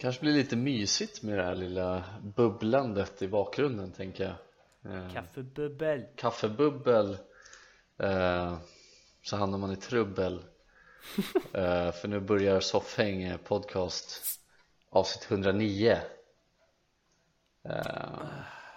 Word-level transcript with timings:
Kanske 0.00 0.20
blir 0.20 0.32
lite 0.32 0.56
mysigt 0.56 1.22
med 1.22 1.38
det 1.38 1.44
här 1.44 1.54
lilla 1.54 2.04
bubblandet 2.36 3.22
i 3.22 3.28
bakgrunden 3.28 3.92
tänker 3.92 4.24
jag. 4.24 4.34
Eh, 4.94 5.12
Kaffebubbel. 5.12 6.04
Kaffebubbel 6.16 7.18
eh, 8.02 8.56
Så 9.22 9.36
hamnar 9.36 9.58
man 9.58 9.72
i 9.72 9.76
trubbel. 9.76 10.44
Eh, 11.54 11.92
För 11.92 12.08
nu 12.08 12.20
börjar 12.20 12.60
Soffhäng 12.60 13.38
podcast 13.44 14.22
avsnitt 14.90 15.30
109 15.30 15.98
eh, 17.64 17.72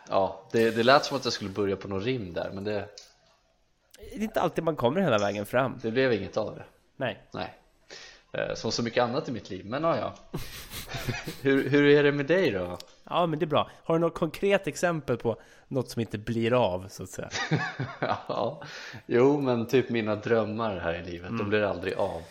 Ja, 0.10 0.50
det, 0.52 0.72
det 0.72 0.84
lät 0.84 1.06
som 1.06 1.18
att 1.18 1.24
jag 1.24 1.34
skulle 1.34 1.50
börja 1.50 1.76
på 1.76 1.88
någon 1.88 2.02
rim 2.02 2.34
där 2.34 2.52
men 2.54 2.64
det, 2.64 2.90
Det 3.98 4.16
är 4.16 4.22
inte 4.22 4.42
alltid 4.42 4.64
man 4.64 4.76
kommer 4.76 5.02
hela 5.02 5.18
vägen 5.18 5.46
fram. 5.46 5.80
Det 5.82 5.92
blev 5.92 6.14
inget 6.14 6.38
av 6.38 6.56
det. 6.56 6.64
Nej. 6.96 7.24
Nej. 7.34 7.54
Eh, 8.32 8.54
Som 8.56 8.72
så 8.72 8.84
mycket 8.84 9.04
annat 9.04 9.30
i 9.30 9.32
mitt 9.32 9.50
liv, 9.50 9.66
men 9.66 9.84
ja, 9.84 9.98
ja. 9.98 10.14
Hur, 11.42 11.70
hur 11.70 11.86
är 11.86 12.04
det 12.04 12.12
med 12.12 12.26
dig 12.26 12.52
då? 12.52 12.78
Ja 13.14 13.26
men 13.26 13.40
det 13.40 13.46
är 13.46 13.48
bra. 13.48 13.70
Har 13.84 13.96
du 13.96 14.00
något 14.02 14.14
konkret 14.14 14.68
exempel 14.68 15.18
på 15.18 15.38
något 15.68 15.90
som 15.90 16.00
inte 16.00 16.18
blir 16.18 16.54
av 16.54 16.88
så 16.90 17.04
att 17.04 17.10
säga? 17.10 17.30
ja, 18.28 18.62
jo 19.06 19.42
men 19.42 19.68
typ 19.68 19.90
mina 19.90 20.16
drömmar 20.16 20.78
här 20.78 20.94
i 20.94 21.04
livet, 21.12 21.30
de 21.38 21.50
blir 21.50 21.62
aldrig 21.64 21.94
av. 21.94 22.22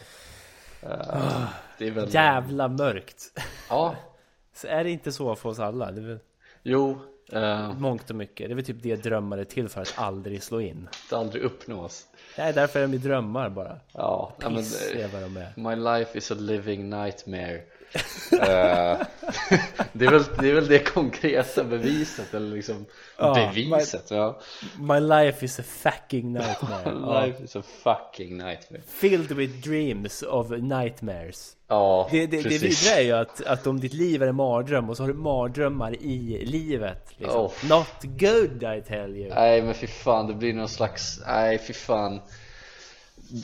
Eh, 0.82 1.44
Det 1.78 1.86
är 1.86 1.90
väl 1.90 2.14
Jävla 2.14 2.68
mörkt. 2.68 3.40
Ja, 3.68 3.94
Så 4.54 4.66
är 4.66 4.84
det 4.84 4.90
inte 4.90 5.12
så 5.12 5.34
för 5.34 5.48
oss 5.48 5.58
alla? 5.58 5.90
Det 5.90 6.00
väl 6.00 6.18
jo, 6.62 6.98
eh, 7.32 7.72
mångt 7.78 8.10
och 8.10 8.16
mycket. 8.16 8.48
Det 8.48 8.52
är 8.52 8.54
väl 8.54 8.64
typ 8.64 8.82
det 8.82 8.96
drömmar 8.96 9.38
är 9.38 9.44
till 9.44 9.68
för 9.68 9.80
att 9.80 9.94
aldrig 9.96 10.42
slå 10.42 10.60
in. 10.60 10.88
det 11.10 11.16
aldrig 11.16 11.42
uppnås. 11.42 12.06
Det 12.36 12.42
är 12.42 12.52
därför 12.52 12.80
är 12.80 12.86
de 12.86 12.98
drömmar 12.98 13.48
bara. 13.48 13.80
Ja, 13.92 14.32
ja 14.40 14.48
men, 14.48 14.58
Piss 14.58 14.92
eh, 14.92 15.04
är 15.04 15.08
vad 15.08 15.22
de 15.22 15.36
är. 15.36 15.52
My 15.56 15.76
life 15.98 16.18
is 16.18 16.30
a 16.30 16.34
living 16.38 16.90
nightmare 16.90 17.62
det, 19.92 20.04
är 20.04 20.10
väl, 20.10 20.24
det 20.38 20.50
är 20.50 20.54
väl 20.54 20.68
det 20.68 20.78
konkreta 20.78 21.64
beviset 21.64 22.34
eller 22.34 22.56
liksom 22.56 22.86
Ja, 23.18 23.52
beviset 23.54 24.10
ja. 24.10 24.40
My 24.78 25.00
life 25.00 25.44
is 25.44 25.60
a 25.60 25.62
fucking 25.62 26.32
nightmare 26.32 26.82
ja. 26.84 27.24
Life 27.24 27.44
is 27.44 27.56
a 27.56 27.62
fucking 27.82 28.36
nightmare 28.36 28.82
Filled 28.86 29.32
with 29.32 29.68
dreams 29.68 30.22
of 30.22 30.50
nightmares 30.50 31.56
Ja, 31.68 32.08
Det, 32.10 32.26
det, 32.26 32.36
det 32.36 32.42
precis 32.42 32.62
vidriga 32.62 33.00
är 33.00 33.04
ju 33.04 33.12
att, 33.12 33.46
att 33.46 33.66
om 33.66 33.80
ditt 33.80 33.94
liv 33.94 34.22
är 34.22 34.26
en 34.26 34.36
mardröm 34.36 34.90
och 34.90 34.96
så 34.96 35.02
har 35.02 35.08
du 35.08 35.14
mardrömmar 35.14 35.96
i 36.02 36.44
livet 36.46 37.08
liksom. 37.16 37.40
Oh. 37.40 37.52
Not 37.68 38.02
good 38.02 38.62
I 38.62 38.82
tell 38.88 39.16
you 39.16 39.34
Nej 39.34 39.62
men 39.62 39.74
fy 39.74 39.86
fan, 39.86 40.26
det 40.26 40.34
blir 40.34 40.52
någon 40.52 40.68
slags, 40.68 41.20
nej 41.26 41.58
fy 41.58 41.72
fan 41.72 42.20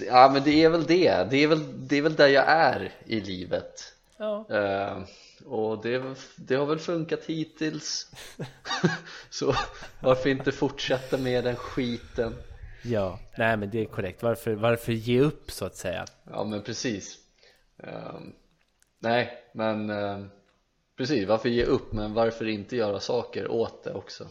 Ja 0.06 0.30
men 0.32 0.42
det 0.44 0.64
är 0.64 0.68
väl 0.68 0.86
det, 0.86 1.30
det 1.30 1.42
är 1.42 1.46
väl, 1.46 1.88
det 1.88 1.96
är 1.96 2.02
väl 2.02 2.14
där 2.14 2.28
jag 2.28 2.44
är 2.48 2.92
i 3.06 3.20
livet 3.20 3.94
Ja, 4.18 4.46
Eh, 4.50 5.02
Och 5.46 5.82
det, 5.82 6.02
det 6.36 6.54
har 6.54 6.66
väl 6.66 6.78
funkat 6.78 7.24
hittills. 7.24 8.12
Så 9.30 9.54
varför 10.02 10.28
inte 10.30 10.52
fortsätta 10.52 11.18
med 11.18 11.44
den 11.44 11.56
skiten? 11.56 12.34
Ja. 12.84 13.18
nej 13.38 13.56
men 13.56 13.70
det 13.70 13.80
är 13.80 13.84
korrekt. 13.84 14.22
Varför, 14.22 14.54
varför 14.54 14.92
ge 14.92 15.20
upp 15.20 15.50
så 15.50 15.64
att 15.64 15.76
säga? 15.76 16.04
Ja 16.30 16.44
men 16.44 16.62
precis. 16.62 17.18
Eh, 17.82 18.20
Nej 18.98 19.32
men 19.54 19.90
eh, 19.90 20.18
Precis, 20.96 21.28
varför 21.28 21.48
ge 21.48 21.64
upp 21.64 21.92
men 21.92 22.14
varför 22.14 22.48
inte 22.48 22.76
göra 22.76 23.00
saker 23.00 23.50
åt 23.50 23.84
det 23.84 23.92
också? 23.92 24.26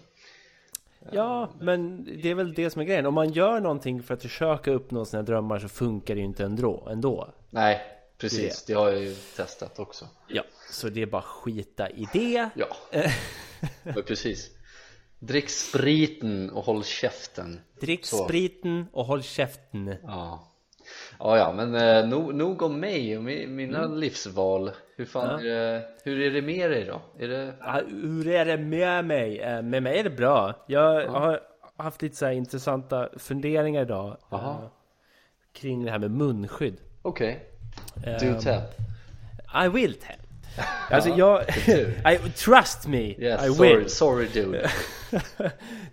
Ja, 1.12 1.50
men 1.60 2.04
det 2.22 2.30
är 2.30 2.36
väl 2.36 2.54
det 2.54 2.70
som 2.70 2.82
är 2.82 2.86
grejen. 2.86 3.06
Om 3.06 3.14
man 3.14 3.30
gör 3.30 3.60
någonting 3.60 4.04
för 4.04 4.14
att 4.14 4.22
försöka 4.22 4.72
uppnå 4.72 5.06
sina 5.06 5.24
drömmar 5.24 5.60
så 5.60 5.68
funkar 5.68 6.16
det 6.16 6.20
ju 6.20 6.26
inte 6.26 6.44
ändå, 6.46 6.88
ändå. 6.92 7.28
Nej 7.50 7.82
precis, 8.18 8.66
det 8.66 8.74
har 8.74 8.90
jag 8.90 9.02
ju 9.02 9.16
testat 9.36 9.80
också. 9.80 10.06
Ja, 10.28 10.44
så 10.70 10.90
det 10.90 11.02
är 11.02 11.06
bara 11.06 11.22
skita 11.22 11.90
i 11.90 12.08
det. 12.14 12.50
Ja, 12.56 12.68
men 13.84 14.04
precis. 14.04 14.52
Drick 15.20 15.50
spriten 15.50 16.50
och 16.50 16.64
håll 16.64 16.84
käften. 16.84 17.60
Drick 17.82 18.06
Så. 18.06 18.18
spriten 18.26 18.86
och 18.92 19.06
håll 19.06 19.24
käften. 19.24 19.96
Ja, 20.04 20.54
ja, 21.20 21.38
ja 21.38 21.54
men 21.54 21.76
eh, 21.76 22.08
nog, 22.08 22.36
nog 22.36 22.62
om 22.62 22.80
mig 22.80 23.18
och 23.18 23.24
mi- 23.24 23.48
mina 23.48 23.86
livsval. 23.88 24.72
Hur 24.96 25.06
fan 25.06 25.28
Ja. 25.30 25.40
är 25.40 25.44
det, 25.74 25.88
hur 26.04 26.22
är 26.22 26.32
det 26.32 26.42
med 26.42 26.72
dig 26.72 26.86
då? 26.86 27.02
Är 27.24 27.28
det, 27.28 27.54
Ja, 27.60 27.82
Hur 27.88 28.28
är 28.28 28.46
det 28.46 28.58
med 28.58 29.06
mig? 29.06 29.40
Eh, 29.40 29.62
Med 29.62 29.84
mig 29.84 30.00
är 30.00 30.04
det 30.04 30.10
bra. 30.10 30.54
Jag 30.68 31.08
har 31.08 31.40
haft 31.78 32.02
lite 32.02 32.16
så 32.16 32.30
intressanta 32.32 33.10
funderingar 33.18 33.82
idag 33.82 34.18
eh, 34.32 34.60
Kring 35.54 35.86
det 35.86 35.92
här 35.92 36.00
med 36.00 36.12
munskydd. 36.12 36.78
Okej, 37.02 37.50
do 38.20 38.26
Ehm, 38.28 38.40
tell. 38.40 38.62
I 39.66 39.68
will 39.68 39.94
tell. 39.94 40.16
Alltså 40.92 41.10
jag... 41.10 41.42
I, 42.14 42.18
trust 42.36 42.88
me, 42.88 42.98
Yes, 43.18 43.44
I 43.46 43.54
sorry, 43.54 43.76
will. 43.78 43.90
sorry 43.90 44.28
dude. 44.34 44.70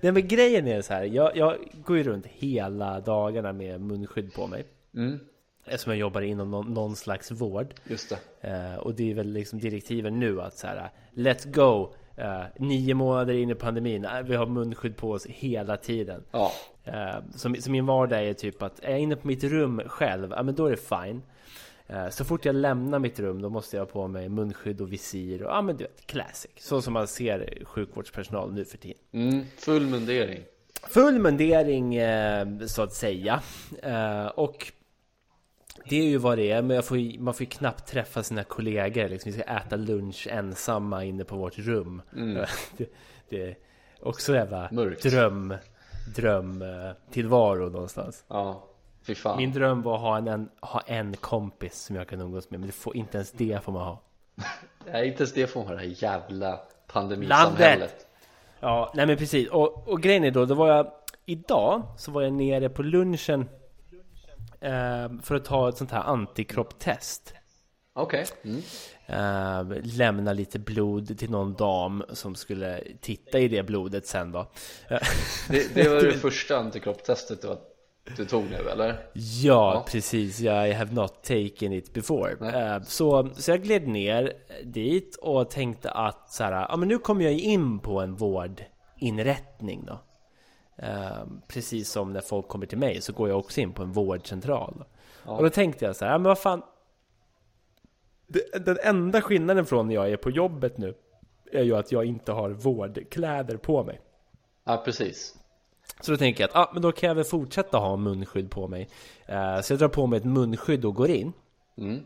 Nej 0.01 0.13
men 0.13 0.29
grejen 0.29 0.67
är 0.69 0.83
så 0.83 0.95
här, 0.95 1.03
jag, 1.05 1.37
jag 1.37 1.57
går 1.85 1.97
ju 1.97 2.03
runt 2.03 2.27
hela 2.27 3.01
dagarna 3.01 3.53
med 3.53 3.81
munskydd 3.81 4.35
på 4.35 4.47
mig. 4.47 4.65
Mm, 4.97 5.19
Eftersom 5.67 5.91
jag 5.93 5.99
jobbar 6.01 6.21
inom 6.21 6.51
någon, 6.51 6.75
någon 6.75 6.97
slags 6.97 7.31
vård. 7.31 7.75
Just 7.85 8.13
det. 8.41 8.49
Eh, 8.51 8.75
Och 8.79 8.95
det 8.95 9.11
är 9.11 9.15
väl 9.15 9.33
liksom 9.33 9.59
direktiven 9.59 10.21
nu 10.21 10.41
att 10.43 10.59
så 10.59 10.67
här 10.67 10.91
Let's 11.15 11.51
go! 11.53 11.95
Eh, 12.17 12.43
nio 12.59 12.95
månader 12.95 13.35
in 13.35 13.51
i 13.51 13.55
pandemin, 13.55 14.07
vi 14.25 14.35
har 14.37 14.47
munskydd 14.47 14.97
på 14.97 15.11
oss 15.11 15.27
hela 15.27 15.77
tiden. 15.77 16.23
Ja, 16.31 16.53
eh, 16.85 17.17
så, 17.37 17.55
så 17.61 17.71
min 17.71 17.87
vardag 17.87 18.25
är 18.29 18.33
typ 18.35 18.63
att 18.63 18.81
är 18.85 18.91
jag 18.91 19.01
inne 19.01 19.17
på 19.17 19.27
mitt 19.27 19.45
rum 19.45 19.83
själv, 19.87 20.31
ja 20.37 20.43
men 20.43 20.55
då 20.55 20.67
är 20.67 20.71
det 20.71 20.77
fine 20.77 21.23
Så 22.11 22.25
fort 22.25 22.45
jag 22.45 22.55
lämnar 22.55 22.99
mitt 22.99 23.21
rum 23.21 23.43
då 23.43 23.49
måste 23.51 23.77
jag 23.77 23.85
ha 23.85 23.93
på 23.93 24.09
mig 24.09 24.29
munskydd 24.29 24.81
och 24.81 24.93
visir 24.93 25.43
och 25.43 25.51
ja 25.51 25.63
men 25.63 25.77
du 25.77 25.85
vet, 25.85 26.07
classic. 26.07 26.51
Så 26.59 26.83
som 26.83 26.93
man 26.93 27.07
ser 27.07 27.63
sjukvårdspersonal 27.65 28.53
nu 28.53 28.65
för 28.65 28.79
tiden. 28.79 28.99
Mm, 29.13 29.45
full 29.59 29.87
mundering. 29.87 30.41
Full 30.89 31.19
mundering 31.19 31.95
eh, 31.97 32.47
så 32.67 32.83
att 32.83 32.93
säga. 32.93 33.43
Eh, 33.83 34.27
Och 34.27 34.73
det 35.89 35.97
är 35.97 36.05
ju 36.05 36.19
vad 36.19 36.39
det 36.39 36.51
är, 36.51 36.63
men 36.63 36.83
får, 36.83 36.99
ju- 36.99 37.21
man 37.21 37.35
får 37.35 37.41
ju 37.45 37.51
knappt 37.51 37.87
träffa 37.89 38.23
sina 38.23 38.45
kollegor 38.45 39.09
liksom, 39.09 39.33
Vi 39.33 39.39
ska 39.39 39.51
äta 39.51 39.77
lunch 39.77 40.29
ensamma 40.31 41.05
inne 41.05 41.25
på 41.25 41.37
vårt 41.37 41.59
rum. 41.59 42.03
Det, 42.77 42.87
det 43.29 43.43
är 43.43 43.57
också 44.01 44.35
jävla 44.35 44.69
Mörkt. 44.73 45.03
dröm 45.03 45.55
Dröm 46.17 46.63
eh, 46.63 46.91
tillvaro 47.11 47.69
någonstans. 47.69 48.25
Ja, 48.29 48.69
fy 49.07 49.15
fan 49.15 49.37
Min 49.37 49.53
dröm 49.53 49.83
var 49.83 49.95
att 49.95 50.01
ha 50.01 50.19
en, 50.19 50.29
en, 50.29 50.51
ha 50.61 50.81
en 50.81 51.17
kompis 51.17 51.83
som 51.83 51.97
jag 51.97 52.09
kan 52.09 52.21
umgås 52.21 52.51
med 52.51 52.61
Men 52.61 52.67
det 52.67 52.73
får, 52.73 52.97
inte 52.97 53.17
ens 53.17 53.33
det 53.33 53.65
får 53.65 53.73
man 53.73 53.83
ha 53.83 54.03
Nej, 54.93 55.09
inte 55.09 55.23
ens 55.23 55.33
det 55.33 55.47
får 55.47 55.61
man 55.61 55.67
ha 55.69 55.75
det 55.75 55.81
här 55.81 55.95
jävla 56.03 56.61
pandemisamhället 56.87 57.81
Landet! 57.81 58.07
Ja, 58.61 58.93
nej 58.95 59.07
men 59.07 59.17
precis. 59.17 59.49
Och, 59.49 59.89
och 59.89 60.03
grejen 60.03 60.25
är 60.25 60.31
då, 60.31 60.45
då 60.45 60.55
var 60.55 60.69
jag 60.69 60.93
Idag 61.27 61.83
så 61.97 62.11
var 62.11 62.23
jag 62.23 62.33
nere 62.33 62.69
på 62.69 62.83
lunchen 62.83 63.49
eh, 64.61 65.11
För 65.23 65.35
att 65.35 65.45
ta 65.45 65.69
ett 65.69 65.77
sånt 65.77 65.91
här 65.91 66.03
antikropptest 66.03 67.35
Okej, 67.97 68.27
mm. 68.43 68.63
eh, 69.07 69.77
Lämna 69.83 70.33
lite 70.33 70.59
blod 70.59 71.19
till 71.19 71.31
någon 71.31 71.55
dam 71.55 72.05
som 72.13 72.35
skulle 72.35 72.83
titta 73.01 73.39
i 73.39 73.49
det 73.49 73.63
blodet 73.63 74.07
sen 74.07 74.33
då 74.33 74.47
det, 75.49 75.75
det 75.75 75.89
var 75.89 76.03
det 76.03 76.13
första 76.13 76.57
antikroppstestet 76.57 77.43
du, 77.43 77.57
du 78.17 78.25
tog 78.25 78.45
nu 78.51 78.57
eller? 78.69 78.97
Ja, 79.43 79.85
precis. 79.89 80.41
I 80.41 80.73
have 80.73 80.93
not 80.95 81.23
taken 81.23 81.73
it 81.73 81.93
before. 81.95 82.33
Eh, 82.75 82.83
Så, 82.83 83.29
så 83.35 83.51
jag 83.51 83.63
gled 83.63 83.89
ner 83.89 84.33
dit 84.65 85.17
och 85.17 85.51
tänkte 85.51 85.91
att 85.91 86.33
så 86.33 86.45
här, 86.45 86.53
ja, 86.69 86.77
men 86.77 86.89
nu 86.89 86.99
kommer 86.99 87.25
jag 87.25 87.33
in 87.33 87.79
på 87.79 88.01
en 88.01 88.15
vårdinrättning 88.15 89.85
då. 89.87 89.99
Eh, 90.77 91.25
Precis 91.49 91.91
som 91.91 92.13
när 92.13 92.21
folk 92.21 92.49
kommer 92.49 92.67
till 92.67 92.79
mig 92.79 93.01
så 93.01 93.13
går 93.13 93.29
jag 93.29 93.39
också 93.39 93.61
in 93.61 93.73
på 93.73 93.83
en 93.83 93.93
vårdcentral. 93.93 94.85
Och 95.25 95.43
då 95.43 95.51
tänkte 95.51 95.85
jag 95.85 95.97
så 95.97 96.05
här, 96.05 96.13
ja, 96.13 96.19
men 96.19 96.29
vad 96.29 96.39
fan. 96.39 96.63
Det- 98.27 98.65
Den 98.67 98.79
enda 98.83 99.21
skillnaden 99.21 99.67
från 99.67 99.87
när 99.89 99.95
jag 99.95 100.11
är 100.11 100.17
på 100.17 100.31
jobbet 100.31 100.79
nu 100.79 100.95
är 101.53 101.63
ju 101.63 101.77
att 101.77 101.93
jag 101.93 102.05
inte 102.05 102.33
har 102.33 102.51
vårdkläder 102.51 103.57
på 103.57 103.85
mig. 103.85 104.01
Ja, 104.65 104.83
precis 104.85 105.35
Så 106.01 106.11
då 106.11 106.17
tänker 106.17 106.43
jag 106.45 106.51
att 106.51 106.57
ah, 106.57 106.71
men 106.73 106.83
då 106.83 106.93
kan 106.93 107.09
jag 107.09 107.15
väl 107.15 107.25
fortsätta 107.25 107.79
ha 107.79 107.97
munskydd 107.97 108.51
på 108.51 108.69
mig. 108.69 108.89
Eh, 109.27 109.61
så 109.61 109.73
jag 109.73 109.81
drar 109.81 109.89
på 109.89 110.07
mig 110.07 110.17
ett 110.17 110.25
munskydd 110.25 110.85
och 110.85 110.95
går 110.95 111.11
in. 111.11 111.33
mm. 111.79 112.01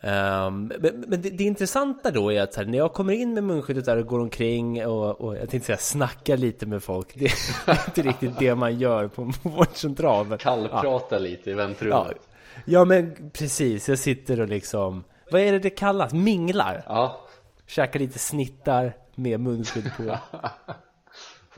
Ehm, 0.00 0.72
men 0.80 1.04
men 1.08 1.22
det, 1.22 1.30
det 1.30 1.44
intressanta 1.44 2.10
då 2.10 2.32
är 2.32 2.42
att 2.42 2.56
här, 2.56 2.64
när 2.64 2.78
jag 2.78 2.92
kommer 2.92 3.12
in 3.12 3.34
med 3.34 3.44
munskyddet 3.44 3.84
där 3.84 3.96
och 3.96 4.06
går 4.06 4.20
omkring 4.20 4.86
och, 4.86 5.20
och 5.20 5.36
jag 5.36 5.50
tänkte 5.50 5.66
säga 5.66 5.76
snackar 5.78 6.36
lite 6.36 6.66
med 6.66 6.82
folk. 6.82 7.08
Det 7.14 7.24
är 7.66 7.86
inte 7.86 8.02
riktigt 8.02 8.38
det 8.38 8.54
man 8.54 8.78
gör 8.78 9.08
på 9.08 9.22
en 9.44 9.52
vårdcentral. 9.52 10.26
men- 10.26 10.38
Kallprata 10.38 11.18
lite 11.18 11.50
i 11.50 11.52
Ja, 11.52 11.56
väntrummet 11.56 12.16
ja 12.64 12.84
men 12.84 13.30
precis, 13.32 13.88
jag 13.88 13.98
sitter 13.98 14.40
och 14.40 14.48
liksom 14.48 15.04
Vad 15.30 15.40
är 15.40 15.52
det 15.52 15.58
det 15.58 15.70
kallas? 15.70 16.12
Minglar? 16.12 16.82
Ja, 16.86 17.20
Käkar 17.66 18.00
lite 18.00 18.18
snittar 18.18 18.92
med 19.14 19.40
munskydd 19.40 19.90
på 19.96 20.02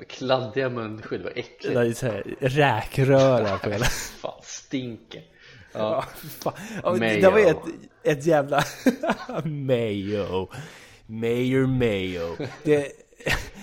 Kladdiga 0.05 0.69
munskydd, 0.69 1.23
vad 1.23 1.33
äckligt. 1.33 1.63
Det 1.75 1.81
är 1.81 1.93
så 1.93 2.07
här, 2.07 2.23
Räkröra 2.41 3.59
på 3.59 3.71
hela. 3.71 3.85
Fan, 3.85 4.41
stinker. 4.43 5.23
Ja, 5.73 5.79
Ja, 5.79 6.05
fan. 6.41 6.99
Mayo. 6.99 7.21
Det 7.21 7.31
var 7.31 7.39
ett, 7.39 7.63
ett 8.03 8.27
jävla 8.27 8.65
Mayo. 9.45 10.49
Mayor 11.07 11.67
Mayo. 11.67 12.37
Det, 12.65 12.93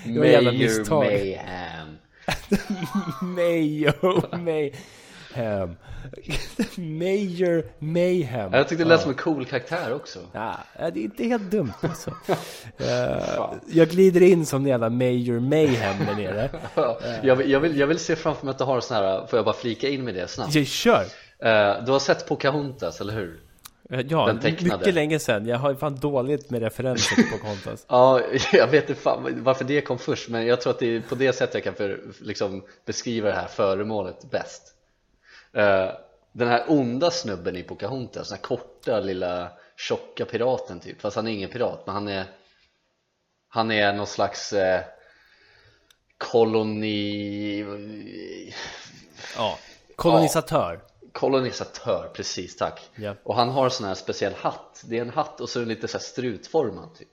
det 0.05 0.19
var 0.19 0.25
ett 0.25 0.31
jävla 0.31 0.51
Mayor 0.51 0.63
misstag. 0.63 1.05
Mayhem. 1.05 1.97
Mayo 3.21 4.21
Mayhem 5.35 5.75
Mayor 6.77 7.63
Mayhem 7.79 8.53
Jag 8.53 8.67
tyckte 8.67 8.83
det 8.83 8.89
lät 8.89 9.01
som 9.01 9.11
en 9.11 9.17
cool 9.17 9.45
karaktär 9.45 9.93
också 9.93 10.19
Ja, 10.31 10.55
ja, 10.79 10.89
det 10.91 10.99
är 10.99 11.03
inte 11.03 11.23
helt 11.23 11.51
dumt 11.51 11.73
alltså. 11.81 12.11
Eh, 12.77 13.53
jag 13.67 13.89
glider 13.89 14.21
in 14.21 14.45
som 14.45 14.61
en 14.61 14.67
jävla 14.67 14.89
Major 14.89 15.39
Mayhem 15.39 16.05
där 16.05 16.15
nere. 16.15 16.49
jag, 17.23 17.35
vill, 17.35 17.51
jag, 17.51 17.59
vill, 17.59 17.79
jag 17.79 17.87
vill 17.87 17.99
se 17.99 18.15
framför 18.15 18.45
mig 18.45 18.51
att 18.51 18.57
du 18.57 18.63
har 18.63 18.81
sån 18.81 18.97
här, 18.97 19.27
får 19.27 19.37
jag 19.37 19.45
bara 19.45 19.55
flika 19.55 19.89
in 19.89 20.03
med 20.03 20.15
det 20.15 20.27
snabbt? 20.27 20.55
Jag 20.55 20.65
kör! 20.65 21.05
Eh, 21.39 21.83
du 21.85 21.91
har 21.91 21.99
sett 21.99 22.27
Pocahontas, 22.27 23.01
eller 23.01 23.13
hur? 23.13 23.39
Eh, 23.89 24.01
Ja, 24.09 24.25
Den 24.41 24.53
mycket 24.61 24.93
länge 24.93 25.19
sedan. 25.19 25.45
Jag 25.45 25.57
har 25.57 25.69
ju 25.69 25.75
fan 25.75 25.95
dåligt 25.95 26.49
med 26.49 26.61
referenser 26.61 27.15
på 27.15 27.37
Pocahontas. 27.37 27.85
Ja, 27.89 28.21
jag 28.53 28.67
vet 28.67 28.89
inte 28.89 29.01
fan 29.01 29.43
varför 29.43 29.65
det 29.65 29.81
kom 29.81 29.97
först 29.97 30.29
men 30.29 30.47
jag 30.47 30.61
tror 30.61 30.73
att 30.73 30.79
det 30.79 30.95
är 30.95 31.01
på 31.01 31.15
det 31.15 31.33
sättet 31.33 31.55
jag 31.55 31.63
kan 31.63 31.73
för, 31.73 31.99
liksom 32.21 32.63
beskriva 32.85 33.29
det 33.29 33.35
här 33.35 33.47
föremålet 33.47 34.31
bäst 34.31 34.74
Den 36.31 36.47
här 36.47 36.63
onda 36.67 37.11
snubben 37.11 37.55
i 37.55 37.63
Pocahontas, 37.63 38.29
den 38.29 38.37
här 38.37 38.43
korta 38.43 38.99
lilla 38.99 39.51
tjocka 39.77 40.25
piraten 40.25 40.79
typ 40.79 41.01
Fast 41.01 41.15
han 41.15 41.27
är 41.27 41.31
ingen 41.31 41.49
pirat 41.49 41.83
men 41.85 41.95
han 41.95 42.07
är 42.07 42.25
Han 43.49 43.71
är 43.71 43.93
någon 43.93 44.07
slags 44.07 44.53
eh, 44.53 44.81
koloni 46.17 47.65
Ja, 49.37 49.59
kolonisatör. 49.95 50.79
Kolonisatör, 51.11 52.11
precis 52.13 52.57
tack 52.57 52.89
Ja. 52.95 53.15
Och 53.23 53.35
han 53.35 53.49
har 53.49 53.69
sån 53.69 53.87
här 53.87 53.95
speciell 53.95 54.33
hatt 54.33 54.83
Det 54.85 54.97
är 54.97 55.01
en 55.01 55.09
hatt 55.09 55.41
och 55.41 55.49
så 55.49 55.59
är 55.59 55.61
den 55.61 55.69
lite 55.69 55.87
så 55.87 55.97
här 55.97 56.03
strutformad 56.03 56.95
typ 56.95 57.07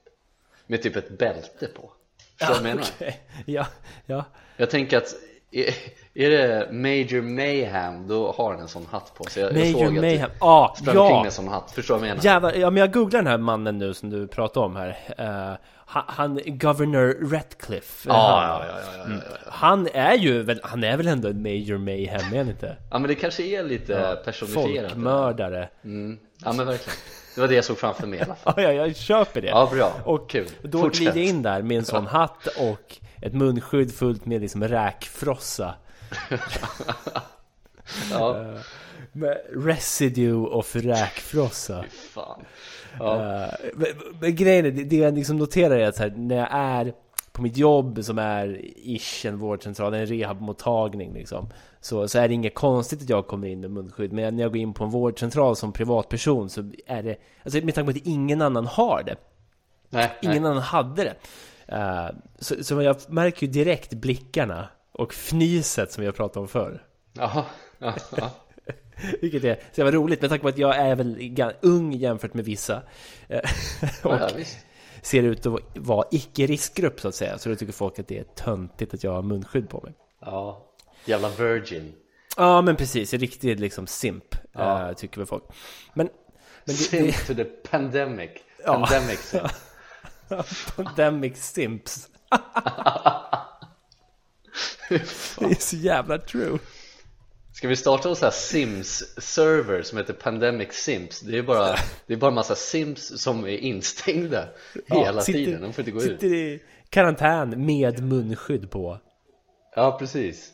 Med 0.67 0.83
typ 0.83 0.97
ett 0.97 1.19
bälte 1.19 1.67
på 1.67 1.93
Förstår 2.39 2.55
du 2.55 2.61
vad 2.61 2.71
jag 2.71 2.77
menar? 2.77 2.89
okej. 2.97 3.21
ja, 3.47 3.67
ja. 4.07 4.25
Jag 4.57 4.71
tänker 4.71 4.97
att 4.99 5.15
är, 5.53 5.75
är 6.15 6.31
det 6.31 6.69
Major 6.73 7.23
Mayhem 7.23 8.09
då 8.09 8.33
har 8.33 8.53
han 8.53 8.61
en 8.61 8.69
sån 8.69 8.87
hatt 8.91 9.13
på 9.15 9.25
sig 9.25 9.43
Jag, 9.43 9.53
jag 9.53 9.59
Major 9.59 9.73
såg 9.87 9.97
att 9.97 10.03
Mayhem. 10.03 10.31
du 10.31 10.37
Ja, 10.41 10.75
sprang 10.79 10.95
ja. 10.97 11.17
med 11.19 11.27
en 11.27 11.33
sån 11.33 11.49
hatt, 11.49 11.71
förstår 11.71 11.95
du 11.95 12.01
vad 12.01 12.09
jag 12.09 12.15
menar? 12.15 12.25
Jävlar, 12.25 12.53
ja 12.55 12.71
men 12.71 12.81
jag 12.81 12.93
googlar 12.93 13.19
den 13.23 13.27
här 13.31 13.39
mannen 13.39 13.79
nu 13.79 13.95
som 13.95 14.11
du 14.11 14.27
pratar 14.27 14.61
om 14.61 14.77
här. 14.77 14.99
Eh, 15.19 15.57
han, 15.95 16.41
Governor 16.47 17.31
Ratcliffe. 17.31 18.09
Ja, 18.09 18.59
han, 18.59 18.67
ja, 18.69 18.75
ja, 18.75 18.81
ja, 18.97 19.05
ja, 19.09 19.15
ja. 19.45 19.51
han 19.51 19.89
är 19.95 20.15
ju 20.15 20.43
väl, 20.43 20.61
han 20.63 20.85
är 20.85 20.97
väl 20.97 21.07
ändå 21.09 21.29
en 21.29 21.43
Major 21.43 21.79
Mayhem, 21.79 22.33
är 22.33 22.39
han 22.39 22.49
inte? 22.49 22.77
ja 22.91 22.99
men 22.99 23.09
det 23.09 23.15
kanske 23.15 23.43
är 23.43 23.63
lite 23.63 24.19
personifierat 24.25 24.91
Folkmördare. 24.93 25.69
mm. 25.85 26.19
Ja 26.45 26.53
men 26.53 26.67
verkligen 26.67 26.97
Det 27.35 27.41
var 27.41 27.49
det 27.49 27.55
jag 27.55 27.65
såg 27.65 27.79
framför 27.79 28.07
mig 28.07 28.19
i 28.19 28.23
alla 28.23 28.35
fall 28.35 28.55
Ja, 28.57 28.63
ja, 28.63 28.73
jag 28.73 28.97
köper 28.97 29.41
det. 29.41 29.49
Ja 29.49 29.69
bra, 29.73 29.93
Och 30.05 30.31
kul 30.31 30.49
då 30.63 30.79
Fortsätt. 30.81 30.99
glider 31.03 31.17
jag 31.21 31.29
in 31.29 31.43
där 31.43 31.63
med 31.63 31.79
en 31.79 31.85
sån 31.85 32.07
hatt 32.07 32.47
och 32.47 32.97
ett 33.23 33.35
munskydd 33.35 33.95
fullt 33.95 34.27
med 34.27 34.41
liksom 34.41 34.65
räkfrossa. 34.65 35.75
Ja, 38.11 38.45
Med 39.13 39.39
residue 39.55 40.47
of 40.47 40.77
räkfrossa. 40.77 41.85
fan 42.15 42.41
ja. 42.99 43.43
Eh, 43.45 43.55
men, 43.75 43.87
men 44.21 44.37
grejen 44.37 44.67
är, 44.67 44.71
det, 44.71 44.97
jag 44.97 45.15
liksom 45.15 45.37
noterar 45.37 45.77
är 45.77 45.89
att 45.89 45.99
här, 45.99 46.13
när 46.17 46.37
jag 46.37 46.49
är 46.51 46.93
på 47.33 47.43
mitt 47.43 47.57
jobb 47.57 48.05
som 48.05 48.19
är 48.19 48.61
ish 48.77 49.27
en 49.27 49.39
vårdcentral, 49.39 49.95
en 49.95 50.07
rehabmottagning 50.07 51.15
liksom. 51.15 51.49
Så, 51.81 52.09
så 52.09 52.19
är 52.19 52.29
det 52.29 52.35
inget 52.35 52.55
konstigt 52.55 53.03
att 53.03 53.09
jag 53.09 53.27
kommer 53.27 53.49
in 53.49 53.61
med 53.61 53.71
munskydd. 53.71 54.13
Men 54.13 54.37
när 54.37 54.43
jag 54.43 54.53
går 54.53 54.61
in 54.61 54.73
på 54.75 54.85
en 54.85 54.91
vårdcentral 54.91 55.57
som 55.57 55.73
privatperson 55.73 56.51
så 56.51 56.71
är 56.87 57.03
det, 57.03 57.17
alltså 57.45 57.65
med 57.65 57.75
tanke 57.75 57.93
på 57.93 57.99
att 57.99 58.07
ingen 58.07 58.43
annan 58.43 58.67
har 58.67 59.03
det. 59.03 59.17
Nej, 59.91 60.11
Ingen 60.23 60.43
nej. 60.43 60.51
annan 60.51 60.63
hade 60.63 61.05
det. 61.05 61.15
Eh, 61.69 62.09
så, 62.39 62.65
så 62.65 62.83
jag 62.83 62.97
märker 63.09 63.47
ju 63.47 63.53
direkt 63.53 63.95
blickarna 63.95 64.69
och 64.93 65.13
fnyset 65.13 65.93
som 65.93 66.05
jag 66.05 66.15
pratade 66.15 66.41
om 66.41 66.49
förr. 66.49 66.83
Jaha, 67.13 67.45
ja, 67.79 67.95
ja. 68.17 68.31
Vilket 69.21 69.45
är 69.45 69.55
så 69.73 69.81
jävla 69.81 69.99
roligt 69.99 70.21
med 70.21 70.31
tanke 70.31 70.43
på 70.43 70.49
att 70.49 70.59
jag 70.59 70.77
är 70.77 70.97
väl 70.97 71.37
ung 71.63 71.93
jämfört 71.93 72.35
med 72.35 72.45
vissa. 72.45 72.83
Eh, 73.29 73.41
och 74.03 74.15
ja 74.15 74.31
ser 75.03 75.23
ut 75.23 75.47
att 75.47 75.61
vara 75.75 76.07
icke-riskgrupp 76.11 77.01
så 77.01 77.09
att 77.09 77.15
säga. 77.15 77.39
Så 77.39 77.49
då 77.49 77.57
tycker 77.57 77.73
folk 77.73 77.99
att 77.99 78.09
det 78.09 78.19
är 78.19 78.25
töntigt 78.25 78.95
att 78.95 79.05
jag 79.05 79.13
har 79.13 79.23
munskydd 79.23 79.69
på 79.69 79.81
mig. 79.81 79.95
Ja, 80.21 80.67
jävla 81.05 81.29
virgin 81.29 81.93
Ja 82.37 82.63
men 82.63 82.77
precis, 82.77 83.13
riktigt 83.15 83.61
liksom 83.61 83.87
simp. 83.87 84.35
Ja. 84.53 84.89
eh, 84.89 84.95
tycker 84.95 85.19
väl 85.19 85.27
folk. 85.27 85.45
Men, 85.95 86.09
men 86.65 86.77
det, 86.77 86.83
Simp 86.83 87.27
to 87.27 87.35
the 87.35 87.45
pandemic 87.45 88.31
Ja. 88.65 88.73
Pandemic 88.73 89.31
det, 89.31 89.51
pandemic 90.77 91.37
simps. 91.37 92.09
det 95.39 95.45
är 95.45 95.61
så 95.61 95.77
jävla 95.77 96.19
true. 96.19 96.59
Ska 97.53 97.69
vi 97.69 97.77
starta 97.77 98.09
en 98.09 98.17
sån 98.17 98.27
här 98.27 98.33
Sims-server 98.33 99.83
som 99.83 99.99
heter 99.99 100.13
Pandemic 100.13 100.73
Sims? 100.73 101.21
Det 101.21 101.39
är 101.39 101.43
bara, 101.43 101.77
det 102.07 102.13
är 102.13 102.17
bara 102.17 102.29
en 102.29 102.35
massa 102.35 102.55
Sims 102.55 103.23
som 103.23 103.45
är 103.45 103.57
instängda 103.57 104.49
hela 104.87 105.21
sitter- 105.21 105.45
tiden, 105.45 105.63
de 105.63 105.73
får 105.73 105.83
inte 105.83 105.91
gå 105.91 106.03
ut 106.03 106.05
Sitter 106.05 106.35
i 106.35 106.63
karantän 106.91 107.67
med 107.67 108.03
munskydd 108.03 108.71
på. 108.71 108.99
Ja, 109.75 109.97
precis 109.99 110.51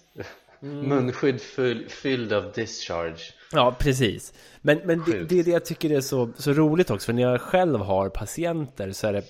Mm. 0.62 0.88
Munskydd 0.88 1.40
full, 1.40 1.88
fylld 1.88 2.32
av 2.32 2.52
discharge 2.52 3.20
Ja, 3.52 3.76
precis. 3.78 4.32
Men, 4.60 4.78
men 4.84 5.02
det, 5.06 5.24
det 5.24 5.40
är 5.40 5.44
det 5.44 5.50
jag 5.50 5.64
tycker 5.64 5.90
är 5.90 6.00
så, 6.00 6.30
så 6.36 6.52
roligt 6.52 6.90
också, 6.90 7.06
för 7.06 7.12
när 7.12 7.22
jag 7.22 7.40
själv 7.40 7.80
har 7.80 8.08
patienter 8.08 8.92
så 8.92 9.06
är 9.06 9.12
det... 9.12 9.22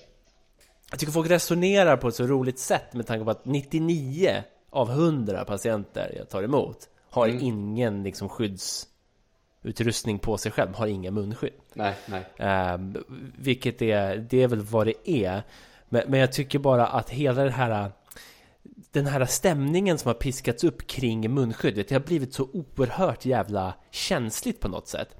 Jag 0.91 0.99
tycker 0.99 1.13
folk 1.13 1.29
resonerar 1.29 1.97
på 1.97 2.07
ett 2.07 2.15
så 2.15 2.27
roligt 2.27 2.59
sätt 2.59 2.93
med 2.93 3.07
tanke 3.07 3.25
på 3.25 3.31
att 3.31 3.45
99 3.45 4.43
av 4.69 4.89
100 4.91 5.45
patienter 5.45 6.13
jag 6.17 6.29
tar 6.29 6.43
emot 6.43 6.89
har 7.09 7.27
Mm. 7.27 7.43
ingen 7.43 8.03
liksom 8.03 8.29
skyddsutrustning 8.29 10.19
på 10.19 10.37
sig 10.37 10.51
själv, 10.51 10.75
har 10.75 10.87
inga 10.87 11.11
munskydd. 11.11 11.53
Nej, 11.73 11.95
nej 12.05 12.25
Ehm, 12.37 12.97
vilket 13.37 13.81
är, 13.81 14.17
det 14.17 14.43
är 14.43 14.47
väl 14.47 14.61
vad 14.61 14.87
det 14.87 15.09
är. 15.09 15.43
Men, 15.89 16.03
men 16.07 16.19
jag 16.19 16.31
tycker 16.31 16.59
bara 16.59 16.87
att 16.87 17.09
hela 17.09 17.43
den 17.43 17.53
här 17.53 17.91
den 18.91 19.05
här 19.07 19.25
stämningen 19.25 19.97
som 19.97 20.09
har 20.09 20.13
piskats 20.13 20.63
upp 20.63 20.87
kring 20.87 21.33
munskyddet, 21.33 21.87
det 21.87 21.95
har 21.95 21.99
blivit 22.01 22.33
så 22.33 22.49
oerhört 22.53 23.25
jävla 23.25 23.73
känsligt 23.91 24.59
på 24.59 24.67
något 24.67 24.87
sätt. 24.87 25.15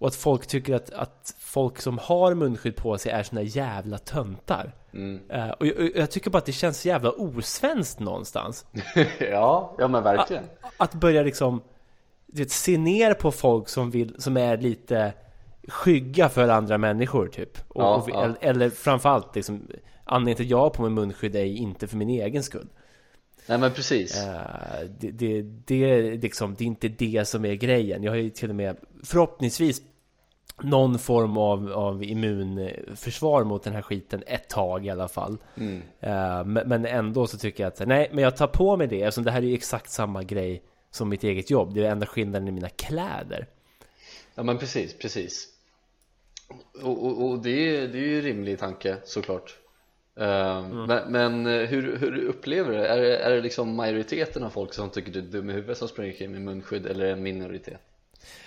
Och 0.00 0.08
att 0.08 0.14
folk 0.14 0.46
tycker 0.46 0.74
att, 0.74 0.90
att 0.90 1.34
folk 1.38 1.80
som 1.80 1.98
har 1.98 2.34
munskydd 2.34 2.76
på 2.76 2.98
sig 2.98 3.12
är 3.12 3.22
såna 3.22 3.42
jävla 3.42 3.98
töntar. 3.98 4.72
Mm. 4.92 5.20
Eh, 5.28 5.50
och 5.50 5.66
jag, 5.66 5.96
jag 5.96 6.10
tycker 6.10 6.30
bara 6.30 6.38
att 6.38 6.46
det 6.46 6.52
känns 6.52 6.80
så 6.80 6.88
jävla 6.88 7.10
osvenskt 7.10 8.00
någonstans. 8.00 8.66
Ja, 9.18 9.74
ja 9.78 9.88
men 9.88 10.02
verkligen 10.02 10.44
Att 10.76 10.94
börja 10.94 11.22
liksom 11.22 11.62
du 12.26 12.42
vet, 12.42 12.50
se 12.50 12.78
ner 12.78 13.14
på 13.14 13.32
folk 13.32 13.68
som, 13.68 13.90
vill, 13.90 14.14
som 14.18 14.36
är 14.36 14.56
lite 14.56 15.12
skygga 15.68 16.28
för 16.28 16.48
andra 16.48 16.78
människor 16.78 17.26
typ. 17.28 17.58
Och, 17.68 17.82
Ja, 17.82 17.96
och, 17.96 18.10
ja. 18.10 18.34
Eller, 18.40 18.70
framförallt 18.70 19.36
liksom, 19.36 19.68
anledningen 20.04 20.36
till 20.36 20.46
att 20.46 20.50
jag 20.50 20.58
har 20.58 20.70
på 20.70 20.82
mig 20.82 20.90
munskydd 20.90 21.36
är 21.36 21.44
inte 21.44 21.86
för 21.86 21.96
min 21.96 22.10
egen 22.10 22.42
skull. 22.42 22.68
Nej 23.46 23.58
men 23.58 23.72
precis 23.72 24.16
Eh, 24.16 24.86
det, 24.98 25.10
det, 25.10 25.42
det, 25.42 25.90
är 25.90 26.18
liksom, 26.18 26.54
det 26.58 26.64
är 26.64 26.66
inte 26.66 26.88
det 26.88 27.28
som 27.28 27.44
är 27.44 27.54
grejen. 27.54 28.02
Jag 28.02 28.12
har 28.12 28.16
ju 28.16 28.30
till 28.30 28.50
och 28.50 28.56
med 28.56 28.76
förhoppningsvis 29.04 29.82
någon 30.62 30.98
form 30.98 31.36
av, 31.36 31.72
av 31.72 32.04
immunförsvar 32.04 33.44
mot 33.44 33.62
den 33.62 33.72
här 33.72 33.82
skiten 33.82 34.22
ett 34.26 34.48
tag 34.48 34.86
i 34.86 34.90
alla 34.90 35.08
fall. 35.08 35.38
mm. 35.54 35.82
Eh, 36.00 36.44
men, 36.64 36.86
ändå 36.86 37.26
så 37.26 37.38
tycker 37.38 37.62
jag 37.62 37.68
att 37.68 37.88
nej, 37.88 38.10
men 38.12 38.24
jag 38.24 38.36
tar 38.36 38.46
på 38.46 38.76
mig 38.76 38.86
det 38.86 39.02
eftersom 39.02 39.24
det 39.24 39.30
här 39.30 39.42
är 39.42 39.46
ju 39.46 39.54
exakt 39.54 39.90
samma 39.90 40.22
grej 40.22 40.62
som 40.90 41.08
mitt 41.08 41.24
eget 41.24 41.50
jobb. 41.50 41.74
Det 41.74 41.86
är 41.86 41.90
enda 41.90 42.06
skillnaden 42.06 42.48
i 42.48 42.50
mina 42.50 42.68
kläder. 42.68 43.46
Ja 44.34 44.42
men 44.42 44.58
precis, 44.58 44.98
precis 44.98 45.48
Och, 46.82 47.06
och, 47.06 47.30
och 47.30 47.38
det, 47.38 47.76
är, 47.76 47.88
det 47.88 47.98
är 47.98 48.02
ju 48.02 48.16
en 48.16 48.24
rimlig 48.24 48.58
tanke 48.58 48.96
såklart 49.04 49.60
Ehm, 50.20 50.84
men, 50.86 51.12
men 51.12 51.46
hur, 51.46 51.96
hur 51.96 52.24
upplever 52.24 52.72
du 52.72 52.78
det? 52.78 52.88
Är, 52.88 53.00
det? 53.00 53.18
är 53.18 53.30
det 53.30 53.40
liksom 53.40 53.74
majoriteten 53.74 54.44
av 54.44 54.50
folk 54.50 54.74
som 54.74 54.90
tycker 54.90 55.12
du 55.12 55.18
är 55.18 55.22
dum 55.22 55.50
i 55.50 55.52
huvudet 55.52 55.78
som 55.78 55.88
springer 55.88 56.12
omkring 56.12 56.32
med 56.32 56.42
munskydd 56.42 56.86
eller 56.86 57.06
en 57.06 57.22
minoritet? 57.22 57.80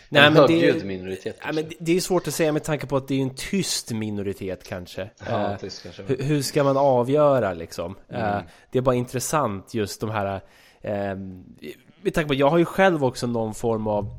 Nej, 0.10 0.28
en 0.28 0.34
men 0.34 0.48
det- 0.48 0.84
minoritet 0.86 1.38
Ja, 1.46 1.52
men 1.54 1.66
det- 1.80 1.98
är 1.98 2.00
svårt 2.02 2.28
att 2.28 2.34
säga 2.34 2.52
med 2.52 2.64
tanke 2.64 2.88
på 2.88 2.98
att 2.98 3.08
det 3.08 3.16
är 3.16 3.22
en 3.22 3.36
tyst 3.36 3.92
minoritet 3.92 4.64
kanske. 4.64 5.10
Ja, 5.30 5.52
Eh, 5.52 5.58
tyst 5.58 5.84
kanske. 5.84 6.04
hur, 6.04 6.18
hur 6.24 6.42
ska 6.42 6.64
man 6.64 6.78
avgöra 6.78 7.54
liksom? 7.54 7.96
Eh, 8.10 8.38
det 8.72 8.78
är 8.78 8.82
bara 8.82 8.96
intressant 8.96 9.74
just 9.74 10.02
de 10.02 10.10
här... 10.10 10.42
Eh, 10.82 11.16
med 12.02 12.14
tanke 12.14 12.28
på 12.28 12.34
jag 12.34 12.50
har 12.50 12.58
ju 12.58 12.66
själv 12.66 13.06
också 13.06 13.28
någon 13.28 13.54
form 13.54 13.88
av 13.88 14.10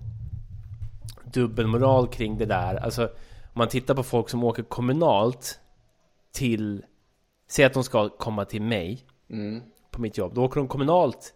dubbelmoral 1.24 2.08
kring 2.08 2.38
det 2.38 2.46
där. 2.46 2.74
Alltså, 2.76 3.02
om 3.04 3.58
man 3.58 3.68
tittar 3.68 3.94
på 3.94 4.02
folk 4.02 4.28
som 4.28 4.44
åker 4.44 4.62
kommunalt 4.62 5.58
till... 6.32 6.84
Säg 7.48 7.64
att 7.64 7.72
de 7.74 7.84
ska 7.84 8.08
komma 8.08 8.44
till 8.44 8.62
mig 8.62 8.98
Mm. 9.30 9.62
på 9.90 10.00
mitt 10.00 10.18
jobb. 10.18 10.34
Då 10.34 10.44
åker 10.44 10.56
de 10.60 10.68
kommunalt 10.68 11.33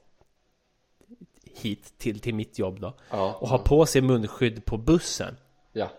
hit 1.58 1.98
till, 1.98 2.20
till 2.20 2.34
mitt 2.34 2.58
jobb 2.58 2.80
då. 2.80 2.94
Ja, 3.10 3.38
Och 3.40 3.48
har 3.48 3.58
på 3.58 3.86
sig 3.86 4.02
munskydd 4.02 4.64
på 4.64 4.76
bussen. 4.78 5.36
ja. 5.72 5.90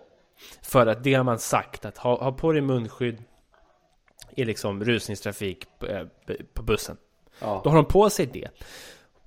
För 0.62 0.88
att 0.88 1.04
det 1.04 1.13
har 1.13 1.24
man 1.24 1.39
sagt 1.39 1.86
att 1.86 1.98
ha, 1.98 2.24
ha 2.24 2.32
på 2.32 2.51
dig 2.51 2.62
munskydd 2.62 3.24
i 4.32 4.46
liksom 4.46 4.84
rusningstrafik 4.84 5.66
på, 5.80 5.88
eh, 5.88 6.06
på 6.54 6.63
bussen. 6.63 6.98
Ja. 7.39 7.62
Då 7.63 7.70
har 7.70 7.75
de 7.75 7.86
på 7.86 8.10
sig 8.10 8.25
det. 8.25 8.50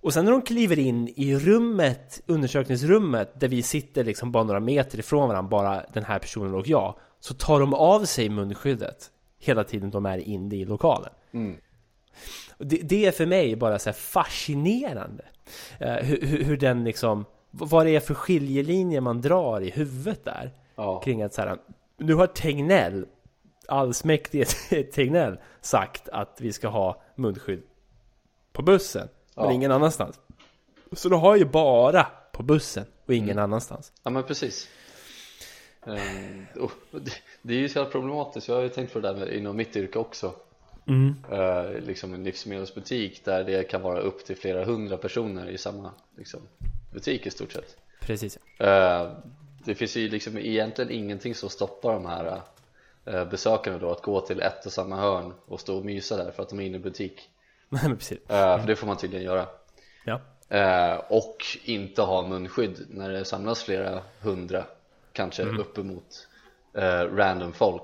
Och 0.00 0.12
sen 0.12 0.24
när 0.24 0.32
de 0.32 0.42
kliver 0.42 0.78
in 0.78 1.08
i 1.16 1.36
rummet, 1.38 2.20
undersökningsrummet, 2.26 3.40
där 3.40 3.48
vi 3.48 3.62
sitter 3.62 4.04
liksom 4.04 4.32
bara 4.32 4.44
några 4.44 4.60
meter 4.60 4.98
ifrån 4.98 5.28
varandra, 5.28 5.48
bara 5.50 5.84
den 5.92 6.04
här 6.04 6.18
personen 6.18 6.54
och 6.54 6.68
jag, 6.68 6.98
så 7.20 7.34
tar 7.34 7.60
de 7.60 7.74
av 7.74 8.04
sig 8.04 8.28
munskyddet 8.28 9.10
hela 9.38 9.64
tiden 9.64 9.90
de 9.90 10.06
är 10.06 10.18
inne 10.18 10.56
i 10.56 10.64
lokalen. 10.64 11.12
Mm. 11.32 11.56
Det, 12.58 12.76
det 12.76 13.06
är 13.06 13.12
för 13.12 13.26
mig 13.26 13.56
bara 13.56 13.78
så 13.78 13.88
här 13.88 13.94
fascinerande. 13.94 15.24
Eh, 15.78 15.92
hur, 15.94 16.20
hur, 16.26 16.44
hur 16.44 16.56
den 16.56 16.84
liksom, 16.84 17.24
vad 17.50 17.86
det 17.86 17.96
är 17.96 18.00
för 18.00 18.14
skiljelinjer 18.14 19.00
man 19.00 19.20
drar 19.20 19.60
i 19.60 19.70
huvudet 19.70 20.24
där. 20.24 20.50
Ja. 20.76 21.00
Kring 21.00 21.22
att 21.22 21.34
så 21.34 21.42
här, 21.42 21.58
nu 21.98 22.14
har 22.14 22.26
Tegnell, 22.26 23.06
allsmäktige 23.68 24.46
Tegnell, 24.92 25.38
sagt 25.60 26.08
att 26.08 26.36
vi 26.40 26.52
ska 26.52 26.68
ha 26.68 27.02
munskydd 27.14 27.62
på 28.52 28.62
bussen, 28.62 29.08
men 29.36 29.44
Ja. 29.44 29.52
ingen 29.52 29.72
annanstans. 29.72 30.20
Så 30.92 31.08
då 31.08 31.16
har 31.16 31.36
ju 31.36 31.44
bara 31.44 32.06
på 32.32 32.42
bussen 32.42 32.84
och 33.06 33.14
ingen 33.14 33.30
Mm. 33.30 33.44
annanstans. 33.44 33.92
Ja 34.02 34.10
men 34.10 34.22
precis 34.22 34.68
Ehm, 35.86 36.46
och 36.60 36.72
det, 36.90 37.12
det 37.42 37.54
är 37.54 37.58
ju 37.58 37.68
så 37.68 37.78
jävla 37.78 37.90
problematiskt, 37.92 38.48
jag 38.48 38.54
har 38.54 38.62
ju 38.62 38.68
tänkt 38.68 38.92
på 38.92 39.00
det 39.00 39.08
där 39.12 39.18
med, 39.18 39.28
inom 39.34 39.56
mitt 39.56 39.76
yrke 39.76 39.98
också 39.98 40.32
Mm. 40.86 41.14
Eh, 41.30 41.80
Liksom 41.80 42.14
en 42.14 42.24
livsmedelsbutik 42.24 43.24
där 43.24 43.44
det 43.44 43.64
kan 43.70 43.82
vara 43.82 43.98
upp 44.00 44.24
till 44.24 44.36
flera 44.36 44.64
hundra 44.64 44.96
personer 44.96 45.48
i 45.48 45.58
samma 45.58 45.90
liksom, 46.16 46.40
butik 46.92 47.26
i 47.26 47.30
stort 47.30 47.52
sett 47.52 47.76
Precis. 48.00 48.38
Eh, 48.58 49.12
Det 49.64 49.74
finns 49.74 49.96
ju 49.96 50.08
liksom 50.08 50.38
egentligen 50.38 50.90
ingenting 50.90 51.34
som 51.34 51.48
stoppar 51.48 51.92
de 51.92 52.06
här 52.06 52.40
eh, 53.04 53.24
besökarna 53.24 53.78
då 53.78 53.90
att 53.90 54.02
gå 54.02 54.20
till 54.20 54.40
ett 54.40 54.66
och 54.66 54.72
samma 54.72 54.96
hörn 54.96 55.32
och 55.46 55.60
stå 55.60 55.78
och 55.78 55.84
mysa 55.84 56.16
där 56.16 56.30
för 56.30 56.42
att 56.42 56.48
de 56.48 56.60
är 56.60 56.64
inne 56.64 56.76
i 56.76 56.80
butik 56.80 57.30
Nej, 57.68 57.82
men 57.88 57.96
precis. 57.96 58.18
Eh, 58.30 58.60
För 58.60 58.66
det 58.66 58.76
får 58.76 58.86
man 58.86 58.96
tydligen 58.96 59.24
göra 59.26 59.46
Ja. 60.04 60.20
Och 61.08 61.36
inte 61.64 62.02
ha 62.02 62.28
munskydd 62.28 62.86
när 62.88 63.10
det 63.10 63.24
samlas 63.24 63.62
flera 63.62 64.00
hundra 64.20 64.64
kanske 65.12 65.42
uppemot 65.42 66.28
eh, 66.74 67.02
random 67.16 67.52
folk 67.52 67.82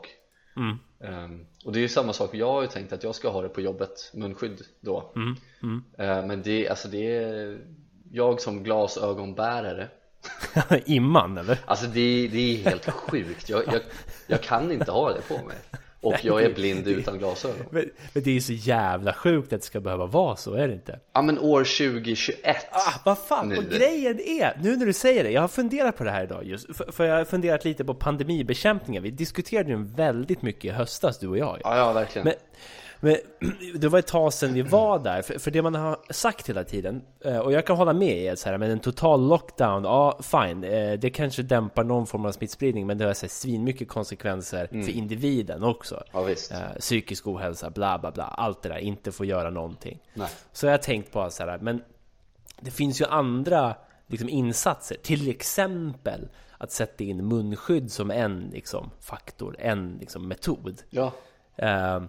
Mm. 0.56 0.78
Ehm, 1.00 1.46
och 1.64 1.72
det 1.72 1.78
är 1.78 1.80
ju 1.80 1.88
samma 1.88 2.12
sak, 2.12 2.34
jag 2.34 2.52
har 2.52 2.62
ju 2.62 2.68
tänkt 2.68 2.92
att 2.92 3.02
jag 3.02 3.14
ska 3.14 3.28
ha 3.30 3.42
det 3.42 3.48
på 3.48 3.60
jobbet, 3.60 4.10
munskydd 4.14 4.62
då 4.80 5.12
Mm. 5.16 5.36
Mm. 5.62 5.84
Eh, 5.98 6.26
men 6.26 6.42
det, 6.42 6.68
alltså 6.68 6.88
det 6.88 7.16
är 7.16 7.58
jag 8.10 8.40
som 8.40 8.62
glasögonbärare 8.62 9.88
Imman 10.86 11.38
eller? 11.38 11.58
Alltså 11.66 11.86
det, 11.86 12.28
det 12.28 12.38
är 12.38 12.70
helt 12.70 12.90
sjukt, 12.90 13.48
jag, 13.48 13.62
jag, 13.66 13.80
jag 14.26 14.42
kan 14.42 14.72
inte 14.72 14.92
ha 14.92 15.12
det 15.12 15.20
på 15.28 15.34
mig 15.46 15.56
Och 16.00 16.12
Nej, 16.12 16.20
jag 16.24 16.42
är 16.42 16.54
blind 16.54 16.84
det- 16.84 16.90
utan 16.90 17.18
glasögon 17.18 17.56
Men, 17.70 17.90
men 18.12 18.22
det 18.22 18.30
är 18.30 18.34
ju 18.34 18.40
så 18.40 18.52
jävla 18.52 19.12
sjukt 19.12 19.52
att 19.52 19.60
det 19.60 19.66
ska 19.66 19.80
behöva 19.80 20.06
vara 20.06 20.36
så, 20.36 20.54
är 20.54 20.68
det 20.68 20.74
inte? 20.74 21.00
Ja 21.12 21.22
men 21.22 21.38
år 21.38 21.64
2021 21.64 22.56
Ah, 22.72 22.92
vad 23.04 23.18
fan, 23.18 23.48
Nu. 23.48 23.56
och 23.56 23.64
grejen 23.64 24.20
är, 24.20 24.58
nu 24.62 24.76
när 24.76 24.86
du 24.86 24.92
säger 24.92 25.24
det, 25.24 25.30
jag 25.30 25.40
har 25.40 25.48
funderat 25.48 25.96
på 25.96 26.04
det 26.04 26.10
här 26.10 26.24
idag 26.24 26.44
just, 26.44 26.76
för, 26.76 26.92
för 26.92 27.04
jag 27.04 27.16
har 27.16 27.24
funderat 27.24 27.64
lite 27.64 27.84
på 27.84 27.94
pandemibekämpningen. 27.94 29.02
Vi 29.02 29.10
diskuterade 29.10 29.70
ju 29.70 29.84
väldigt 29.96 30.42
mycket 30.42 30.64
i 30.64 30.68
höstas, 30.68 31.18
du 31.18 31.28
och 31.28 31.38
jag. 31.38 31.60
Ja, 31.64 31.76
ja 31.76 31.92
verkligen 31.92 32.24
Men, 32.24 32.34
men 33.00 33.16
det 33.74 33.88
var 33.88 33.98
ett 33.98 34.06
tag 34.06 34.32
sedan 34.32 34.54
vi 34.54 34.62
var 34.62 34.98
där, 34.98 35.22
för, 35.22 35.38
för 35.38 35.50
det 35.50 35.62
man 35.62 35.74
har 35.74 35.98
sagt 36.10 36.48
hela 36.48 36.64
tiden, 36.64 37.02
eh, 37.24 37.38
och 37.38 37.52
jag 37.52 37.66
kan 37.66 37.76
hålla 37.76 37.92
med 37.92 38.16
er 38.16 38.34
så 38.34 38.48
här, 38.48 38.58
men 38.58 38.70
en 38.70 38.80
total 38.80 39.28
lockdown, 39.28 39.84
ja 39.84 40.18
fine, 40.22 40.64
eh, 40.64 40.92
det 40.92 41.10
kanske 41.10 41.42
dämpar 41.42 41.84
någon 41.84 42.06
form 42.06 42.24
av 42.24 42.32
smittspridning, 42.32 42.86
men 42.86 42.98
det 42.98 43.04
har 43.04 43.14
så 43.14 43.26
här, 43.26 43.30
svinmycket 43.30 43.88
konsekvenser 43.88 44.66
för 44.66 44.90
individen 44.90 45.62
också. 45.62 46.02
Ja 46.12 46.22
visst, 46.22 46.52
Eh, 46.52 46.78
psykisk 46.80 47.26
ohälsa, 47.26 47.70
bla 47.70 47.98
bla 47.98 48.10
bla, 48.10 48.24
allt 48.24 48.62
det 48.62 48.68
där, 48.68 48.78
inte 48.78 49.12
få 49.12 49.24
göra 49.24 49.50
någonting. 49.50 49.98
nej 50.14 50.28
Så 50.52 50.66
jag 50.66 50.72
har 50.72 50.78
tänkt 50.78 51.12
på 51.12 51.30
så 51.30 51.42
här, 51.42 51.58
men 51.58 51.82
det 52.60 52.70
finns 52.70 53.00
ju 53.00 53.04
andra 53.04 53.74
liksom, 54.06 54.28
insatser, 54.28 54.96
till 55.02 55.30
exempel 55.30 56.28
att 56.58 56.72
sätta 56.72 57.04
in 57.04 57.28
munskydd 57.28 57.92
som 57.92 58.10
en 58.10 58.50
liksom, 58.52 58.90
faktor, 59.00 59.56
en 59.58 59.96
liksom, 60.00 60.28
metod. 60.28 60.82
Ja, 60.90 61.12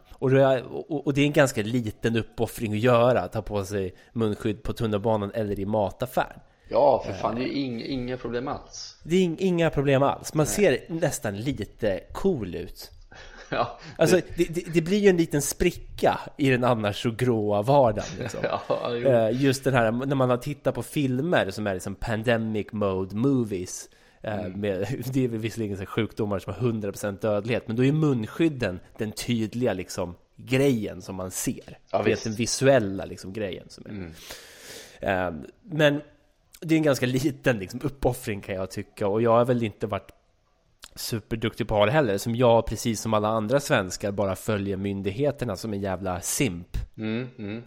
och, 0.09 0.29
det 0.29 0.43
är, 0.43 0.63
och, 1.07 1.13
det 1.13 1.21
är 1.21 1.25
en 1.25 1.31
ganska 1.33 1.61
liten 1.61 2.15
uppoffring 2.15 2.73
att 2.73 2.79
göra, 2.79 3.21
att 3.21 3.31
ta 3.31 3.41
på 3.41 3.63
sig 3.65 3.93
munskydd 4.13 4.63
på 4.63 4.73
tunnelbanan 4.73 5.31
eller 5.33 5.59
i 5.59 5.65
mataffären. 5.65 6.39
ja 6.69 7.03
för 7.05 7.13
fan 7.13 7.35
det 7.35 7.41
är 7.41 7.45
ju 7.45 7.53
ing, 7.53 7.81
inga 7.85 8.17
problem 8.17 8.47
alls 8.47 8.97
Det 9.03 9.15
är 9.15 9.19
ing- 9.21 9.37
inga 9.39 9.69
problem 9.69 10.03
alls, 10.03 10.33
man 10.33 10.45
ser 10.45 10.79
nästan 10.87 11.37
lite 11.37 11.99
cool 12.13 12.55
ut. 12.55 12.91
Ja, 13.51 13.79
Alltså, 13.97 14.19
det, 14.37 14.45
det, 14.55 14.73
det 14.73 14.81
blir 14.81 14.97
ju 14.97 15.09
en 15.09 15.17
liten 15.17 15.41
spricka 15.41 16.19
i 16.37 16.49
den 16.49 16.63
annars 16.63 17.03
så 17.03 17.11
gråa 17.11 17.61
vardagen. 17.61 18.09
Liksom. 18.19 18.39
ja, 18.43 18.61
jo. 18.93 19.07
Eh, 19.07 19.41
Just 19.41 19.63
den 19.63 19.73
här, 19.73 19.91
när 19.91 20.15
man 20.15 20.29
har 20.29 20.37
tittat 20.37 20.75
på 20.75 20.83
filmer 20.83 21.51
som 21.51 21.67
är 21.67 21.73
liksom 21.73 21.95
pandemic 21.95 22.67
mode 22.71 23.15
movies 23.15 23.89
eh, 24.21 24.47
med, 24.47 25.03
Det 25.13 25.23
är 25.23 25.27
visserligen 25.27 25.77
så 25.77 25.85
sjukdomar 25.85 26.39
som 26.39 26.53
har 26.53 26.71
100% 26.71 27.19
dödlighet 27.21 27.67
Men 27.67 27.75
då 27.75 27.85
är 27.85 27.91
munskydden 27.91 28.79
den 28.97 29.11
tydliga 29.11 29.73
liksom 29.73 30.15
grejen 30.35 31.01
som 31.01 31.15
man 31.15 31.31
ser 31.31 31.77
Ja, 31.91 32.03
Det 32.03 32.11
är 32.11 32.23
den 32.23 32.33
visuella 32.33 33.05
liksom 33.05 33.33
grejen 33.33 33.65
som 33.69 33.85
är 33.85 34.11
Eh, 35.01 35.31
Men 35.63 36.01
det 36.61 36.75
är 36.75 36.77
en 36.77 36.83
ganska 36.83 37.05
liten 37.05 37.59
liksom, 37.59 37.79
uppoffring 37.83 38.41
kan 38.41 38.55
jag 38.55 38.71
tycka 38.71 39.07
Och 39.07 39.21
jag 39.21 39.31
har 39.31 39.45
väl 39.45 39.63
inte 39.63 39.87
varit 39.87 40.11
superduktig 40.95 41.67
på 41.67 41.85
det 41.85 41.91
heller 41.91 42.17
Som 42.17 42.35
jag, 42.35 42.65
precis 42.65 43.01
som 43.01 43.13
alla 43.13 43.27
andra 43.27 43.59
svenskar, 43.59 44.11
bara 44.11 44.35
följer 44.35 44.77
myndigheterna 44.77 45.55
som 45.55 45.73
en 45.73 45.81
jävla 45.81 46.21
simp 46.21 46.77
Mm, 46.97 47.27
mm. 47.37 47.63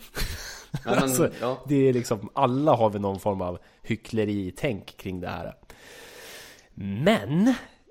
Alltså, 0.84 1.30
ja. 1.40 1.64
Det 1.68 1.88
är 1.88 1.92
liksom, 1.92 2.30
alla 2.34 2.72
har 2.72 2.90
väl 2.90 3.00
någon 3.00 3.20
form 3.20 3.40
av 3.40 3.58
hyckleri-tänk 3.82 4.96
kring 4.96 5.20
det 5.20 5.28
här. 5.28 5.54
Men, 6.74 7.48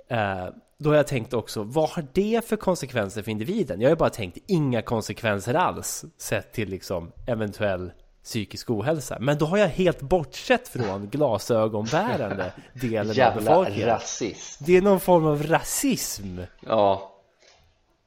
eh, 0.10 0.48
då 0.78 0.90
har 0.90 0.96
jag 0.96 1.08
tänkt 1.08 1.34
också, 1.34 1.64
vad 1.64 1.90
har 1.90 2.06
det 2.14 2.48
för 2.48 2.56
konsekvenser 2.56 3.22
för 3.22 3.32
individen? 3.32 3.82
Jag 3.82 3.88
har 3.88 3.92
ju 3.92 4.00
bara 4.00 4.10
tänkt, 4.10 4.38
inga 4.48 4.82
konsekvenser 4.82 5.54
alls, 5.54 6.06
sett 6.18 6.54
till 6.54 6.70
liksom 6.70 7.12
eventuell 7.28 7.92
psykisk 8.24 8.70
ohälsa. 8.70 9.18
Men 9.20 9.38
då 9.38 9.46
har 9.46 9.58
jag 9.58 9.68
helt 9.68 10.02
bortsett 10.02 10.68
från 10.68 11.10
glasögonbärande 11.10 12.54
delen 12.74 13.10
av 13.10 13.18
Jävla 13.18 13.42
befolkningen. 13.42 13.88
rasist 13.88 14.66
Det 14.66 14.78
är 14.78 14.82
någon 14.82 15.00
form 15.00 15.26
av 15.26 15.44
rasism. 15.44 16.40
Ja 16.60 17.08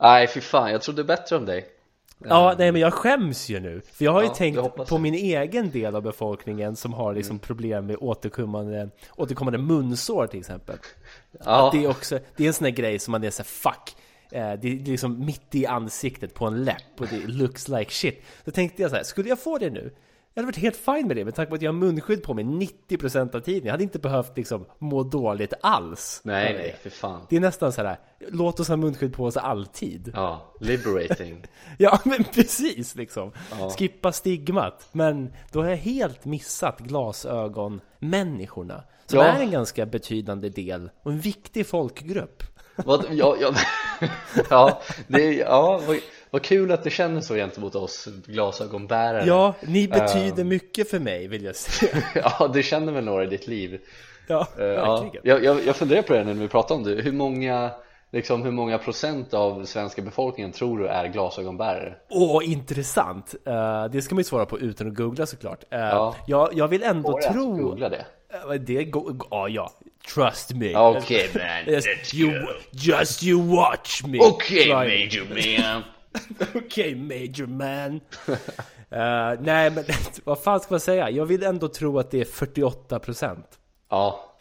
Nej 0.01 0.27
fy 0.27 0.41
fan, 0.41 0.71
jag 0.71 0.83
trodde 0.83 1.05
bättre 1.05 1.37
om 1.37 1.47
dig 1.47 1.67
Ja, 2.19 2.55
nej 2.59 2.73
men 2.73 2.81
jag 2.81 2.93
skäms 2.95 3.49
ju 3.49 3.61
nu. 3.61 3.81
För 3.93 4.05
jag 4.05 4.13
har 4.13 4.23
ju 4.23 4.29
Ja, 4.29 4.35
tänkt 4.35 4.89
på 4.89 4.99
min 4.99 5.15
egen 5.15 5.71
del 5.71 5.97
av 5.97 6.03
befolkningen 6.03 6.77
som 6.77 6.93
har 6.93 7.15
liksom 7.15 7.39
problem 7.39 7.87
med 7.87 7.97
återkommande, 8.01 8.89
återkommande 9.17 9.59
munsår 9.59 10.27
till 10.27 10.41
exempel. 10.41 10.77
Ja, 11.45 11.71
Det 11.73 11.85
är 11.85 11.91
också, 11.91 12.19
det 12.37 12.45
är 12.45 12.49
en 12.49 12.55
sån 12.55 12.65
där 12.65 12.71
grej 12.71 12.99
som 12.99 13.13
man 13.13 13.25
är 13.25 13.31
såhär 13.31 13.45
fuck. 13.45 13.97
Eh, 14.31 14.53
Det 14.53 14.69
är 14.69 14.87
liksom 14.87 15.25
mitt 15.27 15.55
i 15.55 15.67
ansiktet 15.67 16.35
på 16.35 16.47
en 16.47 16.65
läpp 16.65 17.01
och 17.01 17.07
det 17.07 17.27
looks 17.27 17.69
like 17.69 17.91
shit. 17.91 18.23
Så 18.45 18.51
tänkte 18.51 18.83
jag 18.83 18.91
så 18.91 18.97
här, 18.97 19.05
skulle 19.05 19.29
jag 19.29 19.41
få 19.41 19.59
det 19.59 19.71
nu? 19.71 19.95
Jag 20.37 20.43
hade 20.43 20.47
varit 20.47 20.57
helt 20.63 20.77
fine 20.77 21.07
med 21.07 21.17
det 21.17 21.25
med 21.25 21.35
tanke 21.35 21.51
på 21.51 21.55
att 21.57 21.63
jag 21.63 21.73
har 21.73 21.79
munskydd 21.79 22.23
på 22.23 22.35
mig 22.35 22.45
90% 22.45 23.37
av 23.37 23.41
tiden. 23.41 23.65
Jag 23.67 23.73
hade 23.73 23.83
inte 23.83 23.99
behövt 23.99 24.37
liksom 24.37 24.67
må 24.79 25.03
dåligt 25.03 25.53
alls. 25.61 26.21
nej 26.25 26.55
nej 26.55 26.77
för 26.83 26.91
fan 26.91 27.27
Det 27.31 27.37
är 27.37 27.41
nästan 27.41 27.73
så 27.73 27.83
här, 27.83 27.97
låt 28.29 28.61
oss 28.61 28.69
ha 28.69 28.77
munskydd 28.77 29.15
på 29.15 29.25
oss 29.25 29.37
alltid. 29.37 30.13
Ja, 30.15 30.55
liberating 30.61 31.43
Ja 31.79 31.99
men 32.05 32.25
precis 32.25 32.95
liksom. 32.95 33.33
Ja. 33.59 33.71
Skippa 33.71 34.13
stigmat. 34.13 34.89
Men 34.93 35.33
då 35.53 35.63
har 35.63 35.69
jag 35.71 35.77
helt 35.77 36.25
missat 36.25 36.79
glasögonmänniskorna. 36.81 38.83
Som 39.07 39.19
Ja. 39.19 39.25
är 39.25 39.41
en 39.41 39.51
ganska 39.51 39.87
betydande 39.87 40.49
del 40.49 40.91
och 41.03 41.13
en 41.13 41.21
viktig 41.21 41.67
folkgrupp. 41.67 42.43
Vad, 42.77 43.05
ja, 43.11 43.37
ja, 43.41 43.55
ja, 44.51 44.81
det 45.07 45.33
ja 45.35 45.81
vad, 46.35 46.43
kul 46.43 46.73
att 46.73 46.85
du 46.85 46.91
känner 46.91 47.21
så 47.21 47.35
gentemot 47.35 47.75
oss 47.75 48.09
glasögonbärare 48.27 49.25
Ja, 49.27 49.55
ni 49.61 49.89
betyder 49.89 50.45
mycket 50.45 50.91
för 50.91 50.99
mig 50.99 51.29
vill 51.29 51.45
jag 51.45 51.57
säga. 51.57 52.03
Ja, 52.15 52.51
du 52.55 52.63
känner 52.63 52.93
väl 52.93 53.05
några 53.05 53.25
i 53.25 53.27
ditt 53.27 53.47
liv 53.47 53.81
Ja, 54.27 54.47
Eh, 54.59 54.65
ja. 54.65 55.01
verkligen. 55.03 55.27
jag, 55.27 55.45
jag, 55.45 55.67
jag 55.67 55.77
funderar 55.77 56.03
på 56.03 56.13
det 56.13 56.25
när 56.25 56.35
vi 56.35 56.49
pratar 56.49 56.75
om 56.75 56.83
det, 56.85 57.03
hur 57.03 57.13
många, 57.13 57.71
liksom, 58.13 58.43
hur 58.43 58.51
många 58.51 58.79
procent 58.79 59.35
av 59.35 59.65
svenska 59.65 60.03
befolkningen 60.03 60.53
tror 60.53 60.79
du 60.79 60.87
är 60.87 61.09
glasögonbärare? 61.09 61.95
Åh, 62.11 62.51
intressant! 62.51 63.35
Eh, 63.47 63.85
det 63.93 64.03
ska 64.03 64.15
man 64.15 64.21
ju 64.21 64.25
svara 64.25 64.47
på 64.47 64.59
utan 64.59 64.89
att 64.89 64.95
googla 64.95 65.27
såklart. 65.27 65.63
Uh, 65.73 65.79
Ja. 65.81 66.17
jag, 66.27 66.49
jag 66.55 66.69
vill 66.69 66.83
ändå 66.83 67.11
Får 67.11 67.33
tro... 67.33 67.57
googla 67.57 67.89
det? 67.89 68.07
Eh, 68.33 68.51
det 68.61 68.85
go- 68.85 69.17
ja, 69.31 69.49
ja. 69.49 69.73
Trust 70.15 70.55
me. 70.55 70.77
Okej 70.77 71.31
man, 71.35 71.75
let's 71.75 72.15
you, 72.15 72.31
go. 72.41 72.47
just 72.73 73.23
you 73.23 73.57
watch 73.57 74.05
me. 74.05 74.19
Okej 74.21 74.67
Try- 74.69 74.75
major 74.75 75.29
man 75.75 75.83
Okej 76.55 76.95
major 76.95 77.47
man. 77.47 78.01
Eh, 78.91 79.41
nej 79.41 79.71
men 79.71 79.85
vad 80.25 80.43
fan 80.43 80.61
ska 80.61 80.75
man 80.75 80.81
säga? 80.81 81.11
Jag 81.11 81.27
vill 81.27 81.43
ändå 81.43 81.69
tro 81.69 81.99
att 81.99 82.11
det 82.11 82.21
är 82.21 82.25
48%. 82.25 83.43
Ja, 83.89 84.35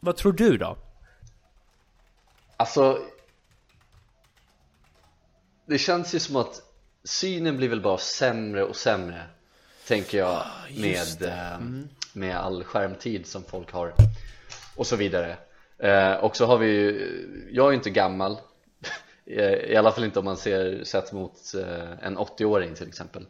Vad 0.00 0.16
tror 0.16 0.32
du 0.32 0.56
då? 0.56 0.76
alltså 2.56 2.98
Det 5.66 5.78
känns 5.78 6.14
ju 6.14 6.18
som 6.18 6.36
att 6.36 6.62
synen 7.04 7.56
blir 7.56 7.68
väl 7.68 7.80
bara 7.80 7.98
sämre 7.98 8.64
och 8.64 8.76
sämre 8.76 9.22
Tänker 9.86 10.18
jag 10.18 10.42
just 10.68 11.20
med, 11.20 11.28
eh, 11.28 11.58
med 12.12 12.36
all 12.36 12.64
skärmtid 12.64 13.26
som 13.26 13.42
folk 13.44 13.72
har 13.72 13.92
Och 14.76 14.86
så 14.86 14.96
vidare 14.96 15.36
eh, 15.78 16.14
Och 16.14 16.36
så 16.36 16.46
har 16.46 16.58
vi 16.58 16.66
ju, 16.66 17.48
jag 17.52 17.66
är 17.66 17.70
ju 17.70 17.76
inte 17.76 17.90
gammal 17.90 18.38
I 19.70 19.76
alla 19.76 19.92
fall 19.92 20.04
inte 20.04 20.18
om 20.18 20.24
man 20.24 20.36
ser 20.36 20.84
sett 20.84 21.12
mot 21.12 21.54
eh, 21.54 22.06
en 22.06 22.18
80-åring 22.18 22.74
till 22.74 22.88
exempel. 22.88 23.26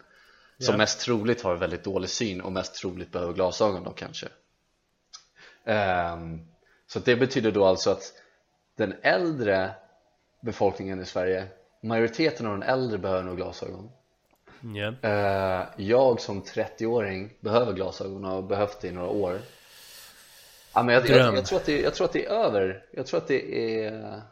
Som 0.59 0.73
Ja. 0.73 0.76
mest 0.76 1.00
troligt 1.00 1.42
har 1.42 1.57
väldigt 1.57 1.85
dålig 1.85 2.11
syn 2.11 2.40
och 2.40 2.52
mest 2.52 2.75
troligt 2.75 3.12
behöver 3.12 3.33
glasögon 3.33 3.85
då 3.85 3.90
kanske. 3.90 4.28
Ehm, 5.64 6.40
Så 6.87 6.99
det 6.99 7.16
betyder 7.16 7.50
då 7.52 7.64
alltså 7.64 7.90
att 7.90 8.12
den 8.76 8.95
äldre 9.02 9.71
befolkningen 10.40 11.00
i 11.00 11.04
Sverige 11.04 11.47
Majoriteten 11.83 12.47
av 12.47 12.52
den 12.52 12.62
äldre 12.69 12.99
behöver 12.99 13.23
nog 13.23 13.37
glasögon. 13.37 13.90
Eh, 15.02 15.62
Jag 15.76 16.21
som 16.21 16.42
30-åring 16.42 17.33
behöver 17.40 17.73
glasögon 17.73 18.25
och 18.25 18.30
har 18.30 18.42
behövt 18.42 18.80
det 18.80 18.88
i 18.88 18.92
några 18.92 19.09
år. 19.09 19.38
Ja, 20.75 20.83
men 20.83 20.95
jag, 20.95 21.09
jag, 21.09 21.37
jag, 21.37 21.47
tror 21.47 21.59
att 21.59 21.66
det, 21.66 21.80
jag 21.80 21.95
tror 21.95 22.04
att 22.04 22.12
det 22.12 22.26
är 22.26 22.30
över. 22.30 22.85
Jag 22.90 23.07
tror 23.07 23.19
att 23.21 23.28
det 23.28 23.54
är 23.85 24.23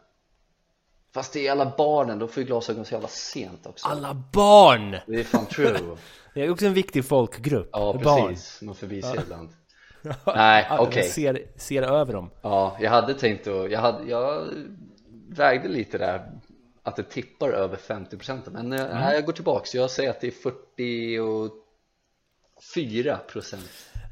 Fast 1.14 1.32
det 1.32 1.46
är 1.46 1.52
alla 1.52 1.72
barnen, 1.78 2.18
då 2.18 2.28
får 2.28 2.42
ju 2.42 2.46
glasögon 2.46 2.84
så 2.84 2.94
jävla 2.94 3.08
sent 3.08 3.66
också 3.66 3.88
Alla 3.88 4.14
barn! 4.32 4.96
Det 5.06 5.20
är 5.20 5.24
fan 5.24 5.46
true 5.46 5.78
Det 6.34 6.44
är 6.44 6.50
också 6.50 6.66
en 6.66 6.74
viktig 6.74 7.04
folkgrupp. 7.04 7.68
Ja 7.72 8.00
barn. 8.04 8.28
precis, 8.28 8.62
man 8.62 8.74
förbiser 8.74 9.20
ibland 9.22 9.48
Nej, 10.26 10.66
Ja, 10.70 10.78
okej 10.78 11.02
jag 11.02 11.10
ser, 11.10 11.46
ser 11.56 11.82
över 11.82 12.12
dem. 12.12 12.30
Ja, 12.42 12.76
jag 12.80 12.90
hade 12.90 13.14
tänkt 13.14 13.46
att, 13.46 13.70
jag, 13.70 13.80
hade, 13.80 14.10
jag 14.10 14.48
vägde 15.28 15.68
lite 15.68 15.98
där 15.98 16.32
att 16.82 16.96
det 16.96 17.02
tippar 17.02 17.50
över 17.50 17.76
50% 17.76 18.40
men 18.50 18.72
mm. 18.72 18.88
nej, 18.94 19.14
jag 19.14 19.24
går 19.24 19.32
tillbaks, 19.32 19.74
jag 19.74 19.90
säger 19.90 20.10
att 20.10 20.20
det 20.20 20.26
är 20.26 20.32
44% 22.70 23.58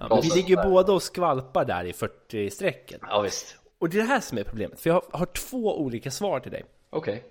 Ja, 0.00 0.08
men 0.08 0.20
vi 0.20 0.28
ligger 0.28 0.48
ju 0.48 0.70
båda 0.70 0.92
och 0.92 1.02
skvalpar 1.02 1.64
där 1.64 1.84
i 1.84 1.92
40-strecket. 1.92 3.00
Ja 3.02 3.20
visst, 3.20 3.56
Och 3.78 3.88
det 3.88 3.96
är 3.96 4.02
det 4.02 4.08
här 4.08 4.20
som 4.20 4.38
är 4.38 4.44
problemet, 4.44 4.80
för 4.80 4.90
jag 4.90 4.94
har, 4.94 5.18
har 5.18 5.26
två 5.26 5.80
olika 5.80 6.10
svar 6.10 6.40
till 6.40 6.52
dig. 6.52 6.64
Okej 6.96 7.24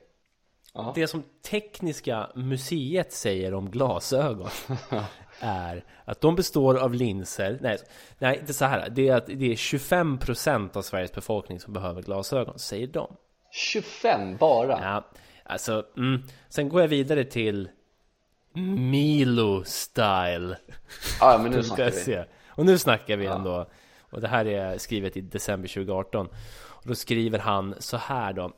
Ja. 0.78 0.92
Det 0.96 1.08
som 1.08 1.24
Tekniska 1.50 2.30
museet 2.36 3.14
säger 3.14 3.54
om 3.54 3.72
glasögon 3.72 4.50
är 5.40 5.84
att 6.06 6.22
de 6.22 6.36
består 6.36 6.78
av 6.78 6.94
linser. 6.94 7.58
Nej, 7.62 7.78
nej 8.20 8.42
det 8.46 8.52
är 8.52 8.54
så 8.54 8.66
här. 8.66 8.90
Det 8.90 9.08
är 9.08 9.16
att 9.16 9.26
det 9.26 9.52
är 9.52 9.56
25% 9.56 10.78
av 10.78 10.82
Sveriges 10.82 11.12
befolkning 11.12 11.60
som 11.60 11.74
behöver 11.74 12.02
glasögon, 12.02 12.60
säger 12.60 12.88
de. 12.88 13.16
25 13.52 14.38
bara? 14.38 14.80
Ja, 14.82 15.06
alltså, 15.44 15.86
mm. 15.98 16.24
Sen 16.50 16.70
går 16.70 16.82
jag 16.82 16.88
vidare 16.88 17.24
till 17.24 17.70
Milo 18.78 19.64
style. 19.64 20.58
Ja, 21.20 21.40
men 21.42 21.52
nu 21.52 21.64
snackar 21.64 21.86
vi 21.86 21.92
se. 21.92 22.24
Och 22.48 22.66
nu 22.66 22.78
snackar 22.78 23.18
vi 23.18 23.26
ändå. 23.26 23.66
Och 24.00 24.22
det 24.22 24.28
här 24.28 24.46
är 24.46 24.78
skrivet 24.78 25.18
i 25.18 25.22
december 25.22 25.68
2018. 25.68 26.28
Och 26.58 26.88
då 26.88 26.96
skriver 26.96 27.40
han 27.40 27.76
så 27.80 27.98
här 27.98 28.34
då. 28.34 28.52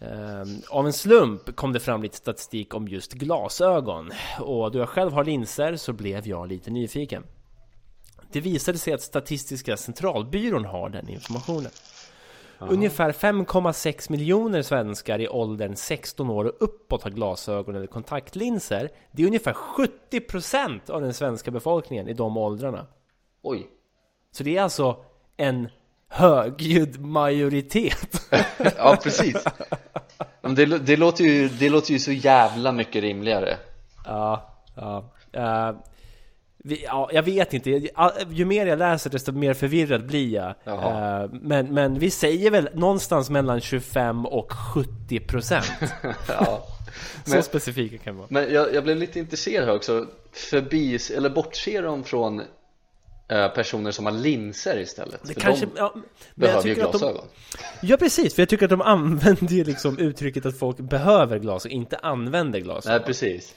Ehm, 0.00 0.62
av 0.70 0.86
en 0.86 0.92
slump 0.92 1.56
kom 1.56 1.72
det 1.72 1.80
fram 1.80 2.02
lite 2.02 2.16
statistik 2.16 2.74
om 2.74 2.88
just 2.88 3.12
glasögon. 3.12 4.10
Och 4.40 4.72
då 4.72 4.78
jag 4.78 4.88
själv 4.88 5.12
har 5.12 5.24
linser 5.24 5.76
så 5.76 5.92
blev 5.92 6.26
jag 6.26 6.48
lite 6.48 6.70
nyfiken. 6.70 7.24
Det 8.32 8.40
visade 8.40 8.78
sig 8.78 8.92
att 8.92 9.02
Statistiska 9.02 9.76
centralbyrån 9.76 10.64
har 10.64 10.88
den 10.88 11.08
informationen. 11.08 11.70
Ungefär 12.58 13.12
5,6 13.12 14.10
miljoner 14.10 14.62
svenskar 14.62 15.18
i 15.18 15.28
åldern 15.28 15.76
16 15.76 16.30
år 16.30 16.44
och 16.44 16.54
uppåt 16.60 17.02
har 17.02 17.10
glasögon 17.10 17.76
eller 17.76 17.86
kontaktlinser. 17.86 18.90
Det 19.12 19.22
är 19.22 19.26
ungefär 19.26 19.52
70% 19.52 20.90
av 20.90 21.00
den 21.00 21.14
svenska 21.14 21.50
befolkningen 21.50 22.08
i 22.08 22.12
de 22.12 22.36
åldrarna. 22.36 22.86
Oj 23.42 23.66
Så 24.30 24.44
det 24.44 24.56
är 24.56 24.62
alltså 24.62 25.04
en 25.36 25.68
högljudd 26.08 27.00
majoritet. 27.00 28.30
Ja 28.76 28.96
precis 29.02 29.44
det, 30.40 30.64
det, 30.78 30.96
låter 30.96 31.24
ju, 31.24 31.48
det 31.48 31.68
låter 31.68 31.92
ju 31.92 31.98
så 31.98 32.12
jävla 32.12 32.72
mycket 32.72 33.02
rimligare 33.02 33.56
ja, 34.04 34.54
ja. 34.76 35.12
Eh, 35.32 35.72
vi, 36.64 36.84
ja, 36.84 37.10
jag 37.12 37.22
vet 37.22 37.54
inte. 37.54 37.88
Ju 38.30 38.44
mer 38.44 38.66
jag 38.66 38.78
läser 38.78 39.10
desto 39.10 39.32
mer 39.32 39.54
förvirrad 39.54 40.06
blir 40.06 40.34
jag. 40.34 40.54
Eh, 40.66 41.30
men, 41.32 41.74
men 41.74 41.98
vi 41.98 42.10
säger 42.10 42.50
väl 42.50 42.68
någonstans 42.74 43.30
mellan 43.30 43.60
25 43.60 44.26
och 44.26 44.52
70 44.52 45.20
procent. 45.20 45.72
Ja 46.28 46.66
Så 47.24 47.34
Men- 47.34 47.42
specifika 47.42 47.98
kan 47.98 48.14
vi 48.14 48.18
vara. 48.18 48.28
Men 48.30 48.54
jag, 48.54 48.74
jag 48.74 48.84
blev 48.84 48.96
lite 48.96 49.18
intresserad 49.18 49.66
här 49.68 49.74
också 49.74 50.06
Förbi, 50.32 50.98
eller 51.16 51.30
bortser 51.30 51.82
de 51.82 52.04
från 52.04 52.42
personer 53.28 53.90
som 53.90 54.04
har 54.04 54.12
linser 54.12 54.78
istället? 54.78 55.20
Det 55.22 55.34
För 55.34 55.40
kanske, 55.40 55.66
de 55.66 55.72
ja, 55.76 55.94
behöver 56.34 56.66
ju 56.66 56.72
att 56.72 56.92
de, 56.92 56.98
glasögon 56.98 57.24
Ja 57.82 57.96
precis, 57.96 58.34
för 58.34 58.42
jag 58.42 58.48
tycker 58.48 58.64
att 58.64 58.70
de 58.70 58.82
använder 58.82 59.54
ju 59.54 59.64
liksom 59.64 59.98
uttrycket 59.98 60.46
att 60.46 60.58
folk 60.58 60.76
behöver 60.76 61.38
glas 61.38 61.64
och 61.64 61.70
inte 61.70 61.96
använder 61.96 62.60
glas. 62.60 62.86
Nej 62.86 63.00
precis 63.00 63.54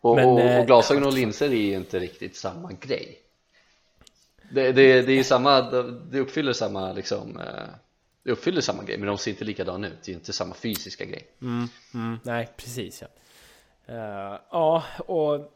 och, 0.00 0.16
Men, 0.16 0.28
och, 0.28 0.40
eh, 0.40 0.60
och 0.60 0.66
glasögon 0.66 1.04
och 1.04 1.12
linser 1.12 1.46
är 1.46 1.54
ju 1.54 1.74
inte 1.74 1.98
riktigt 1.98 2.36
samma 2.36 2.72
grej 2.72 3.18
Det, 4.50 4.72
det, 4.72 5.02
det 5.02 5.12
är 5.12 5.16
ju 5.16 5.24
samma, 5.24 5.62
det 6.10 6.20
uppfyller 6.20 6.52
samma 6.52 6.92
liksom 6.92 7.40
eh, 7.40 7.68
Det 8.24 8.30
uppfyller 8.30 8.60
samma 8.60 8.82
grej 8.82 8.98
men 8.98 9.06
de 9.06 9.18
ser 9.18 9.30
inte 9.30 9.44
likadana 9.44 9.86
ut, 9.86 10.02
det 10.04 10.08
är 10.08 10.12
ju 10.12 10.18
inte 10.18 10.32
samma 10.32 10.54
fysiska 10.54 11.04
grej 11.04 11.28
Mm, 11.42 11.68
mm, 11.94 12.18
nej, 12.22 12.48
precis 12.56 13.02
ja. 13.02 13.08
Eh, 13.86 14.40
ja, 14.50 14.84
och 14.98 15.53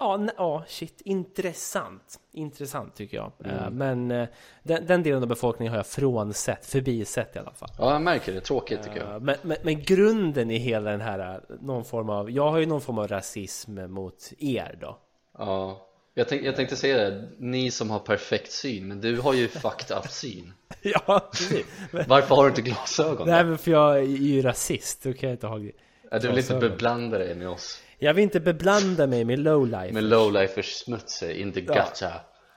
ja, 0.00 0.26
ja, 0.36 0.64
shit, 0.68 1.00
intressant. 1.04 2.20
Intressant 2.32 2.94
tycker 2.94 3.16
jag. 3.16 3.32
Eh, 3.44 3.70
men 3.70 4.10
eh, 4.10 4.28
den, 4.62 4.86
den 4.86 5.02
delen 5.02 5.22
av 5.22 5.28
befolkningen 5.28 5.70
har 5.70 5.78
jag 5.78 5.86
frånsett, 5.86 6.66
förbisett 6.66 7.36
i 7.36 7.38
alla 7.38 7.52
fall. 7.52 7.68
Ja 7.78 7.92
jag 7.92 8.02
märker 8.02 8.32
det, 8.32 8.40
tråkigt 8.40 8.82
tycker 8.82 8.98
jag 8.98 9.10
Eh, 9.14 9.20
men, 9.20 9.36
men, 9.42 9.56
men 9.62 9.82
grunden 9.82 10.50
i 10.50 10.58
hela 10.58 10.90
den 10.90 11.00
här, 11.00 11.40
någon 11.60 11.84
form 11.84 12.10
av, 12.10 12.30
jag 12.30 12.50
har 12.50 12.58
ju 12.58 12.66
någon 12.66 12.80
form 12.80 12.98
av 12.98 13.08
rasism 13.08 13.78
mot 13.92 14.32
er 14.38 14.78
då. 14.80 14.98
Ja 15.38 15.86
jag, 16.14 16.28
tänk, 16.28 16.42
jag 16.42 16.56
tänkte 16.56 16.76
säga 16.76 17.10
det, 17.10 17.28
ni 17.38 17.70
som 17.70 17.90
har 17.90 17.98
perfekt 17.98 18.52
syn, 18.52 18.88
men 18.88 19.00
du 19.00 19.20
har 19.20 19.34
ju 19.34 19.48
fucked 19.62 19.96
up 19.96 20.10
syn 20.10 20.52
ja, 20.82 21.28
precis. 21.32 21.66
Varför 22.06 22.34
har 22.34 22.42
du 22.42 22.48
inte 22.48 22.62
glasögon 22.62 23.28
Nej 23.28 23.44
men 23.44 23.58
för 23.58 23.70
jag 23.70 23.98
är 23.98 24.02
ju 24.02 24.42
rasist, 24.42 25.02
då 25.02 25.12
kan 25.12 25.28
jag 25.28 25.34
inte 25.34 25.46
ha 25.46 25.58
Ja, 25.58 26.18
Du 26.18 26.28
vill 26.28 26.38
inte 26.38 26.48
glasögon. 26.48 26.60
beblanda 26.60 27.18
dig 27.18 27.34
med 27.34 27.48
oss 27.48 27.82
Jag 28.02 28.14
vill 28.14 28.22
inte 28.24 28.40
beblanda 28.40 29.06
mig 29.06 29.24
med 29.24 29.38
lowlife 29.38 29.92
Med 29.92 30.04
lowlifers 30.04 30.74
smutsar 30.74 31.30
in 31.30 31.52
the 31.52 31.60
gutter. 31.60 32.12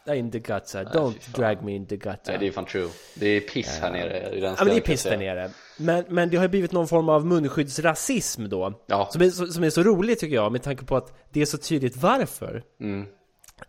In 0.07 0.31
the 0.31 0.39
guts, 0.39 0.75
don't 0.75 1.35
drag 1.35 1.63
me 1.63 1.75
in 1.75 1.87
the 1.87 1.97
guts 1.97 2.27
Nej 2.27 2.37
det 2.39 2.47
är 2.47 2.51
fan 2.51 2.65
true. 2.65 2.89
Det 3.15 3.27
är 3.27 3.39
piss 3.41 3.79
här 3.81 3.91
nere 3.91 4.29
i 4.35 4.39
den 4.39 4.55
Ja 4.57 4.63
men 4.65 4.67
det 4.67 4.75
är 4.79 4.81
piss 4.81 5.03
där 5.03 5.17
nere. 5.17 5.49
Men, 5.77 6.03
men 6.09 6.29
det 6.29 6.37
har 6.37 6.43
ju 6.43 6.49
blivit 6.49 6.71
någon 6.71 6.87
form 6.87 7.09
av 7.09 7.25
munskyddsrasism 7.25 8.49
då 8.49 8.83
Ja. 8.87 9.09
som, 9.11 9.21
är, 9.21 9.29
så- 9.29 9.47
som 9.47 9.63
är 9.63 9.69
så 9.69 9.83
roligt 9.83 10.19
tycker 10.19 10.35
jag 10.35 10.51
med 10.51 10.63
tanke 10.63 10.85
på 10.85 10.97
att 10.97 11.13
det 11.33 11.41
är 11.41 11.45
så 11.45 11.57
tydligt 11.57 11.97
varför. 11.97 12.63
Mm. 12.81 13.05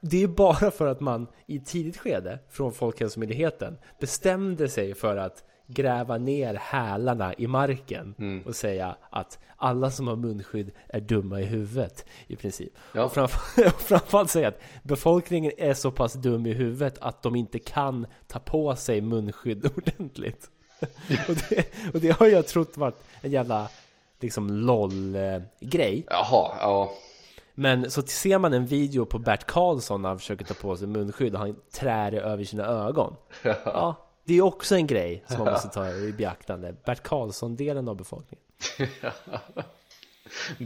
Det 0.01 0.23
är 0.23 0.27
bara 0.29 0.71
för 0.71 0.87
att 0.87 1.01
man 1.01 1.27
i 1.47 1.61
tidigt 1.61 1.97
skede 1.97 2.39
från 2.51 2.73
Folkhälsomyndigheten 2.73 3.77
bestämde 4.01 4.69
sig 4.69 4.95
för 4.95 5.17
att 5.17 5.45
gräva 5.66 6.18
ner 6.18 6.55
hälarna 6.55 7.35
i 7.35 7.46
marken 7.46 8.14
Mm. 8.18 8.42
och 8.46 8.57
säga 8.57 8.96
att 9.11 9.38
alla 9.57 9.90
som 9.90 10.09
har 10.09 10.16
munskydd 10.16 10.70
är 10.88 11.00
dumma 11.00 11.40
i 11.40 11.44
huvudet 11.44 12.05
i 12.27 12.37
princip. 12.37 12.72
Ja. 12.94 13.05
Och 13.05 13.12
framför, 13.12 13.66
och 13.66 13.81
framförallt 13.81 14.31
säga 14.31 14.48
att 14.48 14.61
befolkningen 14.83 15.53
är 15.59 15.74
så 15.74 15.90
pass 15.90 16.12
dum 16.14 16.46
i 16.46 16.53
huvudet 16.53 16.98
att 17.00 17.22
de 17.22 17.37
inte 17.37 17.59
kan 17.59 18.07
ta 18.27 18.38
på 18.38 18.77
sig 18.77 19.00
munskydd 19.00 19.66
ordentligt. 19.77 20.50
och, 21.29 21.35
det, 21.48 21.66
och 21.94 22.00
det 22.00 22.11
har 22.20 22.27
jag 22.27 22.46
trott 22.46 22.77
varit 22.77 23.05
en 23.20 23.31
jävla 23.31 23.68
liksom 24.20 24.50
LOL-grej. 24.50 26.07
Jaha, 26.11 26.55
ja 26.61 26.90
Men 27.55 27.90
så 27.90 28.03
ser 28.03 28.38
man 28.38 28.53
en 28.55 28.66
video 28.66 29.05
på 29.07 29.18
Bert 29.18 29.44
Karlsson 29.46 30.03
när 30.03 30.09
han 30.09 30.18
försöker 30.18 30.44
ta 30.44 30.55
på 30.55 30.77
sig 30.77 30.88
munskydd 30.88 31.35
och 31.35 31.40
han 31.40 31.57
trär 31.74 32.12
över 32.12 32.44
sina 32.44 32.64
ögon. 32.64 33.16
Ja, 33.64 34.04
det 34.25 34.35
är 34.35 34.43
också 34.43 34.75
en 34.75 34.87
grej 34.87 35.25
som 35.27 35.39
man 35.39 35.53
måste 35.53 35.69
ta 35.69 35.91
i 35.91 36.13
beaktande. 36.13 36.75
Bert 36.85 37.03
Karlsson-delen 37.03 37.89
av 37.89 37.97
befolkningen. 37.97 38.45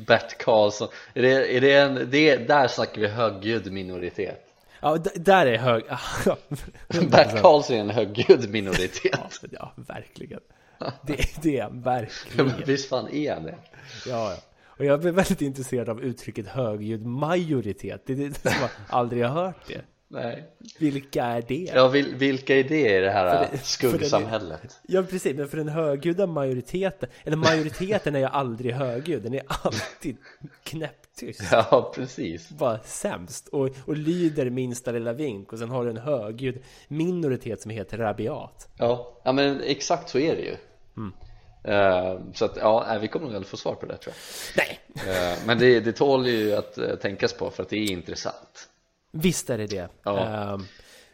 Bert 0.07 0.39
Karlsson, 0.39 0.89
är 1.15 1.23
det, 1.23 1.57
är 1.57 1.61
det 1.61 1.75
en, 1.75 2.11
det, 2.11 2.37
där 2.37 2.69
snackar 2.69 3.01
vi 3.01 3.09
högljudd 3.09 3.73
minoritet 3.73 4.45
Ja, 4.81 4.99
där 5.15 5.47
är 5.47 5.59
hög... 5.59 5.85
Bert 7.11 7.43
Karlsson 7.43 7.77
är 7.77 7.81
en 7.81 7.91
högljudd 7.91 8.51
minoritet 8.51 9.41
ja, 9.43 9.49
ja, 9.51 9.73
verkligen. 9.77 10.41
Det, 11.03 11.43
det 11.43 11.59
är 11.59 11.63
han 11.63 11.83
verkligen. 11.83 12.53
Visst 12.67 12.89
fan 12.89 13.09
är 13.09 13.35
han 13.35 13.43
det? 13.43 13.55
Ja, 14.07 14.31
ja. 14.31 14.37
Och 14.67 14.85
jag 14.85 15.05
är 15.05 15.13
väldigt 15.13 15.41
intresserad 15.41 15.89
av 15.89 16.03
uttrycket 16.03 16.47
högljudd 16.47 17.07
majoritet. 17.07 18.03
Det 18.07 18.13
är 18.13 18.17
det 18.17 18.35
som 18.35 18.51
jag 18.61 18.71
aldrig 18.89 19.25
har 19.25 19.45
hört 19.45 19.67
det. 19.67 19.81
Nej 20.11 20.45
Vilka 20.79 21.25
är 21.25 21.43
det? 21.49 21.71
Ja, 21.75 21.89
vil, 21.89 22.15
vilka 22.15 22.57
är 22.57 22.65
det 22.65 22.97
i 22.97 23.01
det 23.01 23.11
här 23.11 23.49
det- 23.53 23.59
skuggsamhället? 23.59 24.79
Ja, 24.89 25.03
precis. 25.03 25.37
Men 25.37 25.49
för 25.49 25.57
den 25.57 25.69
högljudda 25.69 26.27
majoriteten, 26.27 27.09
eller 27.25 27.37
majoriteten 27.37 28.15
är 28.15 28.19
ju 28.19 28.25
aldrig 28.27 28.75
högljudd. 28.75 29.23
Den 29.23 29.35
är 29.35 29.43
alltid 29.49 30.17
knäpptyst. 30.63 31.43
Ja, 31.53 31.93
precis 31.95 32.49
Bara 32.51 32.79
sämst. 32.79 33.49
Och, 33.49 33.71
och 33.85 33.97
lyder 33.97 34.51
minsta 34.51 34.91
lilla 34.93 35.13
vink. 35.13 35.53
Och 35.53 35.59
sen 35.59 35.71
har 35.71 35.85
du 35.85 35.91
en 35.91 35.97
högljudd 35.97 36.59
minoritet 36.89 37.63
som 37.63 37.71
heter 37.71 37.99
rabiat. 37.99 38.69
Ja, 38.79 39.21
ja 39.25 39.33
men 39.33 39.61
exakt 39.61 40.09
så 40.09 40.19
är 40.19 40.37
det 40.37 40.43
ju 40.43 40.57
Eh, 41.65 42.19
Så 42.35 42.45
att, 42.45 42.57
ja, 42.57 42.85
nej, 42.89 42.99
vi 42.99 43.09
kommer 43.09 43.27
nog 43.27 43.35
aldrig 43.35 43.49
få 43.51 43.57
svar 43.57 43.75
på 43.75 43.87
det 43.87 43.97
tror 43.97 44.15
Nej, 44.57 44.81
jag 45.07 45.33
Eh, 45.33 45.39
Men 45.47 45.59
det, 45.59 45.81
det 45.81 45.93
tål 45.93 46.27
ju 46.27 46.55
att 46.55 46.79
eh, 46.79 46.95
tänkas 46.95 47.33
på 47.33 47.51
för 47.51 47.63
att 47.63 47.69
det 47.69 47.77
är 47.77 47.91
intressant 47.91 48.69
visst 49.13 49.51
är 49.51 49.59
det 49.59 49.67
det. 49.67 49.89
Ja. 50.03 50.19
Ehm, 50.19 50.61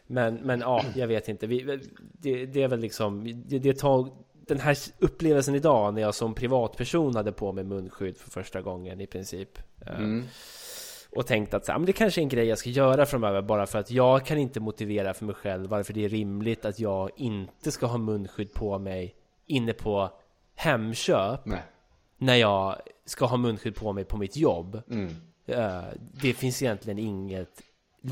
men, 0.07 0.35
men 0.35 0.59
ja, 0.59 0.83
jag 0.95 1.07
vet 1.07 1.29
inte. 1.29 1.47
Vi, 1.47 1.79
det, 2.13 2.45
det 2.45 2.63
är 2.63 2.67
väl 2.67 2.79
liksom, 2.79 3.43
det, 3.45 3.59
det 3.59 3.77
tar, 3.77 4.09
den 4.47 4.59
här 4.59 4.77
upplevelsen 4.99 5.55
idag 5.55 5.93
när 5.93 6.01
jag 6.01 6.15
som 6.15 6.33
privatperson 6.33 7.15
hade 7.15 7.31
på 7.31 7.51
mig 7.51 7.63
munskydd 7.63 8.17
för 8.17 8.31
första 8.31 8.61
gången 8.61 9.01
i 9.01 9.07
princip. 9.07 9.59
Ehm, 9.85 10.23
Och 11.11 11.27
tänkt 11.27 11.53
att 11.53 11.65
så, 11.65 11.71
men 11.71 11.85
det 11.85 11.93
kanske 11.93 12.21
är 12.21 12.23
en 12.23 12.29
grej 12.29 12.45
jag 12.45 12.57
ska 12.57 12.69
göra 12.69 13.05
framöver 13.05 13.41
bara 13.41 13.65
för 13.65 13.79
att 13.79 13.91
jag 13.91 14.25
kan 14.25 14.37
inte 14.37 14.59
motivera 14.59 15.13
för 15.13 15.25
mig 15.25 15.35
själv 15.35 15.69
varför 15.69 15.93
det 15.93 16.05
är 16.05 16.09
rimligt 16.09 16.65
att 16.65 16.79
jag 16.79 17.09
inte 17.15 17.71
ska 17.71 17.85
ha 17.85 17.97
munskydd 17.97 18.53
på 18.53 18.79
mig 18.79 19.15
inne 19.45 19.73
på 19.73 20.09
Hemköp 20.55 21.45
Nej 21.45 21.61
när 22.17 22.35
jag 22.35 22.75
ska 23.05 23.25
ha 23.25 23.37
munskydd 23.37 23.75
på 23.75 23.93
mig 23.93 24.03
på 24.03 24.17
mitt 24.17 24.37
jobb. 24.37 24.81
mm. 24.89 25.15
Eh, 25.47 25.83
det 26.21 26.33
finns 26.33 26.61
egentligen 26.61 26.99
inget 26.99 27.61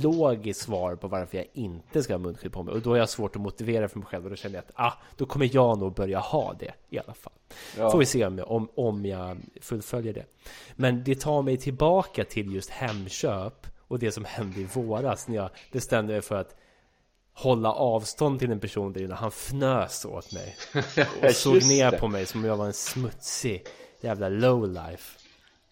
logiskt 0.02 0.62
svar 0.62 0.96
på 0.96 1.08
varför 1.08 1.38
jag 1.38 1.48
inte 1.54 2.04
ska 2.04 2.14
ha 2.14 2.18
munskydd 2.18 2.54
på 2.54 2.64
mig. 2.64 2.74
Och 2.74 2.82
då 2.82 2.90
har 2.90 2.98
jag 2.98 3.10
svårt 3.10 3.36
att 3.36 3.42
motivera 3.42 3.88
för 3.90 4.00
mig 4.00 4.08
själv 4.08 4.24
och 4.24 4.30
då 4.30 4.36
känner 4.36 4.56
jag 4.56 4.64
att 4.68 4.72
ah, 4.76 4.94
då 5.18 5.26
kommer 5.26 5.50
jag 5.54 5.80
nog 5.80 5.94
börja 5.94 6.20
ha 6.20 6.54
det 6.60 6.74
i 6.90 7.00
alla 7.00 7.14
fall. 7.14 7.34
Ja. 7.78 7.92
Får 7.92 8.00
vi 8.00 8.06
se 8.06 8.26
om 8.26 8.38
jag, 8.38 8.52
om, 8.52 8.70
om 8.76 9.06
jag 9.06 9.38
fullföljer 9.62 10.14
det. 10.14 10.26
Men 10.76 11.04
det 11.04 11.16
tar 11.20 11.42
mig 11.42 11.58
tillbaka 11.58 12.24
till 12.24 12.54
just 12.54 12.70
Hemköp 12.70 13.68
och 13.80 14.00
det 14.00 14.12
som 14.12 14.26
hände 14.26 14.60
i 14.60 14.64
våras 14.64 15.28
när 15.28 15.36
jag 15.36 15.50
bestämde 15.72 16.14
mig 16.14 16.22
för 16.22 16.36
att 16.36 16.56
hålla 17.34 17.74
avstånd 17.74 18.40
till 18.40 18.52
en 18.52 18.60
person 18.60 18.94
där 18.94 19.02
inne. 19.02 19.14
Han 19.14 19.32
fnös 19.32 20.06
åt 20.06 20.34
mig 20.34 20.56
och 21.24 21.32
såg 21.32 21.66
ner 21.66 21.92
det. 21.92 21.98
på 21.98 22.08
mig 22.08 22.26
som 22.26 22.40
om 22.40 22.46
jag 22.46 22.58
var 22.58 22.66
en 22.66 22.74
smutsig 22.74 23.66
jävla 24.02 24.30
lowlife. 24.30 25.20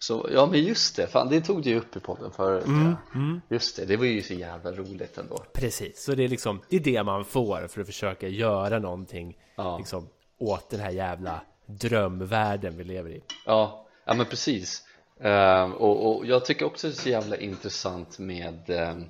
Så, 0.02 0.28
ja 0.32 0.46
men 0.46 0.64
just 0.64 0.96
det, 0.96 1.06
fan 1.06 1.28
det 1.28 1.40
tog 1.40 1.62
du 1.62 1.70
ju 1.70 1.78
upp 1.78 1.96
i 1.96 2.00
podden 2.00 2.32
förut 2.32 2.66
Mm, 2.66 2.96
ja. 3.12 3.40
Just 3.48 3.76
det, 3.76 3.84
det 3.84 3.96
var 3.96 4.04
ju 4.04 4.22
så 4.22 4.34
jävla 4.34 4.72
roligt 4.72 5.18
ändå 5.18 5.44
Precis, 5.52 6.02
så 6.04 6.14
det 6.14 6.24
är 6.24 6.28
liksom 6.28 6.62
det 6.68 6.76
är 6.76 6.80
det 6.80 7.02
man 7.02 7.24
får 7.24 7.66
för 7.68 7.80
att 7.80 7.86
försöka 7.86 8.28
göra 8.28 8.78
någonting 8.78 9.38
Ja. 9.56 9.78
liksom, 9.78 10.08
åt 10.38 10.70
den 10.70 10.80
här 10.80 10.90
jävla 10.90 11.40
drömvärlden 11.66 12.76
vi 12.76 12.84
lever 12.84 13.10
i. 13.10 13.22
Ja, 13.46 13.86
ja 14.04 14.14
men 14.14 14.26
precis 14.26 14.82
Ehm, 15.22 15.72
och, 15.72 16.16
och 16.16 16.26
jag 16.26 16.44
tycker 16.44 16.64
också 16.64 16.86
det 16.86 16.92
är 16.92 16.96
så 16.96 17.08
jävla 17.08 17.36
intressant 17.36 18.18
med 18.18 18.70
ehm, 18.70 19.04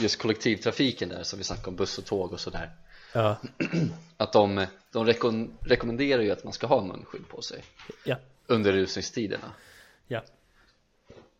just 0.00 0.18
kollektivtrafiken 0.18 1.08
där 1.08 1.22
som 1.22 1.38
vi 1.38 1.44
snackade 1.44 1.68
om 1.68 1.76
buss 1.76 1.98
och 1.98 2.04
tåg 2.04 2.32
och 2.32 2.40
sådär 2.40 2.70
Ja, 3.12 3.36
att 4.16 4.32
de, 4.32 4.66
de 4.92 5.06
rekon, 5.06 5.58
rekommenderar 5.60 6.22
ju 6.22 6.30
att 6.30 6.44
man 6.44 6.52
ska 6.52 6.66
ha 6.66 6.82
munskydd 6.82 7.28
på 7.28 7.42
sig 7.42 7.64
ja, 8.04 8.16
under 8.46 8.72
rusningstiderna 8.72 9.52
ja. 10.08 10.22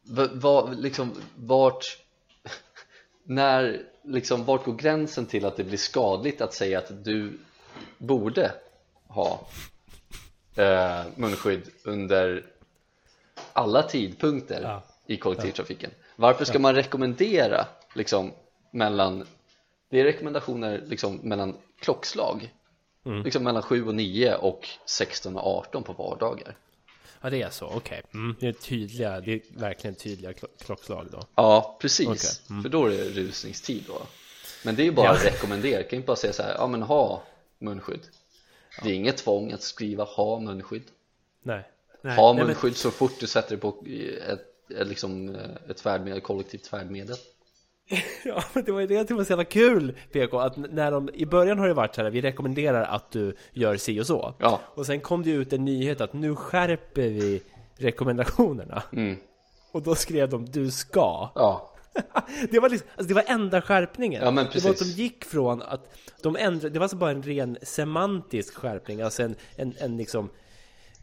V, 0.08 0.26
vad, 0.32 0.78
liksom, 0.78 1.12
vart 1.36 1.98
när, 3.24 3.82
liksom, 4.02 4.44
vart 4.44 4.64
går 4.64 4.74
gränsen 4.74 5.26
till 5.26 5.44
att 5.44 5.56
det 5.56 5.64
blir 5.64 5.78
skadligt 5.78 6.40
att 6.40 6.54
säga 6.54 6.78
att 6.78 7.04
du 7.04 7.38
borde 7.98 8.52
ha 9.08 9.46
eh, 10.56 11.02
munskydd 11.16 11.62
under 11.84 12.46
alla 13.52 13.82
tidpunkter 13.82 14.62
Ja. 14.62 14.82
i 15.06 15.16
kollektivtrafiken? 15.16 15.90
Varför 16.16 16.44
ska 16.44 16.58
man 16.58 16.74
rekommendera 16.74 17.66
liksom 17.94 18.32
mellan 18.70 19.24
det 19.90 20.00
är 20.00 20.04
rekommendationer 20.04 20.82
liksom 20.86 21.16
mellan 21.22 21.56
klockslag. 21.80 22.52
Mm. 23.04 23.22
liksom 23.22 23.44
mellan 23.44 23.62
7 23.62 23.86
och 23.86 23.94
9 23.94 24.34
och 24.34 24.68
16 24.86 25.36
och 25.36 25.58
18 25.58 25.82
på 25.82 25.92
vardagar 25.92 26.56
Ja, 27.20 27.31
det 27.31 27.42
är 27.42 27.50
så, 27.50 27.66
okej. 27.66 28.02
Mm, 28.14 28.37
det 28.40 28.48
är 28.48 28.52
tydliga, 28.52 29.20
det 29.20 29.33
är 29.33 29.40
verkligen 29.57 29.94
tydliga 29.94 30.33
klo- 30.33 30.64
klockslag 30.64 31.07
då. 31.12 31.22
Ja, 31.35 31.76
precis, 31.81 32.09
Okej, 32.48 32.62
för 32.62 32.68
då 32.68 32.87
är 32.87 32.90
det 32.90 33.05
rusningstid 33.05 33.85
då. 33.87 34.02
Men 34.64 34.76
det 34.76 34.83
är 34.83 34.85
ju 34.85 34.90
bara 34.92 35.07
Ja. 35.07 35.12
att 35.12 35.24
rekommendera, 35.26 35.83
kan 35.83 35.98
ju 35.98 36.05
bara 36.05 36.16
säga 36.16 36.33
så 36.33 36.42
här, 36.42 36.55
ja 36.55 36.66
men 36.66 36.83
ha 36.83 37.22
munskydd. 37.59 38.00
Det 38.83 38.88
är 38.90 38.94
inget 38.94 39.16
tvång 39.16 39.52
att 39.52 39.62
skriva 39.62 40.05
ha 40.05 40.40
munskydd. 40.40 40.83
Nej. 41.42 41.62
Nej, 42.02 42.16
Ha 42.16 42.33
nej, 42.33 42.38
men- 42.38 42.46
munskydd 42.46 42.76
så 42.76 42.90
fort 42.90 43.20
du 43.20 43.26
sätter 43.26 43.48
dig 43.50 43.59
på 43.59 43.85
ett, 44.29 44.70
ett, 44.81 44.87
liksom, 44.87 45.37
ett 45.68 45.81
färdmedel, 45.81 46.20
kollektivt 46.20 46.66
färdmedel 46.66 47.16
Ja, 48.25 48.42
men 48.53 48.64
det 48.64 48.72
var 48.72 48.81
ju 48.81 48.87
det 48.87 48.94
jag 48.94 49.03
tyckte 49.03 49.14
var 49.14 49.25
så 49.25 49.33
jävla 49.33 49.44
kul, 49.44 49.96
PK, 50.12 50.38
att 50.38 50.57
när 50.57 50.90
de, 50.90 51.11
i 51.14 51.27
början 51.27 51.59
har 51.59 51.68
det 51.68 51.75
varit 51.75 51.94
så 51.94 52.03
här, 52.03 52.11
vi 52.11 52.20
rekommenderar 52.20 52.83
att 52.83 53.11
du 53.11 53.37
gör 53.53 53.77
si 53.77 54.01
och 54.01 54.07
så. 54.07 54.35
Ja. 54.38 54.61
Och 54.64 54.87
sen 54.87 55.01
kom 55.01 55.22
det 55.22 55.31
ut 55.31 55.53
en 55.53 55.64
nyhet 55.64 56.01
att 56.01 56.12
nu 56.12 56.37
skärper 56.37 57.09
vi 57.09 57.42
rekommendationerna. 57.77 58.83
Mm. 58.92 59.16
Och 59.72 59.83
då 59.83 59.94
skrev 59.94 60.29
de 60.29 60.44
du 60.46 60.70
ska. 60.70 61.31
Ja, 61.35 61.72
Det 62.51 62.61
var 62.61 62.68
liksom, 62.68 62.88
alltså 62.96 63.09
det 63.09 63.14
var 63.14 63.25
enda 63.27 63.62
skärpningen. 63.62 64.22
Ja, 64.25 64.31
men 64.31 64.46
det 64.53 64.64
var 64.64 64.70
att 64.70 64.79
de 64.79 64.85
gick 64.85 65.25
från 65.25 65.62
att 65.62 65.99
de 66.22 66.37
ändrade, 66.37 66.70
det 66.70 66.79
var 66.79 66.85
alltså 66.85 66.96
bara 66.96 67.11
en 67.11 67.22
ren 67.22 67.59
semantisk 67.62 68.55
skärpning, 68.55 69.01
alltså 69.01 69.22
en, 69.22 69.37
en, 69.57 69.75
en 69.79 69.96
liksom 69.96 70.31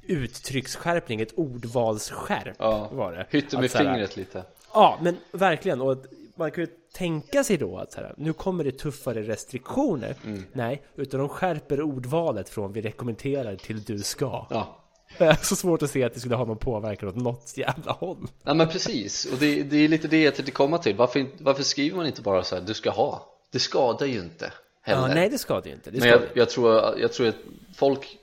uttrycksskärpning, 0.08 1.22
ett 1.22 1.34
ordvalsskärp 1.36 2.56
ja. 2.60 2.90
var 2.92 3.12
det. 3.12 3.26
Hytte 3.30 3.56
med 3.56 3.66
Att 3.66 3.72
så 3.72 3.78
här- 3.78 3.86
fingret 3.86 4.18
lite 4.18 4.44
Ja, 4.74 5.00
men 5.02 5.18
verkligen. 5.32 5.82
Och 5.82 5.98
man 6.36 6.52
ju 6.58 6.68
tänka 6.94 7.44
sig 7.44 7.58
då 7.58 7.78
att 7.78 7.94
här, 7.94 8.14
nu 8.18 8.34
kommer 8.34 8.64
det 8.64 8.72
tuffare 8.72 9.22
restriktioner. 9.22 10.16
Mm. 10.26 10.44
Nej, 10.54 10.82
utan 10.96 11.20
de 11.20 11.30
skärper 11.30 11.82
ordvalet 11.82 12.50
från 12.50 12.74
vi 12.74 12.82
rekommenderar 12.82 13.56
till 13.56 13.84
du 13.84 14.00
ska. 14.00 14.48
Ja, 14.50 14.80
Det 15.18 15.26
är 15.26 15.34
så 15.42 15.56
svårt 15.56 15.82
att 15.82 15.90
se 15.92 16.04
att 16.04 16.14
det 16.14 16.20
skulle 16.20 16.36
ha 16.36 16.46
någon 16.46 16.58
påverkan 16.58 17.10
åt 17.10 17.16
något 17.16 17.54
jävla 17.58 17.92
håll. 17.92 18.28
ja 18.44 18.54
men 18.54 18.68
precis, 18.70 19.26
och 19.26 19.38
det, 19.38 19.64
det 19.64 19.78
är 19.78 19.88
lite 19.88 20.08
det 20.08 20.24
jag 20.24 20.36
tänkte 20.36 20.52
komma 20.52 20.78
till 20.78 20.96
varför, 20.96 21.26
varför 21.40 21.64
skriver 21.64 21.98
man 21.98 22.06
inte 22.06 22.22
bara 22.22 22.44
så 22.44 22.56
här, 22.56 22.62
du 22.62 22.74
ska 22.74 22.90
ha? 22.90 23.30
Det 23.52 23.60
skadar 23.60 24.06
ju 24.06 24.20
inte 24.20 24.52
heller 24.82 25.08
Ja, 25.08 25.16
nej, 25.16 25.30
det 25.30 25.38
ska 25.38 25.62
det 25.62 25.70
ju 25.70 25.76
inte. 25.76 25.92
Det 25.92 26.00
Men 26.00 26.08
jag, 26.10 26.22
jag, 26.34 26.50
tror, 26.50 27.00
jag 27.00 27.14
tror 27.14 27.28
att 27.28 27.36
folk 27.76 28.18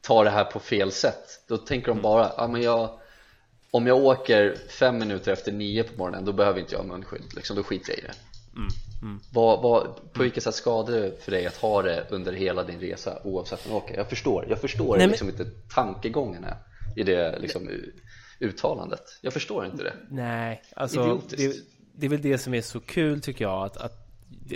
tar 0.00 0.24
det 0.24 0.30
här 0.30 0.44
på 0.44 0.58
fel 0.60 0.92
sätt 0.92 1.42
Då 1.48 1.56
tänker 1.56 1.88
Mm. 1.90 1.96
de 1.96 2.02
bara, 2.02 2.32
ja, 2.36 2.48
men 2.48 2.62
jag, 2.62 2.90
om 3.76 3.86
jag 3.86 3.96
åker 3.98 4.56
fem 4.68 4.98
minuter 4.98 5.32
efter 5.32 5.52
nio 5.52 5.82
på 5.82 5.98
morgonen 5.98 6.24
då 6.24 6.32
behöver 6.32 6.60
inte 6.60 6.74
jag 6.74 6.78
ha 6.80 6.86
munskydd, 6.86 7.34
liksom, 7.34 7.56
då 7.56 7.62
skiter 7.62 7.90
jag 7.92 7.98
i 7.98 8.02
det. 8.02 8.14
Mm, 9.02 9.20
Vad, 9.32 9.62
vad, 9.62 10.12
På 10.12 10.22
vilket 10.22 10.42
sätt 10.42 10.54
skadar 10.54 10.92
det 10.92 11.22
för 11.24 11.30
dig 11.32 11.46
att 11.46 11.56
ha 11.56 11.82
det 11.82 12.06
under 12.10 12.32
hela 12.32 12.62
din 12.62 12.80
resa 12.80 13.18
oavsett 13.24 13.64
när 13.64 13.72
du 13.72 13.76
åker? 13.76 13.96
Jag 13.96 14.08
förstår, 14.08 14.46
jag 14.48 14.60
förstår 14.60 14.88
Nej, 14.96 14.98
men- 14.98 15.08
liksom 15.10 15.28
inte 15.28 15.44
tankegången 15.74 16.44
här 16.44 16.56
i 16.96 17.02
det 17.02 17.38
liksom, 17.38 17.68
uttalandet. 18.40 19.02
Jag 19.20 19.32
förstår 19.32 19.66
inte 19.66 19.82
det. 19.84 19.92
Nej, 20.10 20.62
alltså 20.76 21.00
Idiotiskt. 21.00 21.38
det, 21.38 22.00
det 22.00 22.06
är 22.06 22.10
väl 22.10 22.22
det 22.22 22.38
som 22.38 22.54
är 22.54 22.62
så 22.62 22.80
kul 22.80 23.20
tycker 23.20 23.44
jag 23.44 23.64
att, 23.64 23.76
att 23.76 24.08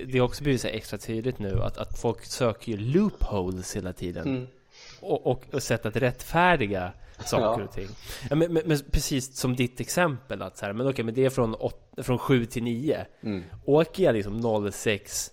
det, 0.07 0.19
har 0.19 0.27
också 0.27 0.43
blivit 0.43 0.61
så 0.61 0.69
extra 0.69 0.99
tydligt 0.99 1.39
nu 1.39 1.63
att, 1.63 1.79
att 1.79 1.99
folk 2.01 2.25
söker 2.25 2.73
ju 2.73 2.79
loopholes 2.79 3.77
hela 3.77 3.93
tiden. 3.93 4.29
Mm. 4.29 4.47
och, 5.01 5.27
och, 5.27 5.45
och 5.53 5.63
sätt 5.63 5.87
att 5.87 5.97
rättfärdiga 5.97 6.93
saker 7.25 7.61
Ja. 7.61 7.65
och 7.65 7.73
ting 7.73 7.89
ja, 8.31 8.37
men, 8.37 8.53
men, 8.53 8.63
men 8.67 8.79
precis 8.91 9.37
som 9.37 9.57
ditt 9.57 9.81
exempel 9.81 10.43
att 10.43 10.57
så 10.57 10.67
här, 10.67 10.73
men 10.73 10.89
okej, 10.89 11.05
men 11.05 11.15
det 11.15 11.25
är 11.25 11.31
från, 11.31 11.55
åt, 11.55 11.93
från 11.97 12.19
7 12.19 12.47
till 12.47 12.63
9 12.63 13.07
Mm. 13.23 13.45
Åker 13.65 14.03
jag 14.03 14.15
liksom 14.15 14.71
06 14.73 15.31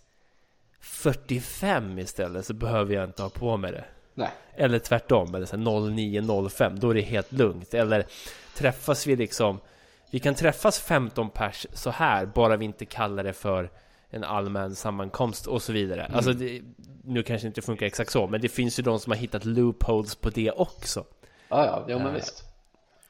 45 0.79 1.99
istället 1.99 2.45
så 2.45 2.53
behöver 2.53 2.93
jag 2.93 3.03
inte 3.03 3.21
ha 3.21 3.29
på 3.29 3.57
mig 3.57 3.71
det 3.71 3.85
Nej, 4.13 4.29
eller 4.55 4.79
tvärtom, 4.79 5.35
eller 5.35 5.45
så 5.45 5.57
här 5.57 5.63
09.05, 5.63 6.77
då 6.79 6.89
är 6.89 6.93
det 6.93 7.01
helt 7.01 7.31
lugnt. 7.31 7.73
Eller 7.73 8.05
träffas 8.55 9.07
vi 9.07 9.15
liksom, 9.15 9.59
vi 10.11 10.19
kan 10.19 10.35
träffas 10.35 10.79
15 10.79 11.29
pers 11.29 11.67
så 11.73 11.89
här, 11.89 12.25
bara 12.25 12.57
vi 12.57 12.65
inte 12.65 12.85
kallar 12.85 13.23
det 13.23 13.33
för 13.33 13.71
en 14.09 14.23
allmän 14.23 14.75
sammankomst 14.75 15.47
och 15.47 15.61
så 15.61 15.73
vidare. 15.73 16.03
Mm. 16.03 16.15
Alltså, 16.15 16.33
det, 16.33 16.61
nu 17.03 17.23
kanske 17.23 17.47
inte 17.47 17.61
funkar 17.61 17.85
exakt 17.85 18.11
så, 18.11 18.27
men 18.27 18.41
det 18.41 18.49
finns 18.49 18.79
ju 18.79 18.83
de 18.83 18.99
som 18.99 19.11
har 19.11 19.17
hittat 19.17 19.45
loopholes 19.45 20.15
på 20.15 20.29
det 20.29 20.51
också. 20.51 21.05
Ja, 21.49 21.65
ja, 21.65 21.85
ja 21.87 21.97
men 21.97 22.07
Eh, 22.07 22.13
visst. 22.13 22.43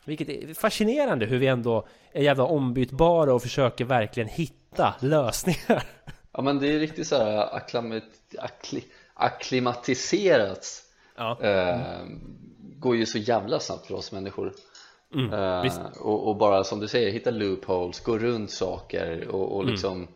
Vilket 0.06 0.30
är 0.30 0.54
fascinerande 0.54 1.26
hur 1.26 1.38
vi 1.38 1.48
ändå 1.48 1.88
är 2.12 2.24
jävla 2.24 2.44
ombytbara 2.44 3.34
och 3.34 3.42
försöker 3.42 3.86
verkligen 3.86 4.30
hitta 4.30 4.96
lösningar. 5.00 5.84
Ja, 6.32 6.42
men 6.44 6.60
det 6.60 6.68
är 6.68 6.80
riktigt 6.80 7.08
så 7.08 7.16
här 7.18 7.56
akklimat, 7.56 8.04
akkli, 8.38 8.84
akklimatiserats. 9.14 10.84
Ja, 11.18 11.38
Eh, 11.42 12.06
går 12.80 12.96
ju 12.96 13.06
så 13.06 13.18
jävla 13.18 13.60
snabbt 13.60 13.88
för 13.88 13.96
oss 13.96 14.12
människor. 14.12 14.54
mm, 15.14 15.34
Eh, 15.34 15.88
och, 16.00 16.28
och 16.28 16.36
bara 16.38 16.64
som 16.64 16.80
du 16.80 16.88
säger, 16.88 17.12
hitta 17.12 17.30
loopholes, 17.32 18.00
gå 18.00 18.18
runt 18.18 18.52
saker 18.52 19.28
och, 19.28 19.56
och 19.58 19.66
liksom 19.66 20.08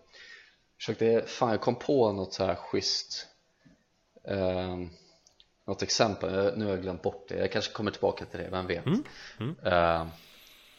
försökte, 0.77 1.23
fan 1.27 1.49
jag 1.51 1.61
kom 1.61 1.75
på 1.75 2.11
något 2.11 2.33
så 2.33 2.45
här 2.45 2.55
schysst 2.55 3.27
eh, 4.27 4.77
något 5.67 5.81
exempel, 5.81 6.57
nu 6.57 6.65
har 6.65 6.71
jag 6.71 6.81
glömt 6.81 7.01
bort 7.01 7.25
det, 7.29 7.35
jag 7.37 7.51
kanske 7.51 7.73
kommer 7.73 7.91
tillbaka 7.91 8.25
till 8.25 8.39
det, 8.39 8.49
vem 8.51 8.67
vet? 8.67 8.85
Eh, 9.63 10.05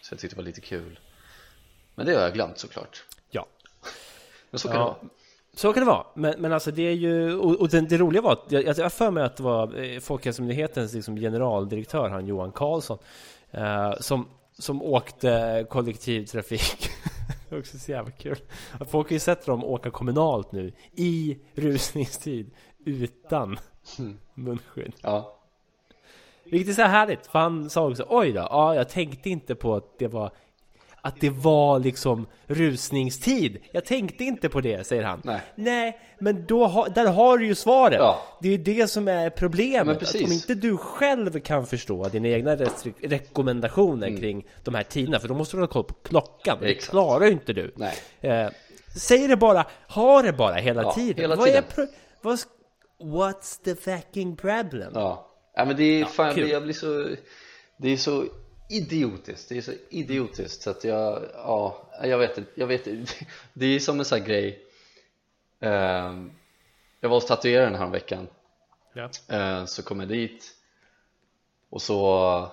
så 0.01 0.13
jag 0.13 0.19
tyckte 0.21 0.29
det 0.29 0.37
var 0.37 0.43
lite 0.43 0.61
kul. 0.61 0.99
Men 1.95 2.07
det 2.07 2.15
har 2.15 2.21
jag 2.23 2.33
glömt 2.35 2.59
såklart. 2.59 3.05
Ja. 3.31 3.47
men 4.51 4.59
så 4.59 4.69
kan 4.69 4.77
Ja. 4.77 4.83
det 4.83 4.87
vara. 5.07 5.13
Så 5.55 5.73
kan 5.73 5.81
det 5.83 5.87
vara, 5.87 6.07
men, 6.15 6.35
men 6.41 6.53
alltså 6.53 6.71
det 6.71 6.83
är 6.83 6.93
ju, 6.93 7.35
och, 7.35 7.61
och 7.61 7.69
det, 7.69 7.81
det 7.81 7.99
roliga 7.99 8.23
var 8.23 8.33
att 8.33 8.53
jag, 8.53 8.79
jag 8.79 8.93
för 8.93 9.11
mig 9.11 9.25
att 9.25 9.37
det 9.37 9.43
var 9.43 9.81
eh, 9.85 10.01
Folkhälsomyndighetens 10.01 10.93
liksom 10.93 11.17
generaldirektör, 11.17 12.09
han 12.09 12.27
Johan 12.27 12.53
Karlsson, 12.53 12.99
eh, 13.51 13.93
som, 14.01 14.29
som 14.59 14.83
åkte 14.83 15.67
kollektivtrafik. 15.71 16.89
Det 17.49 17.57
är 17.57 17.61
också 17.61 17.79
så 17.79 17.91
jävla 17.91 18.11
kul. 18.11 18.37
Att 18.81 18.91
folk 18.91 19.09
har 19.09 19.13
ju 19.13 19.19
sett 19.21 19.47
dem 19.47 19.65
åka 19.65 19.91
kommunalt 19.91 20.53
nu 20.53 20.73
i 20.93 21.39
rusningstid 21.55 22.51
utan 22.85 23.59
munskydd. 24.35 24.93
Ja, 25.03 25.35
Vilket 26.45 26.69
är 26.69 26.73
så 26.75 26.83
här 26.83 26.89
härligt, 26.89 27.27
för 27.27 27.39
han 27.39 27.71
sa 27.71 27.89
också 27.91 28.07
oj 28.09 28.33
då, 28.33 28.41
ja 28.51 28.75
jag 28.75 28.89
tänkte 28.89 29.31
inte 29.31 29.55
på 29.55 29.75
att 29.75 29.99
det 29.99 30.09
var 30.09 30.31
att 31.05 31.21
det 31.21 31.31
var 31.31 31.79
liksom 31.79 32.27
rusningstid. 32.47 33.59
Jag 33.73 33.85
tänkte 33.85 34.25
inte 34.25 34.49
på 34.49 34.61
det, 34.61 34.87
säger 34.87 35.03
han. 35.03 35.21
Nej. 35.25 35.41
Nej, 35.55 35.99
men 36.19 36.47
då 36.47 36.67
ha, 36.67 36.89
där 36.89 37.07
har 37.13 37.39
du 37.39 37.47
ju 37.47 37.55
svaret. 37.55 37.97
Ja. 37.99 38.23
Det 38.41 38.49
är 38.49 38.53
ju 38.53 38.59
det 38.59 38.89
som 38.91 39.09
är 39.09 39.31
problemet. 39.31 40.03
Att 40.03 40.15
om 40.15 40.33
inte 40.33 40.55
du 40.55 40.77
själv 40.77 41.41
kan 41.41 41.67
förstå 41.67 42.09
dina 42.09 42.29
egna 42.29 42.57
rekommendationer 43.01 44.17
kring 44.17 44.47
de 44.65 44.75
här 44.75 44.83
tiderna, 44.83 45.19
för 45.21 45.29
då 45.29 45.35
måste 45.35 45.57
du 45.57 45.61
ha 45.63 45.67
koll 45.67 45.85
på 45.85 45.95
klockan. 46.03 46.57
Det 46.61 46.65
Mm. 46.67 46.77
Exakt. 46.77 46.91
klarar 46.91 47.25
ju 47.27 47.33
inte 47.33 47.53
du. 47.53 47.73
nej 47.77 47.95
Eh, 48.21 48.49
säg 48.97 49.29
det 49.29 49.37
bara, 49.37 49.67
ha 49.89 50.23
det 50.23 50.33
bara 50.33 50.55
hela 50.55 50.83
Ja, 50.83 50.93
tiden. 50.93 51.21
hela 51.21 51.37
vad 51.37 51.47
tiden. 51.47 51.65
Är 51.69 51.75
pro- 51.75 51.87
vad, 52.21 52.39
what's 53.03 53.63
the 53.65 53.77
fucking 53.77 54.37
problem? 54.37 54.93
Ja, 54.95 55.31
ja 55.55 55.65
men 55.65 55.77
det 55.77 56.01
är 56.01 56.05
fan, 56.05 56.27
jag 56.27 56.35
kul. 56.35 56.51
jag 56.51 56.63
blir 56.63 56.75
så 56.75 57.17
Det 57.77 57.89
är 57.89 57.97
så 57.97 58.25
idiotiskt, 58.71 59.49
det 59.49 59.57
är 59.57 59.63
så 59.63 59.73
idiotiskt 59.91 60.63
så 60.63 60.71
att 60.71 60.85
jag, 60.85 61.23
ja, 61.35 61.91
jag 62.03 62.19
vet 62.19 62.39
inte, 62.39 62.51
jag 62.55 62.67
vet 62.67 62.87
inte. 62.87 63.13
Det 63.53 63.67
är 63.67 63.79
som 63.81 63.99
en 63.99 64.05
sån 64.05 64.19
här 64.19 64.27
grej. 64.27 64.63
Ehm, 65.61 66.31
Jag 67.01 67.09
var 67.09 67.17
hos 67.17 67.27
tatueraren 67.27 67.75
här 67.75 67.91
veckan. 67.91 68.29
Ja. 68.95 69.67
Så 69.67 69.83
kom 69.83 70.01
jag 70.01 70.09
dit. 70.09 70.53
Och 71.71 71.83
så, 71.83 71.95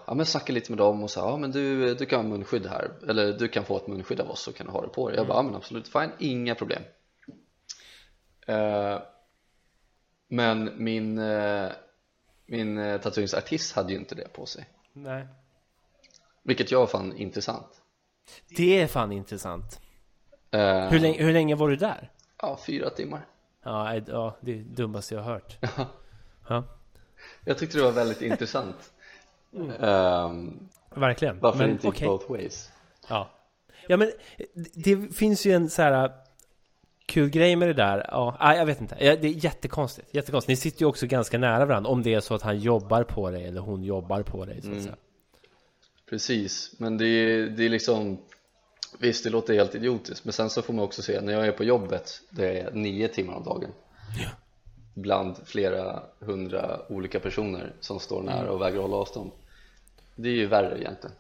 ja 0.08 0.14
men 0.14 0.26
snackade 0.26 0.54
lite 0.54 0.72
med 0.72 0.78
dem 0.78 1.04
och 1.04 1.12
sa 1.12 1.30
ja 1.30 1.38
men 1.38 1.52
du, 1.52 1.96
du 1.96 2.06
kan 2.06 2.20
ha 2.20 2.30
munskydd 2.30 2.66
här. 2.66 2.92
Eller 3.10 3.34
du 3.34 3.48
kan 3.48 3.66
få 3.66 3.78
ett 3.78 3.88
munskydd 3.88 4.20
av 4.22 4.30
oss 4.32 4.42
så 4.42 4.54
kan 4.54 4.66
du 4.66 4.72
ha 4.72 4.82
det 4.82 4.88
på 4.88 5.10
dig. 5.10 5.18
Jag 5.18 5.28
bara, 5.28 5.38
ja 5.38 5.42
men 5.42 5.56
absolut 5.56 5.88
fine, 5.88 6.12
inga 6.20 6.56
problem. 6.56 6.82
Eh, 8.48 9.00
Men 10.32 10.84
min, 10.84 11.18
eh, 11.18 11.72
min 12.46 12.78
eh, 12.78 13.02
tatueringsartist 13.02 13.76
hade 13.76 13.92
ju 13.94 14.00
inte 14.00 14.16
det 14.16 14.34
på 14.34 14.46
sig 14.46 14.70
Nej. 14.94 15.28
Vilket 16.44 16.72
jag 16.72 16.92
fann 16.92 17.18
intressant 17.18 17.82
Det 18.58 18.82
är 18.82 18.88
fan 18.88 19.12
intressant. 19.12 19.82
Eh, 20.52 20.90
Hur 20.90 21.00
länge, 21.00 21.24
hur 21.24 21.34
länge 21.34 21.56
var 21.56 21.70
du 21.70 21.76
där? 21.76 22.12
Ja, 22.42 22.60
fyra 22.66 22.90
timmar 22.90 23.26
Ja, 23.64 24.00
det 24.02 24.12
är 24.12 24.34
det 24.42 24.64
dummaste 24.64 25.16
jag 25.16 25.22
har 25.22 25.34
hört. 25.34 25.58
Ja, 26.50 26.64
Jag 27.46 27.58
tyckte 27.58 27.78
det 27.78 27.84
var 27.84 27.92
väldigt 27.92 28.22
intressant 28.22 28.92
Ehm, 29.80 30.70
verkligen. 30.96 31.40
Varför 31.40 31.60
Men 31.60 31.70
inte 31.70 31.88
okej. 31.88 32.08
both 32.08 32.32
ways? 32.32 32.72
Ja. 33.10 33.30
ja, 33.88 33.98
men 33.98 34.12
det 34.74 35.16
finns 35.16 35.46
ju 35.46 35.52
en 35.52 35.70
så 35.70 35.82
här 35.82 36.12
kul 37.10 37.30
grej 37.30 37.56
med 37.56 37.68
det 37.70 37.74
där. 37.74 38.06
Ja, 38.12 38.56
jag 38.56 38.66
vet 38.66 38.82
inte. 38.82 38.96
Ja, 39.00 39.16
Det 39.16 39.28
är 39.28 39.46
jättekonstigt. 39.46 40.08
Jättekonstigt. 40.16 40.48
Ni 40.50 40.56
sitter 40.56 40.80
ju 40.82 40.86
också 40.86 41.08
ganska 41.08 41.38
nära 41.38 41.66
varandra. 41.66 41.90
Om 41.92 42.04
det 42.04 42.14
är 42.14 42.20
så 42.20 42.36
att 42.36 42.42
han 42.42 42.60
jobbar 42.60 43.04
på 43.04 43.30
dig 43.32 43.46
eller 43.46 43.62
hon 43.62 43.84
jobbar 43.84 44.22
på 44.24 44.46
dig. 44.46 44.62
Så 44.62 44.68
att 44.68 44.72
Mm. 44.72 44.84
säga. 44.84 44.96
Precis, 46.10 46.76
men 46.78 46.98
det 46.98 47.06
är, 47.08 47.48
det 47.48 47.66
är 47.66 47.70
liksom 47.70 48.18
Visst, 49.00 49.24
det 49.24 49.30
låter 49.30 49.54
helt 49.54 49.76
idiotiskt 49.76 50.26
men 50.26 50.34
sen 50.34 50.50
så 50.50 50.62
får 50.62 50.74
man 50.74 50.86
också 50.86 51.02
se 51.02 51.22
när 51.22 51.34
jag 51.34 51.48
är 51.48 51.52
på 51.52 51.64
jobbet 51.64 52.22
det 52.30 52.60
är 52.60 52.72
nio 52.72 53.08
timmar 53.08 53.34
om 53.34 53.44
dagen 53.44 53.70
bland 54.94 55.36
flera 55.46 56.04
hundra 56.20 56.80
olika 56.90 57.20
personer 57.20 57.74
som 57.80 58.00
står 58.00 58.24
nära 58.24 58.52
och 58.52 58.62
vägrar 58.62 58.82
hålla 58.82 58.96
avstånd 58.96 59.32
Det 60.16 60.30
är 60.30 60.34
ju 60.34 60.46
värre 60.46 60.80
egentligen 60.82 61.16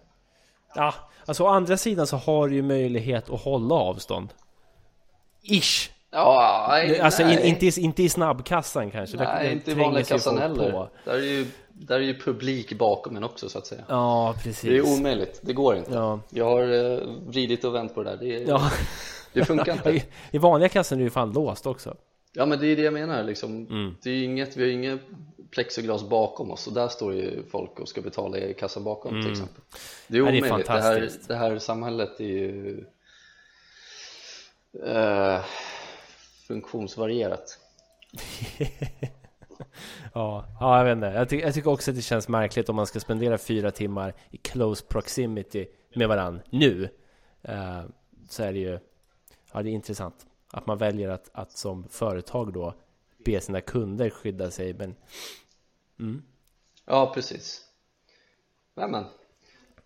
Ja, 0.75 0.93
alltså 1.25 1.43
å 1.43 1.47
andra 1.47 1.77
sidan 1.77 2.07
så 2.07 2.17
har 2.17 2.47
du 2.49 2.55
ju 2.55 2.61
möjlighet 2.61 3.29
att 3.29 3.41
hålla 3.41 3.75
avstånd. 3.75 4.29
Ish. 5.43 5.89
Ja, 6.11 6.65
nej, 6.69 6.99
Alltså 6.99 7.21
in, 7.23 7.39
inte, 7.39 7.65
i, 7.65 7.71
inte 7.79 8.03
i 8.03 8.09
snabbkassan 8.09 8.91
kanske. 8.91 9.17
Nej, 9.17 9.45
där 9.45 9.51
inte 9.53 9.71
i 9.71 9.73
vanliga 9.73 10.03
kassan 10.03 10.37
heller 10.37 10.71
på. 10.71 10.89
där 11.05 11.13
är, 11.13 11.21
ju, 11.23 11.45
där 11.73 11.95
är 11.95 11.99
ju 12.03 12.19
publik 12.19 12.73
bakom 12.73 13.17
en 13.17 13.23
också 13.23 13.49
så 13.49 13.57
att 13.57 13.67
säga 13.67 13.81
Ja, 13.87 14.35
Det 14.43 14.49
är 14.49 14.53
precis. 14.53 14.99
omöjligt, 14.99 15.39
det 15.43 15.53
går 15.53 15.75
inte 15.75 15.91
Ja. 15.93 16.19
Jag 16.29 16.45
har 16.45 16.61
eh, 16.93 16.99
vridit 17.27 17.63
och 17.63 17.75
vänt 17.75 17.95
på 17.95 18.03
det 18.03 18.09
där, 18.09 18.17
det, 18.17 18.27
Ja. 18.47 18.71
det 19.33 19.45
funkar 19.45 19.73
inte 19.73 19.89
I, 19.95 20.03
I 20.31 20.37
vanliga 20.37 20.69
kassan 20.69 20.97
är 20.97 20.99
det 20.99 21.03
ju 21.03 21.09
fan 21.09 21.31
låst 21.31 21.67
också. 21.67 21.95
Ja 22.33 22.45
men 22.45 22.59
det 22.59 22.67
är 22.67 22.75
det 22.75 22.81
jag 22.81 22.93
menar 22.93 23.23
liksom 23.23 23.67
Mm. 23.67 23.95
Det 24.03 24.09
är 24.09 24.23
inget, 24.23 24.57
vi 24.57 24.63
har 24.63 24.71
inget 24.71 24.99
plexiglas 25.51 26.03
bakom 26.09 26.51
oss 26.51 26.67
och 26.67 26.73
där 26.73 26.87
står 26.87 27.13
ju 27.13 27.43
folk 27.51 27.79
och 27.79 27.87
ska 27.87 28.01
betala 28.01 28.37
i 28.37 28.53
kassan 28.53 28.83
bakom 28.83 29.21
till 29.21 29.31
exempel 29.31 29.61
Det 30.07 30.17
är 30.17 30.21
Mm. 30.21 30.35
Ja, 30.35 30.41
det 30.41 30.47
är 30.47 30.51
omöjligt, 30.51 30.67
det, 30.67 30.81
här, 30.81 31.09
det 31.27 31.35
här 31.35 31.59
samhället 31.59 32.19
är 32.19 32.23
ju 32.23 32.85
eh, 34.85 35.45
funktionsvarierat 36.47 37.59
Ja, 40.13 40.45
ja 40.59 40.77
jag 40.77 40.85
vet 40.85 40.95
inte. 40.95 41.07
Jag, 41.07 41.29
ty 41.29 41.39
jag 41.39 41.53
tycker 41.53 41.69
också 41.69 41.91
att 41.91 41.97
det 41.97 42.01
känns 42.01 42.27
märkligt 42.27 42.69
om 42.69 42.75
man 42.75 42.87
ska 42.87 42.99
spendera 42.99 43.37
fyra 43.37 43.71
timmar 43.71 44.13
i 44.29 44.37
close 44.37 44.85
proximity 44.85 45.67
med 45.95 46.07
varann 46.07 46.41
nu. 46.49 46.89
Eh, 47.41 47.83
så 48.29 48.43
är 48.43 48.53
det 48.53 48.59
ju, 48.59 48.79
ja 49.53 49.63
det 49.63 49.69
är 49.69 49.73
intressant. 49.73 50.25
Att 50.51 50.65
man 50.65 50.77
väljer 50.77 51.09
att, 51.09 51.29
att 51.33 51.51
som 51.51 51.87
företag 51.89 52.53
då 52.53 52.73
be 53.25 53.41
sina 53.41 53.61
kunder 53.61 54.09
skydda 54.09 54.51
sig. 54.51 54.73
Men 54.73 54.95
mm. 55.99 56.23
Ja 56.85 57.11
precis 57.13 57.65
Nej 58.73 58.89
men 58.89 59.05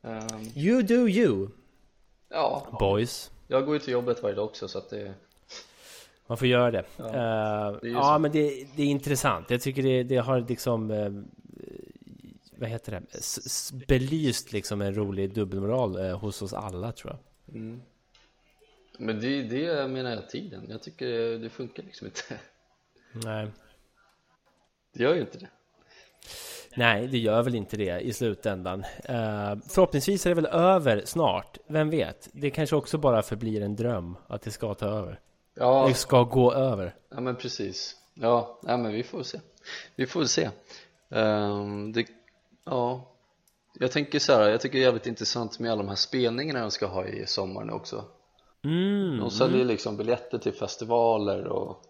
ehm, 0.02 0.42
you 0.56 0.82
do 0.82 1.08
you, 1.08 1.50
Ja, 2.30 2.78
boys. 2.80 3.32
Jag 3.54 3.66
går 3.66 3.74
ju 3.76 3.80
till 3.80 3.94
jobbet 3.94 4.24
varje 4.24 4.36
dag 4.36 4.46
också 4.46 4.68
så 4.68 4.78
att 4.78 4.90
det 4.90 5.14
Man 6.28 6.38
får 6.38 6.48
göra 6.48 6.72
det. 6.72 6.84
Ja, 6.98 7.16
Ja, 7.16 7.80
det 7.82 7.90
ja 7.90 8.18
men 8.18 8.32
det, 8.32 8.68
det 8.76 8.84
är 8.84 8.88
intressant. 8.88 9.50
Jag 9.50 9.62
tycker 9.62 9.84
det, 9.84 10.04
det 10.04 10.18
har 10.18 10.40
liksom 10.40 10.92
eh, 10.92 11.12
vad 12.58 12.70
heter 12.70 12.92
det? 12.92 13.18
S 13.18 13.40
s 13.46 13.74
belyst 13.88 14.52
liksom 14.52 14.82
en 14.82 14.96
rolig 14.96 15.34
dubbelmoral 15.34 16.06
eh, 16.06 16.20
hos 16.20 16.42
oss 16.42 16.54
alla 16.54 16.92
tror 16.92 17.14
jag. 17.14 17.56
mm. 17.56 17.82
Men 18.98 19.20
det 19.20 19.28
är 19.28 19.44
det 19.44 19.88
menar 19.88 20.12
jag 20.12 20.30
tiden 20.30 20.66
Jag 20.70 20.82
tycker 20.82 21.08
det, 21.08 21.38
det 21.38 21.50
funkar 21.50 21.84
liksom 21.84 22.08
inte 22.08 22.22
Nej. 23.12 23.48
Det 24.94 25.04
gör 25.04 25.16
ju 25.16 25.22
inte 25.22 25.38
det 25.38 25.50
Nej, 26.76 27.08
det 27.08 27.18
gör 27.18 27.44
väl 27.44 27.56
inte 27.56 27.78
det 27.78 28.00
i 28.00 28.14
slutändan. 28.14 28.84
Eh, 29.04 29.56
förhoppningsvis 29.70 30.26
är 30.26 30.30
det 30.30 30.36
väl 30.36 30.46
över 30.46 31.02
snart. 31.06 31.58
Vem 31.68 31.90
vet? 31.90 32.30
Det 32.32 32.50
kanske 32.50 32.76
också 32.76 32.98
bara 32.98 33.22
förblir 33.22 33.62
en 33.62 33.76
dröm 33.76 34.18
att 34.28 34.42
det 34.42 34.52
ska 34.52 34.74
ta 34.74 34.86
över. 34.86 35.20
Ja, 35.56 35.86
Det 35.88 35.94
ska 35.94 36.24
gå 36.24 36.54
över. 36.54 36.96
Ja 37.12 37.20
men 37.22 37.36
precis 37.36 37.96
Ja, 38.14 38.60
ja 38.64 38.78
men 38.78 38.92
vi 38.94 39.04
får 39.04 39.24
se 39.24 39.40
Vi 39.96 40.08
får 40.08 40.24
se 40.26 40.50
Ehm, 41.10 41.94
det, 41.94 42.06
Ja 42.66 43.12
Jag 43.80 43.92
tänker 43.92 44.20
så 44.20 44.34
här, 44.34 44.50
jag 44.50 44.62
tycker 44.62 44.78
det 44.78 44.82
är 44.84 44.86
jävligt 44.86 45.08
intressant 45.08 45.60
med 45.60 45.72
alla 45.72 45.82
de 45.82 45.90
här 45.90 45.96
spelningarna 45.96 46.60
de 46.60 46.72
ska 46.72 46.86
ha 46.86 47.06
i 47.06 47.26
sommar 47.26 47.64
nu 47.64 47.74
också 47.74 48.06
Mm. 48.64 49.20
De 49.20 49.32
säljer 49.32 49.66
liksom 49.66 49.98
biljetter 49.98 50.38
till 50.38 50.54
festivaler 50.54 51.48
och, 51.48 51.82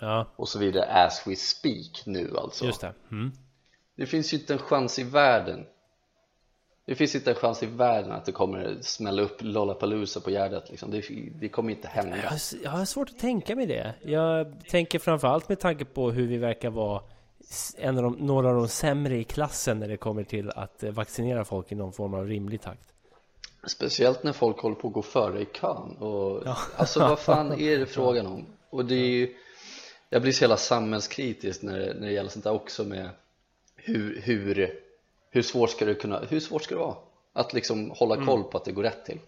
Ja, 0.00 0.26
och 0.36 0.48
så 0.48 0.58
vidare 0.58 0.84
as 0.84 1.22
we 1.26 1.36
speak 1.36 2.06
nu 2.06 2.30
alltså 2.36 2.64
just 2.64 2.80
det. 2.80 2.92
Mm. 3.10 3.32
Det 3.96 4.06
finns 4.06 4.32
ju 4.32 4.36
inte 4.36 4.52
en 4.52 4.58
chans 4.58 4.98
i 4.98 5.02
världen 5.02 5.66
Det 6.86 6.94
finns 6.94 7.14
inte 7.14 7.30
en 7.30 7.36
chans 7.36 7.62
i 7.62 7.66
världen 7.66 8.12
att 8.12 8.24
det 8.24 8.32
kommer 8.32 8.78
smälla 8.80 9.22
upp 9.22 9.36
Lollapalooza 9.40 10.20
på 10.20 10.30
Gärdet 10.30 10.70
liksom. 10.70 10.90
det, 10.90 11.02
det 11.40 11.48
kommer 11.48 11.70
inte 11.70 11.88
hända 11.88 12.16
Jag 12.16 12.30
har, 12.30 12.40
jag 12.62 12.70
har 12.70 12.84
svårt 12.84 13.08
att 13.08 13.18
tänka 13.18 13.56
mig 13.56 13.66
det. 13.66 13.94
Jag 14.02 14.60
tänker 14.68 14.98
framförallt 14.98 15.48
med 15.48 15.60
tanke 15.60 15.84
på 15.84 16.10
hur 16.10 16.26
vi 16.26 16.36
verkar 16.36 16.70
vara 16.70 17.02
en 17.78 17.96
av 17.96 18.02
de, 18.02 18.12
några 18.12 18.48
av 18.48 18.54
de 18.54 18.68
sämre 18.68 19.16
i 19.16 19.24
klassen 19.24 19.78
när 19.78 19.88
det 19.88 19.96
kommer 19.96 20.24
till 20.24 20.50
att 20.50 20.82
eh, 20.82 20.90
vaccinera 20.90 21.44
folk 21.44 21.72
i 21.72 21.74
någon 21.74 21.92
form 21.92 22.14
av 22.14 22.26
rimlig 22.26 22.60
takt. 22.60 22.92
Speciellt 23.66 24.22
när 24.22 24.32
folk 24.32 24.58
håller 24.58 24.76
på 24.76 24.88
att 24.88 24.94
gå 24.94 25.02
före 25.02 25.40
i 25.40 25.44
kön 25.44 25.96
och 25.96 26.42
ja. 26.46 26.56
alltså 26.76 27.00
vad 27.00 27.18
fan 27.18 27.52
är 27.60 27.78
det 27.78 27.86
frågan 27.86 28.26
om? 28.26 28.46
Och 28.70 28.84
det 28.84 28.94
är 28.94 29.08
ju, 29.08 29.34
jag 30.08 30.22
blir 30.22 30.32
så 30.32 30.44
jävla 30.44 30.56
samhällskritisk 30.56 31.62
när 31.62 31.78
det, 31.78 31.94
när 31.94 32.06
det 32.06 32.12
gäller 32.12 32.30
sånt 32.30 32.44
där 32.44 32.52
också 32.52 32.84
med 32.84 33.10
hur, 33.84 34.20
hur, 34.20 34.80
hur 35.30 35.42
svårt 35.42 35.70
ska 35.70 35.84
det 35.84 35.94
kunna, 35.94 36.18
hur 36.18 36.40
svårt 36.40 36.62
ska 36.62 36.74
det 36.74 36.80
vara 36.80 36.96
att 37.32 37.52
liksom 37.52 37.90
hålla 37.90 38.14
mm. 38.14 38.26
koll 38.26 38.44
på 38.44 38.56
att 38.56 38.64
det 38.64 38.72
går 38.72 38.82
rätt 38.82 39.04
till? 39.04 39.18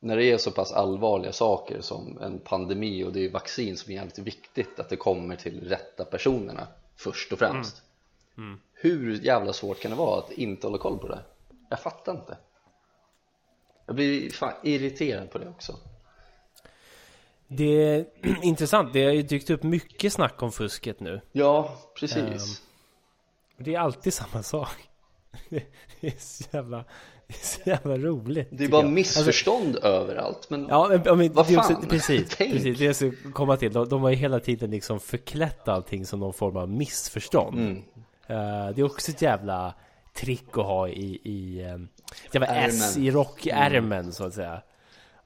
När 0.00 0.16
det 0.16 0.24
är 0.24 0.38
så 0.38 0.50
pass 0.50 0.72
allvarliga 0.72 1.32
saker 1.32 1.80
som 1.80 2.18
en 2.22 2.38
pandemi 2.38 3.04
och 3.04 3.12
det 3.12 3.24
är 3.24 3.30
vaccin 3.30 3.76
som 3.76 3.92
är 3.92 3.96
jävligt 3.96 4.18
viktigt 4.18 4.80
att 4.80 4.88
det 4.88 4.96
kommer 4.96 5.36
till 5.36 5.68
rätta 5.68 6.04
personerna 6.04 6.68
först 6.96 7.32
och 7.32 7.38
främst 7.38 7.82
mm. 8.36 8.48
Mm. 8.48 8.60
Hur 8.72 9.20
jävla 9.24 9.52
svårt 9.52 9.80
kan 9.80 9.90
det 9.90 9.96
vara 9.96 10.18
att 10.18 10.32
inte 10.32 10.66
hålla 10.66 10.78
koll 10.78 10.98
på 10.98 11.08
det? 11.08 11.20
Jag 11.68 11.80
fattar 11.80 12.12
inte 12.12 12.36
Jag 13.86 13.96
blir 13.96 14.30
fan 14.30 14.52
irriterad 14.62 15.30
på 15.30 15.38
det 15.38 15.48
också 15.48 15.76
Det 17.48 17.84
är 17.84 18.06
intressant, 18.42 18.92
det 18.92 19.04
har 19.04 19.12
ju 19.12 19.22
dykt 19.22 19.50
upp 19.50 19.62
mycket 19.62 20.12
snack 20.12 20.42
om 20.42 20.52
fusket 20.52 21.00
nu 21.00 21.20
Ja, 21.32 21.76
precis 21.98 22.60
um, 22.60 22.65
Det 23.58 23.74
är 23.74 23.78
alltid 23.78 24.14
samma 24.14 24.42
sak 24.42 24.88
Det 26.00 26.06
är 26.06 26.14
så 26.18 26.44
jävla 26.52 26.84
det 27.26 27.34
är 27.34 27.46
så 27.46 27.60
jävla 27.64 27.96
roligt 27.96 28.48
Det 28.50 28.64
är 28.64 28.68
bara 28.68 28.82
jag. 28.82 28.92
missförstånd 28.92 29.68
alltså, 29.68 29.88
överallt 29.88 30.50
men 30.50 30.66
Ja 30.68 31.00
men, 31.04 31.18
men 31.18 31.32
vad 31.32 31.46
fan? 31.46 31.58
Också, 31.58 31.88
precis, 31.88 32.36
precis, 32.36 32.78
det 32.78 32.84
jag 32.84 32.96
ska 32.96 33.12
komma 33.32 33.56
till 33.56 33.72
de, 33.72 33.88
de 33.88 34.02
har 34.02 34.10
ju 34.10 34.16
hela 34.16 34.40
tiden 34.40 34.70
liksom 34.70 35.00
förklätt 35.00 35.68
allting 35.68 36.06
som 36.06 36.20
någon 36.20 36.34
form 36.34 36.56
av 36.56 36.68
missförstånd 36.68 37.58
mm. 37.58 37.76
uh, 37.76 38.74
Det 38.74 38.80
är 38.80 38.82
också 38.82 39.10
ett 39.10 39.22
jävla 39.22 39.74
trick 40.14 40.48
att 40.58 40.64
ha 40.64 40.88
i, 40.88 41.20
i 41.24 41.64
um, 41.64 41.88
jävla 42.32 42.46
S 42.46 42.96
i 42.96 43.10
rockärmen 43.10 44.00
mm. 44.00 44.12
så 44.12 44.24
att 44.24 44.34
säga 44.34 44.62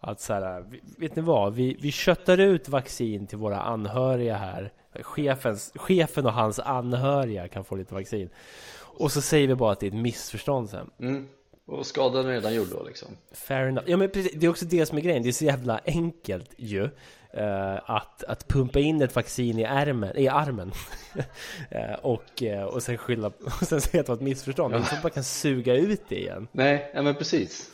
Att 0.01 0.21
så 0.21 0.33
här, 0.33 0.65
vet 0.99 1.17
ni 1.17 1.23
vad? 1.23 1.55
Vi, 1.55 1.77
vi 1.81 1.93
köttar 1.93 2.39
ut 2.39 2.69
vaccin 2.69 3.27
till 3.27 3.39
våra 3.39 3.61
anhöriga 3.61 4.37
här. 4.37 4.73
Chefens, 5.03 5.73
Chefen 5.75 6.27
och 6.27 6.33
hans 6.33 6.59
anhöriga 6.59 7.49
kan 7.49 7.65
få 7.65 7.75
lite 7.75 7.95
vaccin. 7.95 8.31
Och 9.01 9.13
så 9.13 9.21
säger 9.21 9.49
vi 9.49 9.55
bara 9.55 9.73
att 9.73 9.81
det 9.81 9.87
är 9.87 9.91
ett 9.91 9.97
missförstånd 9.97 10.71
sen. 10.71 10.91
Mm. 11.01 11.29
Och 11.67 11.87
skadan 11.87 12.27
är 12.27 12.31
redan 12.31 12.55
gjord 12.55 12.69
då 12.71 12.83
liksom. 12.87 13.09
Fair 13.33 13.67
enough. 13.67 13.91
Ja 13.91 13.97
men 13.97 14.11
precis, 14.11 14.33
det 14.35 14.47
är 14.47 14.51
också 14.51 14.65
det 14.65 14.87
som 14.87 14.99
är 14.99 15.03
grejen. 15.03 15.23
Det 15.23 15.29
är 15.29 15.33
så 15.33 15.45
jävla 15.45 15.81
enkelt 15.85 16.51
ju 16.57 16.83
uh, 16.83 17.91
att, 17.91 18.25
att 18.25 18.49
pumpa 18.49 18.79
in 18.79 19.03
ett 19.03 19.17
vaccin 19.17 19.59
i, 19.59 19.63
ärmen, 19.63 20.17
i 20.17 20.29
armen. 20.29 20.73
Uh, 21.75 21.95
och, 22.03 22.43
uh, 22.43 22.63
och 22.63 22.83
sen 22.83 22.99
skylla 22.99 23.27
Och 23.61 23.67
sen 23.67 23.81
säga 23.81 24.01
att 24.01 24.07
det 24.07 24.13
var 24.13 24.17
ett 24.17 24.23
missförstånd. 24.23 24.75
Ja. 24.75 24.79
Man 24.79 24.87
bara 25.03 25.11
kan 25.11 25.25
suga 25.25 25.75
ut 25.75 26.03
det 26.09 26.21
igen. 26.21 26.49
Nej, 26.53 26.91
ja 26.95 27.03
men 27.03 27.15
precis 27.15 27.71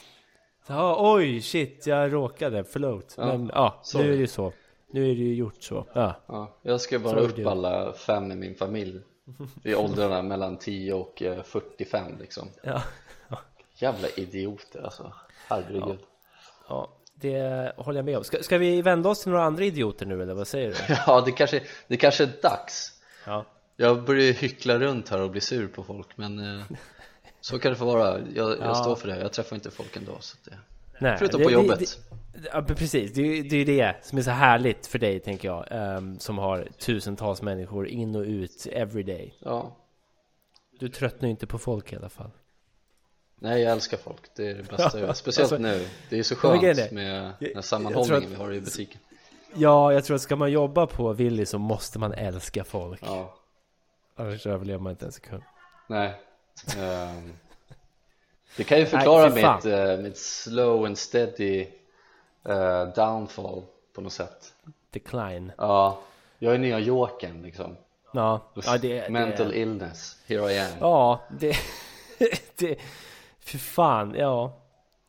Ja, 0.69 1.15
oj 1.15 1.41
shit, 1.41 1.87
jag 1.87 2.13
råkade, 2.13 2.65
förlåt 2.65 3.15
ja, 3.19 3.27
Men 3.27 3.51
ja, 3.55 3.83
nu 3.95 4.01
är 4.01 4.09
det 4.09 4.17
ju 4.17 4.27
så 4.27 4.53
Nu 4.91 5.11
är 5.11 5.15
det 5.15 5.21
ju 5.21 5.35
gjort 5.35 5.63
så 5.63 5.87
ja. 5.93 6.15
ja 6.27 6.57
jag 6.63 6.81
ska 6.81 6.99
bara 6.99 7.29
Sorry, 7.29 7.43
upp 7.43 7.47
alla 7.47 7.93
fem 7.93 8.33
i 8.33 8.35
min 8.35 8.55
familj 8.55 9.01
I 9.65 9.75
åldrarna 9.75 10.23
mellan 10.23 10.57
10 10.57 10.93
och 10.93 11.23
45 11.45 12.19
liksom 12.21 12.49
Ja 12.63 12.83
Jävla 13.79 14.09
idioter 14.09 14.83
alltså, 14.85 15.13
herregud 15.49 15.99
ja. 15.99 16.07
ja. 16.69 16.89
det 17.15 17.73
håller 17.77 17.99
jag 17.99 18.05
med 18.05 18.19
om. 18.19 18.25
Ska, 18.25 18.43
ska, 18.43 18.59
vi 18.59 18.83
vända 18.83 19.09
oss 19.09 19.23
till 19.23 19.31
några 19.31 19.45
andra 19.45 19.65
idioter 19.65 20.07
nu 20.07 20.23
eller 20.23 20.35
vad 20.35 20.49
säger 20.49 20.69
du? 20.69 20.95
Ja, 21.07 21.23
det 21.27 21.33
kanske, 21.33 21.63
det 21.87 21.97
kanske 21.97 22.25
är 22.25 22.31
dags 22.43 22.93
ja. 23.25 23.45
Jag 23.77 24.05
börjar 24.05 24.33
hyckla 24.33 24.79
runt 24.79 25.09
här 25.09 25.21
och 25.21 25.31
bli 25.31 25.41
sur 25.41 25.69
på 25.69 25.83
folk 25.83 26.17
men 26.17 26.39
eh, 26.39 26.65
så 27.47 27.59
kan 27.59 27.73
det 27.73 27.77
få 27.77 27.85
vara, 27.85 28.21
jag, 28.35 28.51
jag 28.51 28.59
ja. 28.61 28.75
står 28.75 28.97
för 28.97 29.09
det, 29.09 29.19
jag 29.19 29.33
träffar 29.33 29.57
inte 29.57 29.71
folk 29.71 29.97
ändå 29.97 30.17
så 30.21 30.37
det, 30.45 30.59
Nej, 30.99 31.17
Förutom 31.19 31.43
på 31.43 31.51
jobbet. 31.51 31.99
det, 32.35 32.49
ja, 32.53 32.63
precis, 32.63 33.13
det, 33.13 33.23
är 33.23 33.55
ju 33.55 33.65
det 33.65 33.97
som 34.03 34.19
är 34.19 34.23
så 34.23 34.31
härligt 34.31 34.87
för 34.87 34.99
dig 34.99 35.21
tänker 35.21 35.49
jag 35.49 35.67
um, 35.99 36.19
Som 36.19 36.39
har 36.39 36.69
tusentals 36.79 37.43
människor 37.43 37.89
in 37.89 38.17
och 38.17 38.23
ut 38.23 38.67
everyday 38.73 39.35
Ja. 39.39 39.77
Du 40.79 40.89
tröttnar 40.89 41.27
ju 41.27 41.31
inte 41.31 41.47
på 41.47 41.59
folk 41.59 41.93
i 41.93 41.97
alla 41.97 42.09
fall. 42.09 42.31
Nej 43.41 43.63
jag 43.63 43.73
älskar 43.73 43.97
folk, 43.97 44.21
det 44.37 44.47
är 44.51 44.55
det 44.55 44.63
bästa. 44.63 45.01
Jag 45.07 45.17
Speciellt 45.17 45.53
alltså, 45.53 45.69
nu, 45.69 45.87
det 46.11 46.19
är 46.19 46.23
så 46.23 46.37
skönt 46.37 46.63
med 46.93 47.33
den 47.41 47.51
här 47.55 47.63
sammanhållningen 47.63 48.25
att, 48.25 48.31
vi 48.31 48.35
har 48.35 48.53
i 48.53 48.61
butiken. 48.61 49.01
Ja, 49.55 49.93
jag 49.93 50.05
tror 50.05 50.15
att 50.15 50.23
ska 50.23 50.37
man 50.37 50.53
jobba 50.53 50.87
på 50.87 51.13
Willys 51.13 51.51
så 51.51 51.59
måste 51.59 51.99
man 51.99 52.13
älska 52.13 52.65
folk. 52.65 53.01
Ja. 53.03 53.35
Annars 54.17 54.47
överlever 54.47 54.81
man 54.81 54.91
inte 54.91 55.07
en 55.07 55.13
sekund. 55.13 55.43
Nej 55.89 56.21
Det 58.57 58.65
kan 58.65 58.79
ju 58.79 58.87
förklara 58.87 59.29
Nej, 59.29 59.55
mitt, 59.55 59.67
uh, 59.67 59.99
mitt 59.99 60.19
slow 60.19 60.85
and 60.85 60.99
steady 60.99 61.67
uh, 62.49 62.85
downfall 62.95 63.63
på 63.93 64.01
något 64.01 64.13
sätt 64.13 64.53
Decline 64.91 65.53
Ja, 65.59 65.99
jag 66.39 66.55
är 66.55 66.59
nya 66.59 66.79
Jokern 66.79 67.43
liksom 67.43 67.77
Ja, 68.13 68.41
ja 68.55 68.79
det, 68.79 69.11
Mental 69.11 69.49
det... 69.49 69.59
illness, 69.59 70.17
here 70.27 70.53
I 70.53 70.59
am 70.59 70.71
Ja, 70.81 71.21
det, 71.31 71.57
det 72.57 72.79
för 73.47 73.59
fan, 73.59 74.15
ja. 74.19 74.53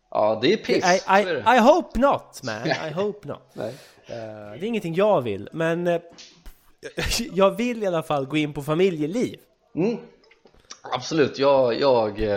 Ja, 0.09 0.39
det 0.41 0.53
är 0.53 0.57
piss. 0.57 0.85
I, 0.85 1.21
I, 1.21 1.55
I 1.55 1.59
hope 1.59 1.99
not, 1.99 2.41
man. 2.43 2.67
I 2.67 2.93
hope 2.93 3.27
not. 3.27 3.41
Nej. 3.53 3.69
Uh, 3.69 3.75
det 4.05 4.13
är 4.13 4.63
ingenting 4.63 4.93
jag 4.93 5.21
vill, 5.21 5.49
men 5.51 5.85
jag 7.33 7.51
vill 7.51 7.83
i 7.83 7.87
alla 7.87 8.03
fall 8.03 8.25
gå 8.25 8.37
in 8.37 8.53
på 8.53 8.63
familjeliv. 8.63 9.39
Mm. 9.75 9.97
Absolut, 10.81 11.39
jag, 11.39 11.79
jag, 11.79 12.19
uh, 12.19 12.27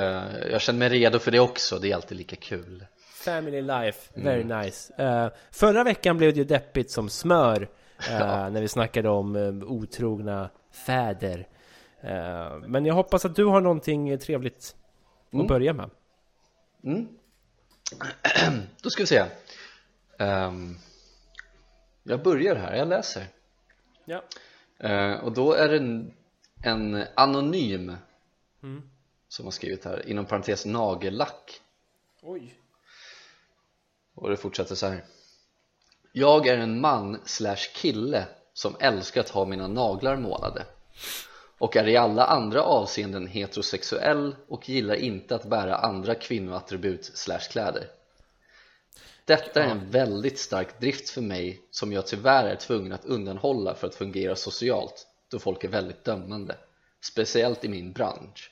jag 0.51 0.61
känner 0.61 0.79
mig 0.79 0.89
redo 0.89 1.19
för 1.19 1.31
det 1.31 1.41
också. 1.41 1.79
Det 1.79 1.91
är 1.91 1.95
alltid 1.95 2.19
lika 2.19 2.37
kul. 2.37 2.87
Family 3.15 3.63
life, 3.63 4.11
very 4.15 4.43
mm. 4.43 4.61
nice. 4.61 4.93
förra 5.51 5.85
veckan 5.85 6.19
blev 6.19 6.33
det 6.33 6.39
ju 6.39 6.45
deppigt 6.45 6.91
som 6.91 7.09
smör 7.09 7.69
ja. 8.11 8.49
när 8.49 8.61
vi 8.61 8.69
snackade 8.69 9.09
om 9.09 9.37
otrogna 9.67 10.51
fäder. 10.87 11.49
men 12.67 12.87
jag 12.87 12.95
hoppas 12.95 13.25
att 13.25 13.37
du 13.37 13.45
har 13.45 13.61
någonting 13.61 14.19
trevligt 14.19 14.77
mm. 15.33 15.45
att 15.45 15.49
börja 15.49 15.73
med. 15.73 15.91
Mm. 16.85 17.09
Då 18.83 18.91
ska 18.91 19.03
vi 19.03 19.07
se. 19.07 19.25
Um, 20.19 20.79
jag 22.03 22.23
börjar 22.23 22.57
här, 22.57 22.77
jag 22.77 22.89
läser. 22.89 23.25
Ja. 24.05 24.23
Uh, 24.85 25.25
och 25.25 25.33
då 25.33 25.53
är 25.53 25.69
det 25.69 25.77
en, 25.77 26.13
en 26.63 27.05
anonym 27.15 27.97
mm. 28.63 28.83
som 29.29 29.47
har 29.47 29.53
skrivit 29.53 29.85
här, 29.85 30.09
inom 30.09 30.27
parentes 30.27 30.67
nagellack. 30.67 31.61
Oj. 32.23 32.55
Och 34.15 34.31
det 34.31 34.37
fortsätter 34.37 34.75
så 34.75 34.87
här. 34.87 35.05
Jag 36.13 36.47
är 36.47 36.59
en 36.59 36.81
man 36.81 37.21
slash 37.25 37.75
kille 37.75 38.27
som 38.53 38.77
älskar 38.81 39.21
att 39.21 39.29
ha 39.29 39.45
mina 39.45 39.69
naglar 39.69 40.17
målade 40.17 40.67
och 41.59 41.77
är 41.77 41.89
i 41.89 41.97
alla 41.97 42.25
andra 42.25 42.63
avseenden 42.63 43.27
heterosexuell 43.27 44.37
och 44.49 44.69
gillar 44.69 44.95
inte 44.95 45.35
att 45.35 45.45
bära 45.45 45.77
andra 45.77 46.15
kvinnoattribut 46.15 47.05
slash 47.05 47.51
kläder 47.51 47.89
Detta 49.25 49.63
är 49.63 49.69
en 49.69 49.91
väldigt 49.91 50.39
stark 50.39 50.81
drift 50.81 51.11
för 51.11 51.21
mig 51.21 51.61
som 51.71 51.93
jag 51.93 52.07
tyvärr 52.07 52.45
är 52.45 52.57
tvungen 52.57 52.93
att 52.93 53.05
undanhålla 53.05 53.75
för 53.75 53.87
att 53.87 53.95
fungera 53.95 54.37
socialt 54.37 55.07
då 55.29 55.39
folk 55.39 55.65
är 55.65 55.69
väldigt 55.69 56.05
dömande 56.05 56.57
speciellt 57.01 57.65
i 57.65 57.69
min 57.69 57.93
bransch 57.93 58.51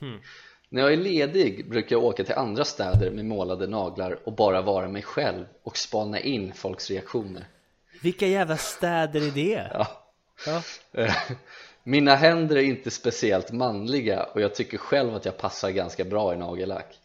hmm. 0.00 0.20
När 0.72 0.82
jag 0.82 0.92
är 0.92 0.96
ledig 0.96 1.70
brukar 1.70 1.96
jag 1.96 2.04
åka 2.04 2.24
till 2.24 2.34
andra 2.34 2.64
städer 2.64 3.10
med 3.10 3.24
målade 3.24 3.66
naglar 3.66 4.18
och 4.24 4.32
bara 4.32 4.62
vara 4.62 4.88
mig 4.88 5.02
själv 5.02 5.44
och 5.62 5.76
spana 5.76 6.20
in 6.20 6.52
folks 6.52 6.90
reaktioner 6.90 7.48
Vilka 8.02 8.26
jävla 8.26 8.56
städer 8.56 9.20
är 9.26 9.30
det? 9.30 9.70
Ja. 9.74 9.86
ja. 10.46 10.62
Mina 11.82 12.14
händer 12.14 12.56
är 12.56 12.62
inte 12.62 12.90
speciellt 12.90 13.52
manliga 13.52 14.22
och 14.22 14.40
jag 14.40 14.54
tycker 14.54 14.78
själv 14.78 15.14
att 15.14 15.24
jag 15.24 15.38
passar 15.38 15.70
ganska 15.70 16.04
bra 16.04 16.34
i 16.34 16.36
nagellack 16.36 16.98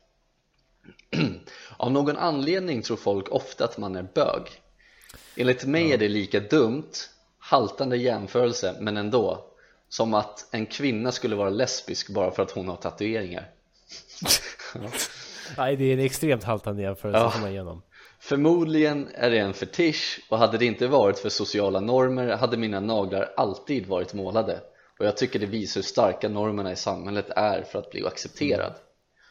Av 1.77 1.91
någon 1.91 2.17
anledning 2.17 2.81
tror 2.81 2.97
folk 2.97 3.29
ofta 3.29 3.65
att 3.65 3.77
man 3.77 3.95
är 3.95 4.07
bög 4.13 4.41
Enligt 5.35 5.65
mig 5.65 5.93
är 5.93 5.97
det 5.97 6.07
lika 6.07 6.39
dumt, 6.39 6.91
haltande 7.37 7.97
jämförelse 7.97 8.75
men 8.79 8.97
ändå 8.97 9.54
Som 9.95 10.13
att 10.13 10.47
en 10.51 10.65
kvinna 10.65 11.11
skulle 11.11 11.35
vara 11.35 11.49
lesbisk 11.49 12.09
bara 12.09 12.31
för 12.31 12.43
att 12.43 12.51
hon 12.51 12.67
har 12.67 12.75
tatueringar 12.75 13.49
Nej, 15.57 15.75
det 15.75 15.85
är 15.85 15.93
en 15.93 15.99
extremt 15.99 16.43
haltande 16.43 16.81
jämförelse 16.81 17.19
ja. 17.19 17.31
som 17.31 17.41
man 17.41 17.49
igenom 17.49 17.81
Förmodligen 18.19 19.09
är 19.13 19.29
det 19.29 19.37
en 19.37 19.53
fetisch 19.53 20.19
och 20.29 20.37
hade 20.37 20.57
det 20.57 20.65
inte 20.65 20.87
varit 20.87 21.19
för 21.19 21.29
sociala 21.29 21.79
normer 21.79 22.27
hade 22.27 22.57
mina 22.57 22.79
naglar 22.79 23.33
alltid 23.37 23.85
varit 23.85 24.13
målade 24.13 24.59
och 24.99 25.05
jag 25.05 25.17
tycker 25.17 25.39
det 25.39 25.45
visar 25.45 25.81
hur 25.81 25.85
starka 25.85 26.29
normerna 26.29 26.71
i 26.71 26.75
samhället 26.75 27.29
är 27.29 27.63
för 27.63 27.79
att 27.79 27.91
bli 27.91 28.05
accepterad 28.05 28.73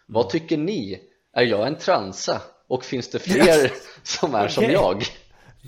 Vad 0.07 0.31
tycker 0.31 0.57
ni? 0.57 1.01
Är 1.33 1.43
jag 1.43 1.67
en 1.67 1.77
transa? 1.77 2.43
Och 2.69 2.85
finns 2.85 3.09
det 3.09 3.19
fler 3.19 3.73
som 4.03 4.35
är 4.35 4.49
som 4.49 4.65
jag? 4.65 5.05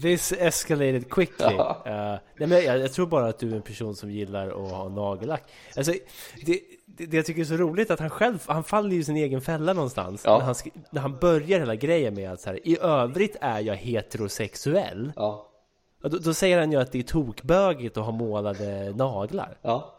This 0.02 0.32
escalated 0.32 1.10
quickly. 1.10 1.54
Ja. 1.56 1.82
Uh, 1.86 2.18
nej, 2.36 2.48
men 2.48 2.64
jag, 2.64 2.78
jag 2.78 2.92
tror 2.92 3.06
bara 3.06 3.26
att 3.26 3.38
du 3.38 3.50
är 3.52 3.56
en 3.56 3.62
person 3.62 3.96
som 3.96 4.10
gillar 4.10 4.48
att 4.48 4.70
ha 4.70 4.88
nagellack. 4.88 5.42
Alltså, 5.76 5.92
det, 6.46 6.60
det, 6.86 7.06
det 7.06 7.16
jag 7.16 7.26
tycker 7.26 7.40
är 7.40 7.44
så 7.44 7.56
roligt 7.56 7.90
att 7.90 8.00
han 8.00 8.10
själv, 8.10 8.42
han 8.46 8.64
faller 8.64 8.90
ju 8.90 8.98
i 9.00 9.04
sin 9.04 9.16
egen 9.16 9.40
fälla 9.40 9.72
någonstans. 9.72 10.22
Ja. 10.24 10.38
När, 10.38 10.44
han, 10.44 10.54
när 10.90 11.00
han 11.00 11.18
börjar 11.18 11.58
hela 11.58 11.74
grejen 11.74 12.14
med 12.14 12.32
att 12.32 12.40
så 12.40 12.50
här, 12.50 12.68
i 12.68 12.78
övrigt 12.80 13.36
är 13.40 13.60
jag 13.60 13.76
heterosexuell. 13.76 15.12
Ja, 15.16 15.48
Då, 16.02 16.08
då 16.08 16.34
säger 16.34 16.58
han 16.58 16.72
ju 16.72 16.80
att 16.80 16.92
det 16.92 16.98
är 16.98 17.02
tokbögigt 17.02 17.96
att 17.96 18.04
ha 18.04 18.12
målade 18.12 18.92
naglar. 18.96 19.58
ja 19.62 19.94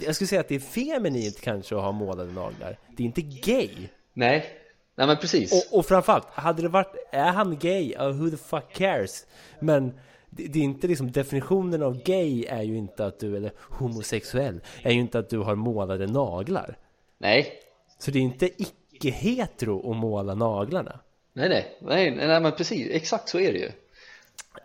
Jag 0.00 0.14
skulle 0.14 0.28
säga 0.28 0.40
att 0.40 0.48
det 0.48 0.54
är 0.54 0.60
feminint 0.60 1.40
kanske 1.40 1.76
att 1.76 1.82
ha 1.82 1.92
målade 1.92 2.32
naglar. 2.32 2.78
Det 2.96 3.02
är 3.02 3.06
inte 3.06 3.22
gay. 3.22 3.70
Nej, 4.14 4.46
nej 4.94 5.06
men 5.06 5.16
precis 5.16 5.52
Och, 5.72 5.78
och 5.78 5.86
framförallt, 5.86 6.26
hade 6.26 6.62
det 6.62 6.68
varit, 6.68 6.94
är 7.12 7.32
han 7.32 7.58
gay? 7.58 7.94
Uh, 8.00 8.08
who 8.10 8.30
the 8.30 8.36
fuck 8.36 8.72
cares? 8.72 9.26
Men 9.60 9.92
det, 10.30 10.46
det 10.46 10.58
är 10.58 10.62
inte 10.62 10.86
liksom, 10.86 11.12
definitionen 11.12 11.82
av 11.82 12.02
gay 12.02 12.44
är 12.44 12.62
ju 12.62 12.76
inte 12.76 13.06
att 13.06 13.20
du, 13.20 13.36
eller 13.36 13.52
homosexuell, 13.58 14.60
är 14.82 14.90
ju 14.92 15.00
inte 15.00 15.18
att 15.18 15.30
du 15.30 15.38
har 15.38 15.54
målade 15.54 16.06
naglar. 16.06 16.76
Nej, 17.18 17.52
Så 17.98 18.10
det 18.10 18.18
är 18.18 18.22
inte 18.22 18.50
icke-hetero 18.62 19.90
att 19.90 19.96
måla 19.96 20.34
naglarna. 20.34 21.00
nej, 21.32 21.48
nej, 21.48 21.76
nej, 21.80 22.10
nej, 22.10 22.26
nej 22.28 22.40
men 22.40 22.52
precis, 22.52 22.88
exakt 22.90 23.28
så 23.28 23.38
är 23.38 23.52
det 23.52 23.58
ju 23.58 23.70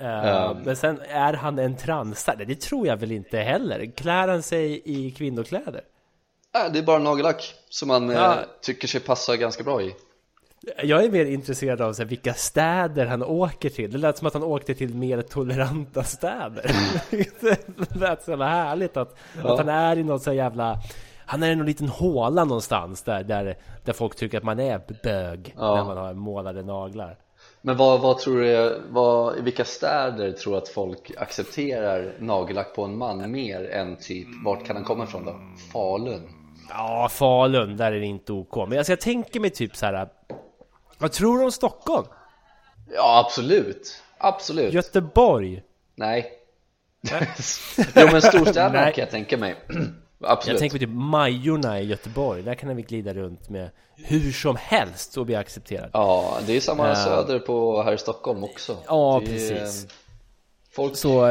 Uh, 0.02 0.52
Um. 0.52 0.58
Men 0.66 0.76
sen, 0.76 1.02
är 1.10 1.34
han 1.34 1.60
en 1.60 1.76
transare? 1.78 2.46
Det 2.46 2.62
tror 2.62 2.88
jag 2.88 2.98
väl 2.98 3.12
inte 3.12 3.38
heller. 3.40 3.92
Klär 3.96 4.28
han 4.28 4.44
sig 4.44 4.82
i 4.86 5.12
kvinnokläder? 5.12 5.82
Det 6.74 6.80
är 6.80 6.84
bara 6.84 7.00
nagellack 7.00 7.54
som 7.70 7.88
man 7.88 8.10
Ja. 8.10 8.34
eh, 8.34 8.40
tycker 8.62 8.88
sig 8.88 9.02
passa 9.02 9.38
ganska 9.38 9.64
bra 9.64 9.82
i 9.82 9.96
Jag 10.84 11.04
är 11.06 11.10
mer 11.12 11.26
intresserad 11.26 11.82
av 11.82 11.94
så 11.94 12.02
här, 12.02 12.10
vilka 12.10 12.34
städer 12.34 13.06
han 13.06 13.24
åker 13.24 13.70
till. 13.70 13.92
Det 13.92 13.98
lät 13.98 14.18
som 14.18 14.28
att 14.28 14.34
han 14.34 14.44
åkte 14.44 14.74
till 14.76 14.94
mer 14.96 15.22
toleranta 15.22 16.04
städer. 16.04 16.72
det 17.90 17.96
lät 17.96 18.24
så 18.24 18.32
jävla 18.32 18.48
härligt 18.48 18.98
att, 18.98 19.18
Ja. 19.44 19.54
att 19.54 19.60
han 19.60 19.70
är 19.70 19.98
i 19.98 20.04
någon 20.04 20.20
så 20.20 20.34
jävla... 20.34 20.78
Han 21.26 21.44
är 21.44 21.52
i 21.52 21.56
någon 21.56 21.66
liten 21.66 21.88
håla 21.88 22.44
någonstans 22.44 23.04
där, 23.04 23.24
där, 23.24 23.58
där 23.86 23.94
folk 23.94 24.16
tycker 24.16 24.38
att 24.38 24.44
man 24.44 24.60
är 24.60 24.82
bög 25.04 25.54
Ja. 25.58 25.76
när 25.76 25.84
man 25.84 25.98
har 25.98 26.14
målade 26.14 26.64
naglar. 26.64 27.18
Men 27.62 27.78
vad, 27.78 28.02
vad 28.02 28.18
tror 28.18 28.42
du, 28.42 28.82
vad, 28.90 29.38
i 29.38 29.42
vilka 29.42 29.66
städer 29.66 30.32
tror 30.32 30.54
du 30.54 30.58
att 30.58 30.68
folk 30.70 31.12
accepterar 31.18 32.14
nagellack 32.20 32.76
på 32.76 32.84
en 32.84 32.98
man 32.98 33.32
mer 33.32 33.70
än 33.70 33.96
typ, 33.96 34.28
vart 34.46 34.66
kan 34.66 34.76
han 34.76 34.86
komma 34.86 35.04
ifrån 35.04 35.26
då? 35.26 35.36
Falun? 35.74 36.22
Ja, 36.70 37.08
Falun, 37.12 37.78
där 37.78 37.92
är 37.92 38.00
det 38.00 38.06
inte 38.06 38.34
OK. 38.34 38.56
Men 38.70 38.78
alltså, 38.78 38.92
jag 38.92 39.02
tänker 39.02 39.40
mig 39.40 39.50
typ 39.50 39.76
så 39.76 39.86
här... 39.86 40.08
Vad 40.98 41.12
tror 41.12 41.38
du 41.38 41.44
om 41.44 41.52
Stockholm? 41.52 42.08
Ja 42.94 43.24
absolut, 43.26 44.02
absolut 44.18 44.74
Göteborg? 44.74 45.64
Nej 45.96 46.32
Jo 47.96 48.08
men 48.12 48.22
storstäderna 48.22 48.92
kan 48.92 49.02
jag 49.02 49.10
tänka 49.12 49.38
mig 49.38 49.56
Absolut 50.22 50.54
Jag 50.54 50.60
tänker 50.60 50.74
mig 50.80 50.88
typ 50.88 50.96
Majorna 50.96 51.80
i 51.82 51.86
Göteborg. 51.86 52.44
Där 52.44 52.56
kan 52.56 52.76
vi 52.76 52.82
glida 52.82 53.14
runt 53.14 53.50
med 53.50 53.70
hur 53.96 54.32
som 54.32 54.56
helst 54.56 55.18
och 55.18 55.26
bli 55.26 55.36
accepterad. 55.36 55.90
Ja, 55.94 56.38
det 56.48 56.54
är 56.58 56.60
samma 56.62 56.88
Ja. 56.88 56.96
söder 56.96 57.40
på 57.40 57.84
här 57.84 57.94
i 57.94 57.98
Stockholm 57.98 58.44
också 58.44 58.78
Ja, 58.88 59.22
är, 59.22 59.26
precis. 59.26 59.84
eh, 59.86 59.90
Folk 60.72 60.96
Så 60.98 61.22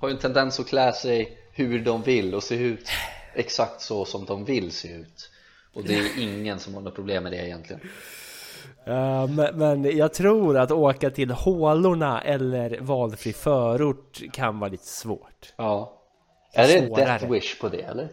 har 0.00 0.08
ju 0.08 0.10
en 0.10 0.18
tendens 0.18 0.60
att 0.60 0.66
klä 0.68 0.92
sig 0.92 1.38
hur 1.52 1.84
de 1.84 2.02
vill 2.02 2.34
och 2.34 2.42
se 2.42 2.54
ut 2.54 2.88
exakt 3.34 3.80
så 3.80 4.04
som 4.04 4.24
de 4.24 4.44
vill 4.44 4.72
se 4.72 4.88
ut 4.88 5.30
Och 5.74 5.84
det 5.84 5.94
är 5.94 6.18
ingen 6.18 6.58
som 6.60 6.74
har 6.74 6.80
något 6.80 6.94
problem 6.94 7.22
med 7.22 7.32
det 7.32 7.46
egentligen 7.46 7.80
Ja, 8.84 9.26
men, 9.26 9.58
men 9.58 9.96
jag 9.96 10.14
tror 10.14 10.58
att 10.58 10.70
åka 10.70 11.10
till 11.10 11.30
hålorna 11.30 12.20
eller 12.20 12.78
valfri 12.80 13.32
förort 13.32 14.20
kan 14.32 14.58
vara 14.58 14.70
lite 14.70 14.86
svårt. 14.86 15.52
Ja 15.56 16.00
Är 16.52 16.66
det 16.68 16.86
Svårare. 16.86 17.04
death 17.04 17.30
wish 17.30 17.60
på 17.60 17.68
det 17.68 17.80
eller? 17.82 18.08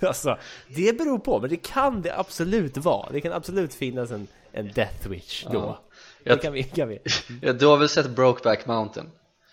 alltså, 0.06 0.38
det 0.76 0.98
beror 0.98 1.18
på, 1.18 1.40
men 1.40 1.50
det 1.50 1.56
kan 1.56 2.02
det 2.02 2.18
absolut 2.18 2.76
vara. 2.76 3.08
Det 3.12 3.20
kan 3.20 3.32
absolut 3.32 3.74
finnas 3.74 4.10
en, 4.10 4.26
en 4.52 4.70
death 4.74 5.08
wish 5.08 5.44
då. 5.52 5.58
Ja. 5.58 5.78
Det 6.24 6.30
Jag- 6.30 6.42
kan 6.42 6.52
vi, 6.52 6.62
kan 6.62 6.88
vi. 6.88 6.98
Ja, 7.42 7.52
du 7.52 7.66
har 7.66 7.76
väl 7.76 7.88
sett 7.88 8.10
Brokeback 8.10 8.66
Mountain? 8.66 9.10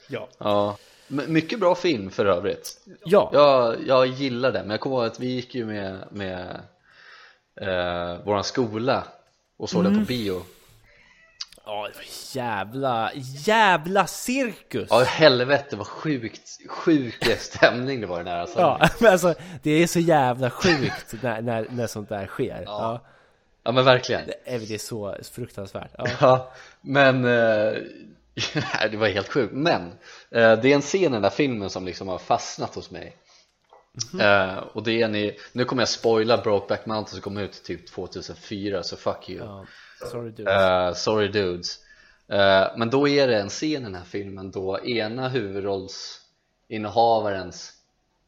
Ja. 0.09 0.27
Ja 0.37 0.77
Mycket 1.07 1.59
bra 1.59 1.75
film 1.75 2.09
för 2.09 2.25
övrigt 2.25 2.79
Ja. 3.05 3.29
Jag, 3.33 3.75
jag 3.87 4.07
gillar 4.07 4.51
den, 4.51 4.61
men 4.61 4.69
jag 4.71 4.79
kommer 4.79 4.95
ihåg 4.95 5.05
att 5.05 5.19
vi 5.19 5.27
gick 5.27 5.55
ju 5.55 5.65
med, 5.65 6.07
med 6.11 6.59
eh, 7.61 8.25
våran 8.25 8.43
skola 8.43 9.03
och 9.57 9.69
såg 9.69 9.79
Mm. 9.81 9.93
den 9.93 10.05
på 10.05 10.07
bio 10.07 10.41
Ja, 11.65 11.87
det 11.87 11.95
var 11.97 12.05
jävla, 12.43 13.11
jävla 13.45 14.07
cirkus! 14.07 14.87
Ja 14.89 15.03
helvete 15.03 15.75
vad 15.75 15.87
sjukt, 15.87 16.41
sjuk 16.69 17.25
stämning 17.39 18.01
det 18.01 18.07
var 18.07 18.15
i 18.15 18.23
den 18.23 18.33
här 18.33 18.39
alltså. 18.39 18.59
Ja, 18.59 18.89
men 18.99 19.11
alltså 19.11 19.33
det 19.63 19.71
är 19.71 19.87
så 19.87 19.99
jävla 19.99 20.49
sjukt 20.49 21.13
när, 21.21 21.41
när, 21.41 21.67
när 21.69 21.87
sånt 21.87 22.09
där 22.09 22.27
sker. 22.27 22.63
Ja. 22.65 23.01
ja 23.63 23.71
men 23.71 23.85
verkligen 23.85 24.21
Det 24.27 24.53
är 24.55 24.59
det 24.59 24.73
är 24.73 24.77
så 24.77 25.17
fruktansvärt. 25.31 25.91
Ja. 25.97 26.05
Ja, 26.21 26.51
men 26.81 27.25
eh, 27.25 27.73
det 28.91 28.97
var 28.97 29.07
helt 29.07 29.29
sjukt 29.29 29.53
Men 29.53 29.81
eh, 30.31 30.59
det 30.61 30.71
är 30.71 30.75
en 30.75 30.81
scen 30.81 31.01
i 31.01 31.09
den 31.09 31.21
där 31.21 31.29
filmen 31.29 31.69
som 31.69 31.85
liksom 31.85 32.07
har 32.07 32.17
fastnat 32.17 32.75
hos 32.75 32.91
mig 32.91 33.15
eh, 34.19 34.57
Och 34.57 34.83
det 34.83 35.01
är 35.01 35.07
ni, 35.07 35.37
nu 35.51 35.65
kommer 35.65 35.81
jag 35.81 35.89
spoila 35.89 36.37
Brokeback 36.37 36.85
Mountain 36.85 37.13
som 37.13 37.21
kom 37.21 37.37
ut 37.37 37.63
typ 37.63 37.87
2004 37.87 38.83
så 38.83 38.97
fuck 38.97 39.29
you 39.29 39.39
Ja. 39.45 39.65
Sorry 40.11 40.31
du. 40.31 40.49
Eh, 40.51 40.93
Sorry 40.93 41.27
dudes 41.27 41.79
Eh, 42.27 42.67
Men 42.77 42.89
då 42.89 43.07
är 43.07 43.27
det 43.27 43.39
en 43.39 43.49
scen 43.49 43.81
i 43.81 43.83
den 43.83 43.95
här 43.95 44.03
filmen 44.03 44.51
då 44.51 44.79
ena 44.85 45.29
huvudrollsinnehavarens 45.29 47.73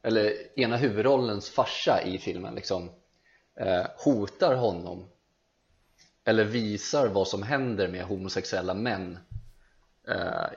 Eller 0.03 0.33
ena 0.59 0.77
huvudrollens 0.77 1.49
farsa 1.49 2.01
i 2.01 2.17
filmen 2.17 2.55
liksom 2.55 2.91
Hotar 3.97 4.55
honom 4.55 5.05
Eller 6.25 6.43
visar 6.43 7.07
vad 7.07 7.27
som 7.27 7.43
händer 7.43 7.87
med 7.87 8.03
homosexuella 8.05 8.73
män 8.73 9.17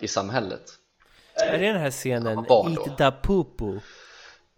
I 0.00 0.08
samhället 0.08 0.62
Är 1.34 1.58
det 1.58 1.66
den 1.72 1.80
här 1.80 1.90
scenen. 1.90 2.38
Eat 2.38 2.98
da 2.98 3.12
pupu? 3.22 3.80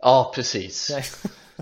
Ja 0.02 0.32
precis. 0.34 0.90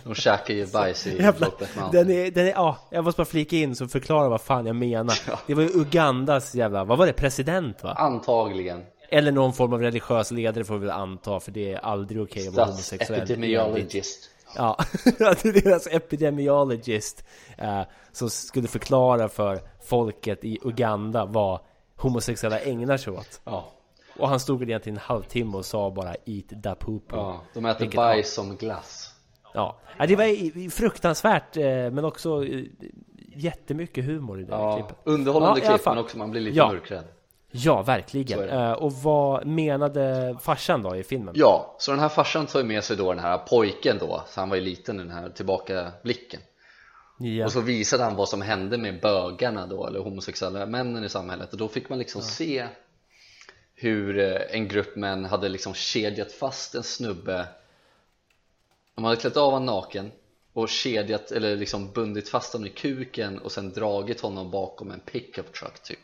De 0.05 0.15
käkar 0.15 0.55
ju 0.55 0.67
bajs 0.67 1.07
i 1.07 1.17
Jävla, 1.23 1.51
den 1.93 2.11
är, 2.11 2.31
den 2.31 2.47
är, 2.47 2.51
ja, 2.51 2.77
jag 2.91 3.05
måste 3.05 3.19
bara 3.19 3.25
flika 3.25 3.57
in 3.57 3.77
så 3.77 3.89
förklara 3.89 4.29
vad 4.29 4.41
fan 4.41 4.67
jag 4.67 4.77
menar. 4.77 5.15
Ja. 5.29 5.39
Det 5.47 5.55
var 5.55 5.63
ju 5.63 5.69
Ugandas 5.69 6.55
jävla, 6.55 6.85
vad 6.85 6.99
var 6.99 7.07
det, 7.07 7.13
president 7.13 7.83
va? 7.83 7.93
Antagligen 7.93 8.85
Eller 9.11 9.33
någon 9.33 9.53
form 9.53 9.73
av 9.73 9.81
religiös 9.81 10.31
ledare 10.31 10.65
får 10.65 10.75
vi 10.75 10.81
väl 10.81 10.91
anta, 10.91 11.41
för 11.41 11.51
det 11.53 11.73
är 11.73 11.79
aldrig 11.79 12.23
okej 12.23 12.49
att 12.49 12.55
vara 12.55 12.67
homosexuell. 12.67 13.23
Epidemiologist 13.23 14.31
Ja, 14.57 14.77
det 15.19 15.45
är 15.45 15.63
deras 15.63 15.87
epidemiologist 15.91 17.25
eh, 17.59 17.83
som 18.13 18.31
skulle 18.31 18.69
förklara 18.69 19.29
för 19.29 19.61
folket 19.85 20.45
i 20.45 20.59
Uganda 20.63 21.25
vad 21.25 21.61
homosexuella 21.97 22.61
ägnar 22.61 22.97
sig 22.97 23.13
åt. 23.13 23.41
Ja, 23.45 23.73
Och 24.19 24.29
han 24.29 24.41
stod 24.41 24.59
väl 24.59 24.69
egentligen 24.69 24.97
en 24.97 25.03
halvtimme 25.05 25.57
och 25.57 25.65
sa 25.65 25.91
bara 25.91 26.15
Eat 26.25 26.45
da 26.49 26.75
poop. 26.75 27.05
ja. 27.11 27.41
de 27.55 27.65
äter 27.67 27.81
Vilket- 27.81 27.97
bajs 27.97 28.35
som 28.35 28.57
glass 28.57 29.15
Ja, 29.55 29.77
ja 29.99 30.07
det 30.07 30.17
var 30.17 30.71
fruktansvärt 30.71 31.57
eh, 31.57 31.65
men 31.65 32.05
också 32.05 32.45
eh, 32.45 32.65
jättemycket 33.37 34.05
humor 34.05 34.41
i 34.41 34.45
det 34.45 34.53
Ja, 34.53 34.77
klippet. 34.77 34.97
underhållande 35.05 35.61
Ja, 35.65 35.69
klipp 35.71 35.87
men 35.87 35.99
också 35.99 36.19
man 36.19 36.31
blir 36.31 36.41
lite 36.41 36.57
Ja. 36.57 36.69
mörkrädd 36.73 37.05
Ja, 37.51 37.83
verkligen. 37.83 38.49
Eh, 38.49 38.73
och 38.73 38.93
vad 38.93 39.47
menade 39.47 40.37
farsan 40.41 40.83
då 40.83 40.97
i 40.97 41.03
filmen? 41.03 41.35
Ja, 41.37 41.75
så 41.79 41.91
den 41.91 42.01
här 42.01 42.09
farsan 42.09 42.47
tar 42.47 42.63
med 42.65 42.85
sig 42.85 42.97
då 42.97 43.13
den 43.13 43.23
här 43.23 43.39
pojken 43.39 43.99
då, 43.99 44.23
så 44.29 44.41
han 44.41 44.49
var 44.49 44.57
ju 44.57 44.63
liten 44.63 44.97
den 44.97 45.11
här 45.11 45.29
tillbakablicken 45.29 46.41
Ja. 47.19 47.45
Och 47.45 47.53
så 47.53 47.61
visade 47.61 48.05
han 48.05 48.17
vad 48.17 48.29
som 48.29 48.43
hände 48.43 48.79
med 48.79 49.01
bögarna 49.01 49.67
då, 49.67 49.87
eller 49.87 50.01
homosexuella 50.01 50.67
männen 50.67 51.05
i 51.05 51.09
samhället 51.09 51.53
och 51.53 51.59
då 51.59 51.69
fick 51.69 51.89
man 51.89 51.99
liksom 51.99 52.23
se 52.23 52.67
hur 53.81 54.19
eh, 54.19 54.57
en 54.57 54.69
grupp 54.69 54.97
män 54.97 55.25
hade 55.25 55.49
liksom 55.49 55.75
kedjat 55.75 56.33
fast 56.33 56.75
en 56.75 56.83
snubbe. 56.83 57.47
De 58.95 59.05
hade 59.05 59.17
klätt 59.17 59.37
av 59.37 59.53
honom 59.53 59.67
naken 59.67 60.11
och 60.53 60.69
kedjat, 60.69 61.31
eller 61.31 61.57
liksom 61.57 61.93
bundit 61.93 62.29
fast 62.29 62.53
honom 62.53 62.67
i 62.67 62.71
kuken 62.71 63.39
och 63.39 63.53
sen 63.53 63.73
dragit 63.73 64.21
honom 64.21 64.51
bakom 64.51 64.91
en 64.91 65.01
pickup 65.01 65.53
truck 65.53 65.83
typ. 65.83 65.99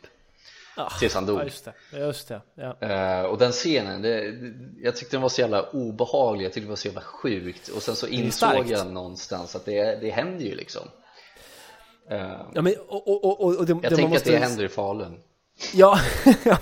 Ah, 0.77 0.89
tills 0.99 1.13
han 1.13 1.25
dog. 1.25 1.39
Ja, 1.39 1.43
just 1.43 1.65
det. 1.65 1.99
Just 1.99 2.27
det. 2.27 2.41
Ja. 2.55 2.77
Eh, 2.79 3.21
och 3.21 3.37
den 3.37 3.51
scenen, 3.51 4.01
det, 4.01 4.35
jag 4.81 4.95
tyckte 4.95 5.15
den 5.15 5.21
var 5.21 5.29
så 5.29 5.41
jävla 5.41 5.69
obehaglig, 5.69 6.45
jag 6.45 6.53
tyckte 6.53 6.65
det 6.65 6.69
var 6.69 6.75
så 6.75 6.87
jävla 6.87 7.01
sjukt. 7.01 7.67
Och 7.67 7.83
sen 7.83 7.95
så 7.95 8.07
insåg 8.07 8.67
jag 8.67 8.91
någonstans 8.91 9.55
att 9.55 9.65
det, 9.65 10.01
det 10.01 10.09
händer 10.09 10.45
ju 10.45 10.55
liksom. 10.55 10.87
Eh, 12.09 12.41
Ja, 12.53 12.61
men, 12.61 12.75
och, 12.87 13.07
och, 13.07 13.41
och, 13.41 13.55
och 13.55 13.65
det, 13.65 13.73
Jag 13.73 13.81
det 13.81 13.89
tänker 13.89 14.07
måste, 14.07 14.29
att 14.29 14.41
det 14.41 14.47
händer 14.47 14.63
i 14.63 14.69
Falun 14.69 15.21
Ja, 15.73 15.99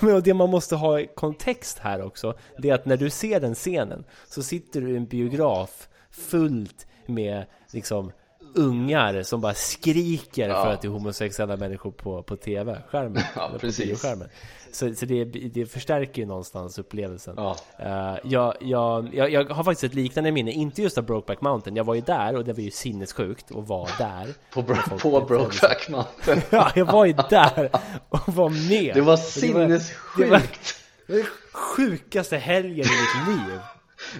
och 0.00 0.22
det 0.22 0.34
man 0.34 0.50
måste 0.50 0.76
ha 0.76 1.00
i 1.00 1.08
kontext 1.14 1.78
här 1.78 2.02
också 2.02 2.34
Det 2.58 2.70
är 2.70 2.74
att 2.74 2.86
när 2.86 2.96
du 2.96 3.10
ser 3.10 3.40
den 3.40 3.54
scenen 3.54 4.04
Så 4.28 4.42
sitter 4.42 4.80
du 4.80 4.90
i 4.90 4.96
en 4.96 5.06
biograf 5.06 5.88
Fullt 6.10 6.86
med 7.06 7.44
liksom 7.70 8.12
ungar 8.54 9.22
som 9.22 9.40
bara 9.40 9.54
skriker 9.54 10.48
Ja. 10.48 10.64
för 10.64 10.72
att 10.72 10.82
det 10.82 10.88
är 10.88 10.90
homosexuella 10.90 11.56
människor 11.56 11.90
på, 11.90 12.22
på 12.22 12.36
tv-skärmen. 12.36 13.22
Ja, 13.36 13.48
på 13.52 13.58
precis. 13.58 13.84
bioskärmen. 13.86 14.28
Så, 14.72 14.94
så 14.94 15.06
det, 15.06 15.24
det 15.24 15.66
förstärker 15.66 16.22
ju 16.22 16.26
någonstans 16.28 16.78
upplevelsen. 16.78 17.34
Ja. 17.36 17.56
Eh, 17.78 18.16
jag, 18.24 18.54
jag, 18.60 19.14
jag, 19.14 19.30
jag 19.30 19.44
har 19.44 19.64
faktiskt 19.64 19.84
ett 19.84 19.94
liknande 19.94 20.32
minne, 20.32 20.50
inte 20.52 20.82
just 20.82 20.98
av 20.98 21.04
Brokeback 21.04 21.40
Mountain. 21.40 21.76
Jag 21.76 21.84
var 21.84 21.94
ju 21.94 22.00
där 22.00 22.36
och 22.36 22.44
det 22.44 22.52
var 22.52 22.60
ju 22.60 22.70
sinnessjukt 22.70 23.50
att 23.56 23.68
vara 23.68 23.88
där. 23.98 24.34
På, 24.52 24.62
bro- 24.62 24.74
folk 24.98 25.02
på. 25.02 25.20
Brokeback 25.20 25.88
Mountain 25.90 26.40
Ja, 26.50 26.70
jag 26.74 26.84
var 26.92 27.04
ju 27.04 27.12
där 27.30 27.70
och 28.08 28.34
var 28.34 28.48
med. 28.70 28.94
Det 28.94 29.00
var 29.00 29.16
sinnessjukt 29.16 30.18
Det 30.18 30.30
var 30.30 30.42
den 31.06 31.24
sjukaste 31.52 32.36
helgen 32.36 32.86
i 32.86 33.28
mitt 33.28 33.28
liv. 33.38 33.58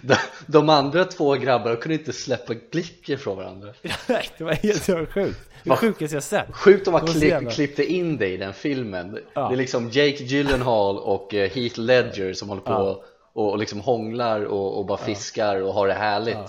De, 0.02 0.16
de 0.46 0.68
andra 0.68 1.04
två 1.04 1.34
grabbarna 1.34 1.76
kunde 1.76 1.94
inte 1.94 2.12
släppa 2.12 2.54
blicken 2.70 3.18
från 3.18 3.36
varandra 3.36 3.68
Nej, 4.06 4.28
det 4.38 4.44
var 4.44 4.52
helt 4.52 4.86
det 4.86 4.94
var 4.94 5.06
sjukt. 5.06 5.38
Det 5.64 5.76
sjukaste 5.76 6.16
jag 6.16 6.22
sett. 6.22 6.54
Sjukt 6.54 6.86
om 6.88 6.92
man 6.92 7.06
klipp, 7.06 7.50
klippte 7.50 7.84
in 7.92 8.16
dig 8.16 8.32
i 8.34 8.36
den 8.36 8.52
filmen 8.52 9.18
Ja. 9.34 9.48
Det 9.48 9.54
är 9.54 9.56
liksom 9.56 9.84
Jake 9.90 10.22
Gyllenhaal 10.24 10.98
och 10.98 11.34
eh, 11.34 11.50
Heath 11.50 11.78
Ledger 11.80 12.32
som 12.32 12.48
håller 12.48 12.62
på 12.62 12.72
Ja. 12.72 13.02
och, 13.32 13.50
och 13.52 13.58
liksom 13.58 13.80
hånglar 13.80 14.44
och, 14.44 14.78
och 14.78 14.86
bara 14.86 14.98
fiskar 14.98 15.62
och 15.62 15.74
har 15.74 15.88
det 15.88 15.94
härligt 15.94 16.34
Ja. 16.34 16.48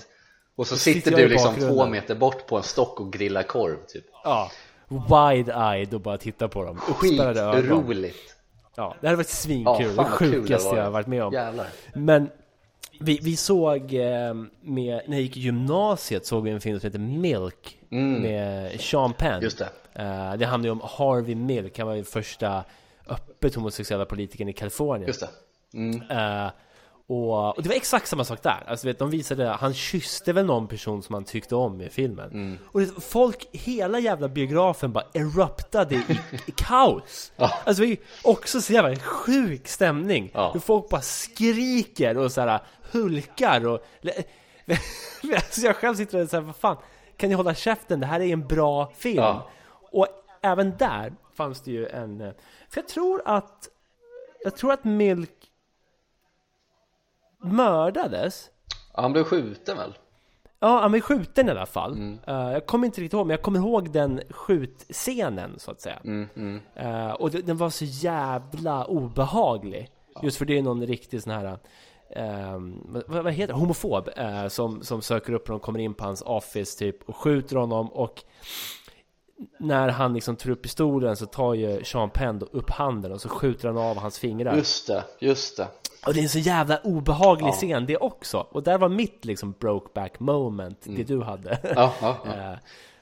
Och 0.56 0.66
så 0.66 0.76
sitter 0.76 1.00
sitter 1.00 1.10
jag 1.10 1.20
du 1.20 1.28
liksom 1.28 1.54
två 1.54 1.86
meter 1.86 2.14
bort 2.14 2.46
på 2.46 2.56
en 2.56 2.62
stock 2.62 3.00
och 3.00 3.12
grillar 3.12 3.42
korv 3.42 3.76
typ 3.88 4.04
Ja, 4.24 4.50
wide-eyed 4.88 5.94
och 5.94 6.00
bara 6.00 6.18
titta 6.18 6.48
på 6.48 6.64
dem. 6.64 6.76
Skitroligt 6.78 8.16
Ja, 8.76 8.94
det 9.00 9.06
hade 9.06 9.16
varit 9.16 9.26
Ja, 9.28 9.34
svinkul. 9.34 9.94
fan 9.94 10.04
det 10.04 10.10
sjukaste 10.10 10.68
var. 10.68 10.76
jag 10.76 10.84
har 10.84 10.90
varit 10.90 11.06
med 11.06 11.24
om. 11.24 11.32
Jävlar 11.32 11.66
Men 11.94 12.30
vi, 13.00 13.18
vi 13.22 13.36
såg 13.36 13.94
eh, 13.94 14.34
med, 14.60 15.00
när 15.06 15.16
jag 15.16 15.20
gick 15.20 15.36
i 15.36 15.40
gymnasiet 15.40 16.26
såg 16.26 16.44
vi 16.44 16.50
en 16.50 16.60
film 16.60 16.80
som 16.80 16.86
heter 16.86 16.98
Milk 16.98 17.78
med 17.88 18.80
Sean 18.80 19.12
Penn. 19.12 19.32
Mm. 19.32 19.42
Just 19.42 19.58
det. 19.58 19.68
Eh, 20.02 20.34
det 20.36 20.46
handlar 20.46 20.68
ju 20.68 20.72
om 20.72 20.80
Harvey 20.84 21.34
Milk, 21.34 21.78
han 21.78 21.86
var 21.86 21.94
ju 21.94 22.04
första 22.04 22.64
öppet 23.08 23.54
homosexuella 23.54 24.04
politikern 24.04 24.48
i 24.48 24.52
Kalifornien. 24.52 25.06
Just 25.06 25.20
det 25.20 25.28
mm. 25.78 26.02
Eh, 26.10 26.50
och, 27.08 27.56
och 27.56 27.62
det 27.62 27.68
var 27.68 27.76
exakt 27.76 28.08
samma 28.08 28.24
sak 28.24 28.42
där. 28.42 28.64
Alltså 28.66 28.86
vet, 28.86 28.98
de 28.98 29.10
visade, 29.10 29.48
han 29.48 29.74
kysste 29.74 30.32
väl 30.32 30.46
någon 30.46 30.68
person 30.68 31.02
som 31.02 31.14
han 31.14 31.24
tyckte 31.24 31.54
om 31.54 31.80
i 31.80 31.88
filmen. 31.88 32.30
Mm. 32.30 32.58
Och 32.72 32.80
det, 32.80 33.00
folk, 33.00 33.48
hela 33.52 33.98
jävla 33.98 34.28
biografen 34.28 34.92
bara 34.92 35.04
eruptade 35.14 35.94
i, 35.94 36.20
i 36.46 36.50
kaos. 36.56 37.32
Ja. 37.36 37.52
Alltså 37.64 37.82
också 38.22 38.60
så 38.60 38.72
jävla 38.72 38.96
sjuk 38.96 39.68
stämning. 39.68 40.30
Ja. 40.34 40.50
Hur 40.52 40.60
folk 40.60 40.88
bara 40.88 41.00
skriker 41.00 42.18
och 42.18 42.32
så 42.32 42.40
här 42.40 42.60
hulkar 42.96 43.66
och... 43.66 43.80
alltså 45.34 45.60
jag 45.60 45.76
själv 45.76 45.94
sitter 45.94 46.22
och 46.22 46.28
säger 46.28 46.44
vad 46.44 46.56
fan, 46.56 46.76
kan 47.16 47.28
ni 47.28 47.34
hålla 47.34 47.54
käften? 47.54 48.00
Det 48.00 48.06
här 48.06 48.20
är 48.20 48.32
en 48.32 48.46
bra 48.46 48.90
film. 48.96 49.16
Ja. 49.22 49.48
Och 49.92 50.06
även 50.42 50.76
där 50.76 51.12
fanns 51.34 51.60
det 51.60 51.70
ju 51.70 51.86
en... 51.86 52.20
eh, 52.20 52.32
För 52.68 52.80
jag 52.80 52.88
tror 52.88 53.22
att... 53.24 53.68
Jag 54.44 54.56
tror 54.56 54.72
att 54.72 54.84
Milk 54.84 55.50
mördades. 57.42 58.50
Ja, 58.94 59.02
Han 59.02 59.12
blev 59.12 59.24
skjuten 59.24 59.76
väl? 59.76 59.94
Ja, 60.60 60.80
han 60.80 60.90
blev 60.90 61.00
skjuten 61.00 61.48
i 61.48 61.50
alla 61.50 61.66
fall. 61.66 61.92
Mm. 61.92 62.18
Eh, 62.26 62.52
jag 62.52 62.66
kommer 62.66 62.86
inte 62.86 63.00
riktigt 63.00 63.12
ihåg, 63.12 63.26
men 63.26 63.34
jag 63.34 63.42
kommer 63.42 63.58
ihåg 63.58 63.90
den 63.92 64.20
skjutscenen 64.30 65.58
så 65.58 65.70
att 65.70 65.80
säga. 65.80 66.00
Mm, 66.04 66.28
mm. 66.36 66.60
Eh, 66.74 67.10
och 67.12 67.30
det, 67.30 67.42
den 67.42 67.56
var 67.56 67.70
så 67.70 67.84
jävla 67.84 68.84
obehaglig. 68.84 69.90
Just 70.22 70.38
för 70.38 70.44
det 70.44 70.58
är 70.58 70.62
någon 70.62 70.86
riktig 70.86 71.22
sån 71.22 71.32
här... 71.32 71.58
ehm, 72.10 72.80
vad, 73.06 73.24
vad 73.24 73.32
heter 73.32 73.52
det? 73.54 73.58
Homofob 73.60 74.08
eh, 74.16 74.48
som, 74.48 74.82
som 74.82 75.02
söker 75.02 75.32
upp 75.32 75.46
de 75.46 75.60
kommer 75.60 75.78
in 75.78 75.94
på 75.94 76.04
hans 76.04 76.22
office 76.22 76.78
typ 76.78 77.08
och 77.08 77.16
skjuter 77.16 77.56
honom 77.56 77.92
och 77.92 78.24
när 79.58 79.88
han 79.88 80.14
liksom 80.14 80.36
tar 80.36 80.50
upp 80.50 80.62
pistolen 80.62 81.16
så 81.16 81.26
tar 81.26 81.54
ju 81.54 81.84
Sean 81.84 82.10
Penn 82.10 82.38
då 82.38 82.46
upp 82.46 82.70
handen 82.70 83.12
och 83.12 83.20
så 83.20 83.28
skjuter 83.28 83.68
han 83.68 83.78
av 83.78 83.96
hans 83.96 84.18
fingrar. 84.18 84.56
Just 84.56 84.86
det, 84.86 85.04
just 85.20 85.56
det 85.56 85.68
Och 86.06 86.14
det 86.14 86.20
är 86.20 86.22
en 86.22 86.28
så 86.28 86.38
jävla 86.38 86.78
obehaglig 86.84 87.48
Ja. 87.48 87.52
scen 87.52 87.86
det 87.86 87.96
också. 87.96 88.46
Och 88.50 88.62
där 88.62 88.78
var 88.78 88.88
mitt 88.88 89.24
liksom 89.24 89.54
brokeback 89.60 90.20
moment, 90.20 90.80
det 90.84 91.04
du 91.04 91.22
hade. 91.22 91.58
Ja, 91.76 91.92
ja. 92.00 92.16
Eh, 92.26 92.58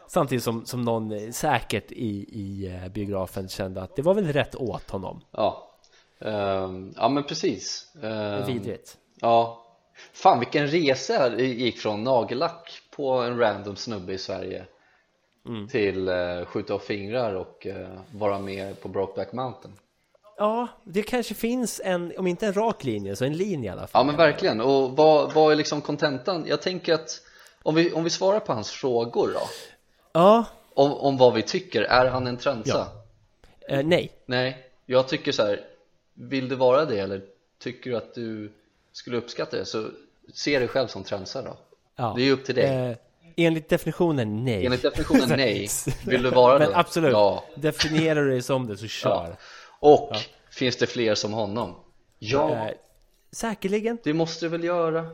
Samtidigt 0.08 0.44
som, 0.44 0.64
som 0.64 0.82
någon 0.82 1.32
säkert 1.32 1.92
i, 1.92 2.08
i 2.32 2.74
eh, 2.84 2.88
biografen 2.92 3.48
kände 3.48 3.82
att 3.82 3.96
det 3.96 4.02
var 4.02 4.14
väl 4.14 4.32
rätt 4.32 4.54
åt 4.54 4.90
honom. 4.90 5.20
Ja, 5.30 5.70
Ehm, 6.20 6.94
ja 6.96 7.08
men 7.08 7.24
precis 7.24 7.92
Ehm, 8.02 8.46
Vidrigt. 8.46 8.96
Ja 9.20 9.60
Fan 10.12 10.38
vilken 10.38 10.66
resa 10.66 11.28
det 11.28 11.44
gick 11.46 11.78
från 11.78 12.04
nagellack 12.04 12.80
på 12.90 13.10
en 13.12 13.38
random 13.38 13.76
snubbe 13.76 14.12
i 14.12 14.18
Sverige 14.18 14.64
Mm. 15.46 15.68
Till 15.68 16.08
uh, 16.08 16.44
skjuta 16.44 16.74
av 16.74 16.78
fingrar 16.78 17.34
och 17.34 17.66
eh, 17.66 17.88
vara 18.10 18.38
med 18.38 18.80
på 18.80 18.88
Brokeback 18.88 19.32
Mountain 19.32 19.74
Ja, 20.36 20.68
det 20.84 21.02
kanske 21.02 21.34
finns 21.34 21.80
en, 21.84 22.12
om 22.18 22.26
inte 22.26 22.46
en 22.46 22.52
rak 22.52 22.84
linje, 22.84 23.16
så 23.16 23.24
en 23.24 23.36
linje 23.36 23.68
i 23.68 23.72
alla 23.72 23.86
fall. 23.86 24.00
Ja 24.00 24.04
men 24.04 24.16
verkligen, 24.16 24.60
och 24.60 24.96
vad, 24.96 25.32
vad 25.32 25.52
är 25.52 25.56
liksom 25.56 25.80
kontentan? 25.80 26.44
Jag 26.48 26.62
tänker 26.62 26.94
att 26.94 27.20
om 27.62 27.74
vi, 27.74 27.92
om 27.92 28.04
vi 28.04 28.10
svarar 28.10 28.40
på 28.40 28.52
hans 28.52 28.70
frågor 28.70 29.30
då 29.34 29.40
Ja, 30.12 30.44
om, 30.74 30.92
om 30.92 31.16
vad 31.16 31.34
vi 31.34 31.42
tycker, 31.42 31.82
är 31.82 32.06
han 32.06 32.26
en 32.26 32.36
transa? 32.36 32.86
eh, 33.68 33.82
nej. 33.84 34.12
Nej, 34.26 34.66
jag 34.86 35.08
tycker 35.08 35.32
så 35.32 35.42
här. 35.42 35.60
Vill 36.14 36.48
du 36.48 36.54
vara 36.56 36.84
det 36.84 36.98
eller 36.98 37.22
tycker 37.58 37.90
du 37.90 37.96
att 37.96 38.14
du 38.14 38.52
skulle 38.92 39.16
uppskatta 39.16 39.56
det 39.56 39.64
så 39.64 39.90
se 40.34 40.58
dig 40.58 40.68
själv 40.68 40.86
som 40.88 41.04
transa 41.04 41.42
då 41.42 41.56
Ja. 41.96 42.12
Det 42.16 42.22
är 42.22 42.24
ju 42.24 42.32
upp 42.32 42.44
till 42.44 42.54
dig 42.54 42.88
Eh, 42.90 42.96
enligt 43.36 43.68
definitionen 43.68 44.44
nej. 44.44 44.66
Enligt 44.66 44.82
definitionen 44.82 45.28
nej, 45.36 45.68
vill 46.06 46.22
du 46.22 46.30
vara 46.30 46.58
Men 46.58 46.68
det? 46.68 46.76
absolut, 46.76 47.12
Ja, 47.12 47.44
definierar 47.56 48.22
du 48.24 48.30
dig 48.30 48.42
som 48.42 48.66
det 48.66 48.76
så 48.76 48.86
kör. 48.86 49.36
och 49.80 50.10
finns 50.50 50.76
det 50.76 50.86
fler 50.86 51.14
som 51.14 51.32
honom? 51.32 51.74
Ja, 52.18 52.50
Eh, 52.66 52.70
säkerligen. 53.32 53.98
det 54.04 54.14
måste 54.14 54.44
du 54.44 54.48
väl 54.48 54.64
göra? 54.64 55.06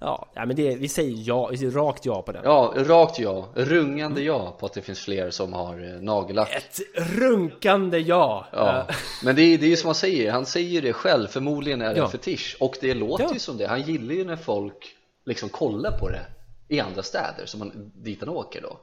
Ja, 0.00 0.28
ja 0.34 0.46
men 0.46 0.56
det, 0.56 0.76
vi 0.76 0.88
säger 0.88 1.14
ja, 1.28 1.46
vi 1.48 1.56
säger 1.58 1.70
rakt 1.72 2.06
ja 2.06 2.22
på 2.22 2.32
den. 2.32 2.42
Ja, 2.44 2.72
rakt 2.76 3.18
ja, 3.18 3.48
rungande 3.54 4.22
ja 4.22 4.56
på 4.60 4.66
att 4.66 4.72
det 4.72 4.82
finns 4.82 5.00
fler 5.00 5.30
som 5.30 5.52
har 5.52 5.94
eh, 5.94 6.00
nagellack 6.02 6.54
Ett 6.54 6.78
runkande 7.18 7.98
ja. 7.98 8.46
Ja, 8.52 8.86
men 9.24 9.36
det 9.36 9.42
är, 9.42 9.58
det 9.58 9.66
är 9.66 9.70
ju 9.70 9.76
som 9.76 9.88
han 9.88 9.94
säger, 9.94 10.32
han 10.32 10.46
säger 10.46 10.82
det 10.82 10.92
själv, 10.92 11.26
förmodligen 11.26 11.82
är 11.82 11.90
det 11.94 11.98
Ja. 11.98 12.04
en 12.04 12.10
fetisch 12.10 12.56
och 12.60 12.76
det 12.80 12.94
låter 12.94 13.24
Ja. 13.24 13.30
ju 13.32 13.38
som 13.38 13.56
det, 13.56 13.66
han 13.66 13.82
gillar 13.82 14.14
ju 14.14 14.24
när 14.24 14.36
folk 14.36 14.96
liksom 15.26 15.48
kollar 15.48 15.90
på 15.98 16.08
det 16.08 16.20
i 16.68 16.80
andra 16.80 17.02
städer 17.02 17.46
som 17.46 17.60
han, 17.60 17.92
dit 17.94 18.20
han 18.20 18.28
åker 18.28 18.60
då 18.62 18.76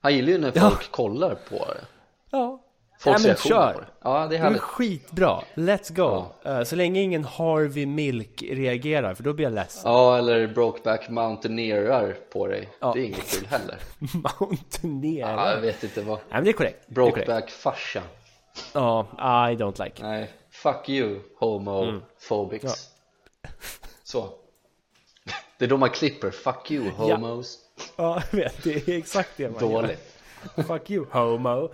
Han 0.00 0.14
gillar 0.14 0.28
ju 0.32 0.38
när 0.38 0.52
Ja. 0.54 0.70
folk 0.70 0.90
kollar 0.90 1.34
på 1.34 1.56
det 1.56 1.84
ja. 2.30 2.62
Folks 2.98 3.24
ja, 3.24 3.28
men 3.28 3.28
reaktioner 3.28 3.72
på 3.72 3.78
kör. 3.78 3.80
det 3.80 3.86
Ja, 4.02 4.26
det 4.30 4.36
är 4.36 4.40
härligt 4.40 4.60
skitbra. 4.60 5.40
Let's 5.54 5.94
go. 5.94 6.24
Eh, 6.50 6.62
så 6.62 6.76
länge 6.76 7.00
ingen 7.00 7.24
Harvey 7.24 7.86
Milk 7.86 8.42
reagerar, 8.50 9.14
för 9.14 9.22
då 9.22 9.32
blir 9.32 9.46
jag 9.46 9.52
ledsen. 9.52 9.92
Ja, 9.92 10.18
eller 10.18 10.46
Brokeback 10.46 11.08
Mountaineerar 11.08 12.16
på 12.32 12.46
dig 12.46 12.68
Ja. 12.80 12.92
Det 12.92 13.00
är 13.00 13.04
inget 13.04 13.30
kul 13.30 13.46
heller 13.46 13.78
Mountaineer. 14.40 15.30
Ja, 15.30 15.50
jag 15.50 15.60
vet 15.60 15.84
inte 15.84 16.00
vad 16.02 16.18
Nej, 16.18 16.26
men 16.28 16.44
det 16.44 16.50
är 16.50 16.52
korrekt. 16.52 16.88
Brokeback 16.88 17.50
farsa 17.50 18.02
Ja, 18.72 19.06
I 19.50 19.56
don't 19.56 19.84
like. 19.84 20.02
Nej, 20.02 20.30
fuck 20.50 20.88
you 20.88 21.20
homophobics 21.38 22.64
Mm. 23.44 23.56
Så 24.04 24.28
Det 25.58 25.64
är 25.64 25.68
då 25.68 25.76
man 25.76 25.90
klipper, 25.90 26.30
fuck 26.30 26.70
you 26.70 26.90
homos 26.90 27.58
Ja, 27.96 28.22
jag 28.30 28.38
vet. 28.38 28.64
Det 28.64 28.88
är 28.88 28.98
exakt 28.98 29.30
det 29.36 29.50
man 29.50 29.70
gör. 29.70 29.82
Dåligt 29.82 30.12
Fuck 30.66 30.90
you, 30.90 31.06
homo. 31.10 31.70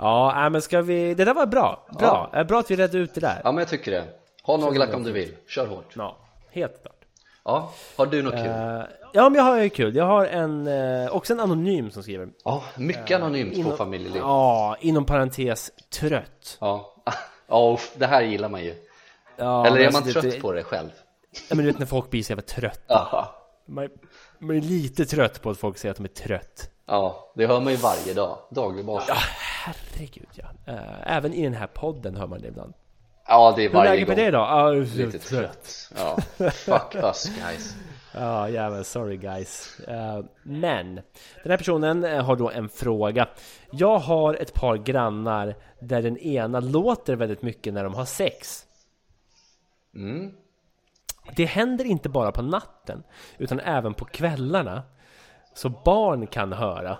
Ja, 0.00 0.32
nej, 0.36 0.50
men 0.50 0.62
ska 0.62 0.82
vi... 0.82 1.14
Det 1.14 1.24
där 1.24 1.34
var 1.34 1.46
bra. 1.46 1.86
Bra. 1.98 2.30
Eh, 2.34 2.44
Bra 2.44 2.58
att 2.60 2.70
vi 2.70 2.76
redde 2.76 2.98
ut 2.98 3.14
det 3.14 3.20
där. 3.20 3.40
Ja 3.44 3.52
men 3.52 3.58
jag 3.58 3.68
tycker 3.68 3.90
det 3.90 4.04
Ha 4.42 4.56
nagellack 4.56 4.94
om 4.94 5.02
du 5.02 5.12
vill, 5.12 5.36
kör 5.48 5.66
hårt 5.66 5.92
Ja, 5.96 6.16
helt 6.50 6.82
klart. 6.82 6.96
Ja, 7.44 7.72
har 7.96 8.06
du 8.06 8.22
något 8.22 8.32
kul? 8.34 8.46
Eh, 8.46 8.82
ja, 9.12 9.28
men 9.28 9.34
jag 9.34 9.42
har 9.42 9.60
ju 9.60 9.68
kul. 9.70 9.96
Jag 9.96 10.04
har 10.04 10.26
en, 10.26 10.66
eh, 10.66 11.10
också 11.16 11.32
en 11.32 11.40
anonym 11.40 11.90
som 11.90 12.02
skriver. 12.02 12.28
Ja, 12.44 12.64
mycket 12.76 13.16
anonymt 13.16 13.52
på 13.54 13.58
inom- 13.60 13.76
familjeliv 13.76 14.16
Ja, 14.22 14.76
inom 14.80 15.04
parentes 15.04 15.70
trött. 16.00 16.56
Ja, 16.60 16.94
ja 17.48 17.78
det 17.96 18.06
här 18.06 18.22
gillar 18.22 18.48
man 18.48 18.64
ju 18.64 18.74
Ja, 19.36 19.66
Eller 19.66 19.78
är 19.80 19.92
man 19.92 20.02
trött 20.02 20.22
det, 20.22 20.40
på 20.40 20.52
det 20.52 20.62
själv? 20.64 20.88
Ja, 21.48 21.56
men 21.56 21.58
du 21.58 21.70
vet 21.70 21.78
när 21.78 21.86
folk 21.86 22.10
blir 22.10 22.22
så 22.22 22.30
jävla 22.32 22.42
trötta. 22.42 23.08
Ja, 23.12 23.34
Man, 23.66 23.88
man 24.38 24.56
är 24.56 24.60
lite 24.60 25.04
trött 25.06 25.42
på 25.42 25.50
att 25.50 25.58
folk 25.58 25.78
säger 25.78 25.90
att 25.90 25.96
de 25.96 26.04
är 26.04 26.08
trött. 26.08 26.70
Ja 26.90 27.32
det 27.34 27.46
hör 27.46 27.60
man 27.60 27.72
ju 27.72 27.78
varje 27.78 28.14
dag, 28.14 28.38
daglig 28.50 28.84
basis 28.84 29.14
Herregud 29.64 30.28
ja. 30.32 30.44
Eh, 30.66 31.16
även 31.16 31.32
i 31.34 31.42
den 31.42 31.54
här 31.54 31.66
podden 31.66 32.16
hör 32.16 32.26
man 32.26 32.40
det 32.40 32.48
ibland. 32.48 32.74
Ja, 33.28 33.52
det 33.56 33.64
är 33.64 33.68
Hur 33.68 33.74
är 33.74 33.78
varje 33.78 33.90
läget 33.90 34.08
med 34.08 34.16
gång 34.16 34.24
dig 34.24 34.32
då? 34.32 34.38
Ja, 34.38 34.70
Lite 34.70 35.18
trött 35.18 35.90
Ja, 35.96 36.16
fuck 36.50 36.94
us 36.94 37.24
guys 37.24 37.76
Ja, 38.12 38.48
jävlar, 38.48 38.82
sorry 38.82 39.16
guys. 39.16 39.80
Eh, 39.80 40.24
men, 40.42 40.94
den 41.42 41.50
här 41.50 41.56
personen 41.56 42.04
eh, 42.04 42.24
har 42.24 42.36
då 42.36 42.50
en 42.50 42.68
fråga. 42.68 43.28
Jag 43.70 43.98
har 43.98 44.34
ett 44.34 44.54
par 44.54 44.76
grannar 44.76 45.54
där 45.80 46.02
den 46.02 46.18
ena 46.18 46.60
låter 46.60 47.16
väldigt 47.16 47.42
mycket 47.42 47.74
när 47.74 47.84
de 47.84 47.94
har 47.94 48.04
sex. 48.04 48.66
Mm, 49.94 50.32
Det 51.36 51.44
händer 51.44 51.84
inte 51.84 52.08
bara 52.08 52.32
på 52.32 52.42
natten, 52.42 53.02
utan 53.38 53.60
även 53.60 53.94
på 53.94 54.04
kvällarna. 54.04 54.82
Så 55.54 55.68
barn 55.68 56.26
kan 56.26 56.52
höra. 56.52 56.98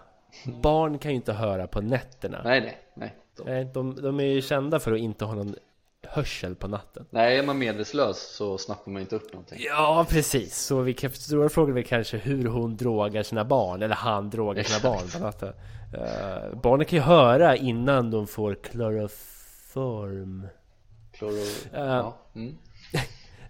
Barn 0.62 0.98
kan 0.98 1.10
ju 1.10 1.16
inte 1.16 1.32
höra 1.32 1.66
på 1.66 1.80
nätterna. 1.80 2.40
Nej, 2.44 2.60
nej, 2.60 2.78
nej. 2.94 3.16
De, 3.36 3.72
de, 3.72 4.02
de 4.02 4.20
är 4.20 4.24
ju 4.24 4.42
kända 4.42 4.80
för 4.80 4.92
att 4.92 4.98
inte 4.98 5.24
ha 5.24 5.34
någon 5.34 5.54
hörsel 6.02 6.54
på 6.54 6.68
natten. 6.68 7.06
nej, 7.10 7.38
är 7.38 7.42
man 7.42 7.58
medvetslös 7.58 8.36
så 8.36 8.58
snappar 8.58 8.92
man 8.92 9.02
inte 9.02 9.16
upp 9.16 9.32
någonting. 9.32 9.58
Ja, 9.60 10.06
precis. 10.08 10.56
Så 10.56 10.80
vi 10.80 10.94
kan, 10.94 11.10
stora 11.10 11.48
frågan 11.48 11.76
är 11.76 11.82
kanske 11.82 12.16
hur 12.16 12.46
hon 12.46 12.76
drogar 12.76 13.22
sina 13.22 13.44
barn, 13.44 13.82
eller 13.82 13.94
han 13.94 14.30
drogar 14.30 14.62
sina 14.62 14.90
barn 14.90 15.08
på 15.12 15.18
natten. 15.18 15.48
Uh, 15.48 15.54
barnen 16.62 16.86
kan 16.86 16.96
ju 16.96 17.02
höra 17.02 17.56
innan 17.56 18.10
de 18.10 18.26
får 18.26 18.54
kloroform. 18.54 20.46
Kloro... 21.12 21.40
Eh, 21.72 21.84
ja. 21.84 22.16
mm. 22.34 22.58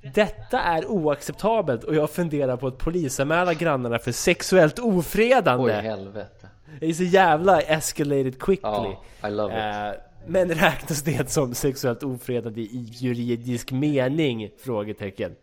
Detta 0.03 0.61
är 0.61 0.87
oacceptabelt 0.87 1.85
och 1.85 1.95
jag 1.95 2.11
funderar 2.11 2.57
på 2.57 2.67
att 2.67 2.79
polisanmäla 2.79 3.55
grannarna 3.55 3.99
för 3.99 4.13
sexuellt 4.13 4.79
ofredande. 4.79 5.65
Oj, 5.65 5.83
helvete. 5.83 6.49
Det 6.81 6.87
är 6.87 6.93
så 6.93 7.05
jävla 7.05 7.61
escalated 7.61 8.43
quickly. 8.43 8.61
Ja, 8.63 9.05
I 9.29 9.31
love 9.31 9.55
it. 9.55 9.97
Eh, 9.97 10.03
men 10.27 10.55
räknas 10.55 11.03
det 11.03 11.31
som 11.31 11.55
sexuellt 11.55 12.03
ofredande 12.03 12.61
i 12.61 12.89
juridisk 12.93 13.71
mening? 13.73 14.51
Frågetecken. 14.59 15.37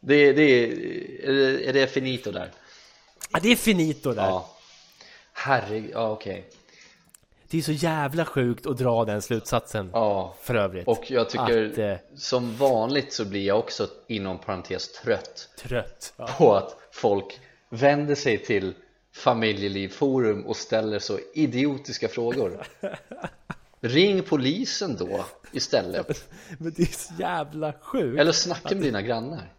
Det, 0.00 0.32
det 0.32 0.42
är, 0.42 1.68
är 1.68 1.72
det, 1.72 1.86
finito 1.86 2.32
där? 2.32 2.50
Ja, 3.32 3.38
det 3.42 3.48
är 3.48 3.56
finito 3.56 4.12
där. 4.12 4.22
Ja. 4.22 4.50
Herregud, 5.32 5.90
ja 5.94 6.10
okej. 6.10 6.48
Det 7.50 7.58
är 7.58 7.62
så 7.62 7.72
jävla 7.72 8.24
sjukt 8.24 8.66
att 8.66 8.78
dra 8.78 9.04
den 9.04 9.22
slutsatsen. 9.22 9.90
Ja. 9.92 10.34
För 10.40 10.54
övrigt. 10.54 10.88
Och 10.88 11.10
jag 11.10 11.30
tycker 11.30 11.70
Att, 11.70 11.78
eh, 11.78 11.94
som 12.16 12.56
vanligt 12.56 13.12
så 13.12 13.24
blir 13.24 13.46
jag 13.46 13.58
också 13.58 13.88
inom 14.06 14.38
parentes 14.38 14.92
trött 14.92 15.48
Trött. 15.58 16.14
Ja. 16.16 16.28
på 16.38 16.54
att 16.54 16.76
folk 16.90 17.40
vänder 17.68 18.14
sig 18.14 18.38
till 18.38 18.74
familjelivforum 19.14 20.46
och 20.46 20.56
ställer 20.56 20.98
så 20.98 21.18
idiotiska 21.34 22.08
frågor. 22.08 22.62
Ring 23.80 24.22
polisen 24.22 24.96
då 24.96 25.24
istället. 25.52 26.28
Men 26.58 26.72
det 26.76 26.82
är 26.82 26.86
så 26.86 27.14
jävla 27.18 27.72
sjukt. 27.72 28.20
Eller 28.20 28.32
snacka 28.32 28.74
med 28.74 28.84
dina 28.84 29.02
grannar. 29.02 29.52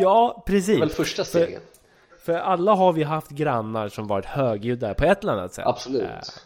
Ja, 0.00 0.42
precis. 0.46 0.66
Det 0.66 0.74
är 0.74 0.78
väl 0.80 0.90
första 0.90 1.24
steget. 1.24 1.62
För 2.24 2.34
alla 2.34 2.74
har 2.74 2.92
vi 2.92 3.02
haft 3.02 3.30
grannar 3.30 3.88
som 3.88 4.06
varit 4.06 4.24
högljudda 4.24 4.94
på 4.94 5.04
ett 5.04 5.22
eller 5.22 5.32
annat 5.32 5.54
sätt. 5.54 5.66
Absolut. 5.66 6.42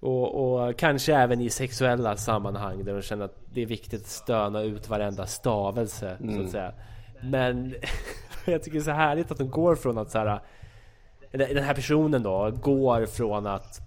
Och, 0.00 0.34
och 0.64 0.76
kanske 0.78 1.14
även 1.14 1.40
i 1.40 1.50
sexuella 1.50 2.16
sammanhang 2.16 2.84
där 2.84 2.94
de 2.94 3.02
känner 3.02 3.24
att 3.24 3.36
det 3.52 3.62
är 3.62 3.66
viktigt 3.66 4.00
att 4.00 4.06
stöna 4.06 4.62
ut 4.62 4.88
varenda 4.88 5.26
stavelse 5.26 6.16
så 6.18 6.24
Mm. 6.24 6.44
att 6.44 6.50
säga. 6.50 6.72
Men 7.22 7.74
jag 8.46 8.62
tycker 8.62 8.78
det 8.78 8.82
är 8.82 8.84
så 8.84 8.90
härligt 8.90 9.30
att 9.30 9.38
de 9.38 9.50
går 9.50 9.74
från 9.76 9.98
att 9.98 10.10
så 10.10 10.18
här, 10.18 10.40
den 11.30 11.64
här 11.64 11.74
personen 11.74 12.22
då 12.22 12.50
går 12.50 13.06
från 13.06 13.46
att 13.46 13.80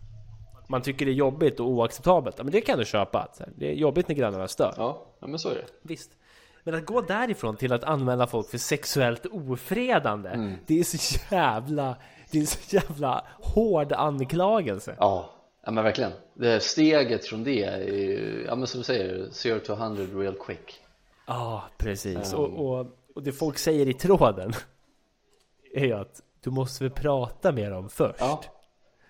man 0.68 0.82
tycker 0.82 1.06
det 1.06 1.12
är 1.12 1.14
jobbigt 1.14 1.60
och 1.60 1.68
oacceptabelt. 1.68 2.38
Men 2.38 2.52
det 2.52 2.62
kan 2.62 2.80
du 2.80 2.86
köpa. 2.86 3.28
så 3.34 3.44
Det 3.56 3.70
är 3.72 3.74
jobbigt 3.76 4.08
när 4.08 4.16
grannarna 4.16 4.48
stör. 4.48 4.74
Ja, 4.78 5.06
ja 5.20 5.28
men 5.28 5.40
så 5.40 5.50
är 5.50 5.54
det. 5.56 5.66
Visst. 5.82 6.12
Men 6.64 6.76
att 6.76 6.86
gå 6.86 7.02
därifrån 7.02 7.56
till 7.56 7.74
att 7.74 7.84
anmäla 7.84 8.28
folk 8.28 8.50
för 8.50 8.58
sexuellt 8.58 9.26
ofredande. 9.26 10.30
Mm. 10.30 10.54
Det 10.68 10.80
är 10.80 10.84
så 10.84 11.26
jävla... 11.36 11.96
Det 12.32 12.40
är 12.40 12.46
så 12.46 12.76
jävla 12.76 13.26
hård 13.42 13.94
anklagelse. 13.94 14.96
Ja, 15.00 15.30
ja 15.64 15.72
men 15.72 15.84
verkligen. 15.84 16.12
Det 16.34 16.50
här 16.50 16.60
steget 16.60 17.26
från 17.26 17.44
det 17.44 17.64
är 17.64 17.80
ju, 17.80 18.44
ja 18.48 18.56
men 18.56 18.68
som 18.68 18.80
du 18.80 18.84
säger, 18.84 19.54
0 19.54 19.60
to 19.60 19.74
100 19.74 20.04
real 20.04 20.36
quick. 20.36 20.82
Ja, 21.26 21.64
precis. 21.78 22.34
Mm. 22.34 22.40
Och, 22.40 22.80
och, 22.80 22.88
och 23.16 23.24
det 23.24 23.32
folk 23.32 23.58
säger 23.58 23.88
i 23.88 23.94
tråden 23.94 24.54
är 25.74 25.86
ju 25.86 25.94
att 25.94 26.22
du 26.44 26.50
måste 26.50 26.84
väl 26.84 26.94
prata 26.94 27.52
med 27.52 27.72
dem 27.72 27.90
först. 27.90 28.20
Ja, 28.20 28.44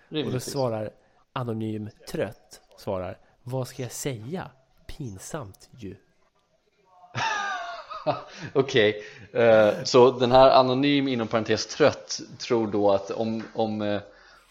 och 0.08 0.32
då 0.32 0.40
svarar 0.40 0.90
Anonym 1.32 1.90
Trött 2.08 2.60
svarar 2.76 3.18
Vad 3.42 3.68
ska 3.68 3.82
jag 3.82 3.92
säga? 3.92 4.50
Pinsamt 4.86 5.68
ju. 5.78 5.96
Okej, 8.52 9.02
eh, 9.32 9.72
så 9.84 10.10
den 10.10 10.32
här 10.32 10.50
anonym 10.50 11.08
inom 11.08 11.28
parentes 11.28 11.66
trött 11.66 12.20
tror 12.38 12.66
då 12.66 12.92
att 12.92 13.10
om, 13.10 13.42
om, 13.54 13.82
eh, 13.82 14.00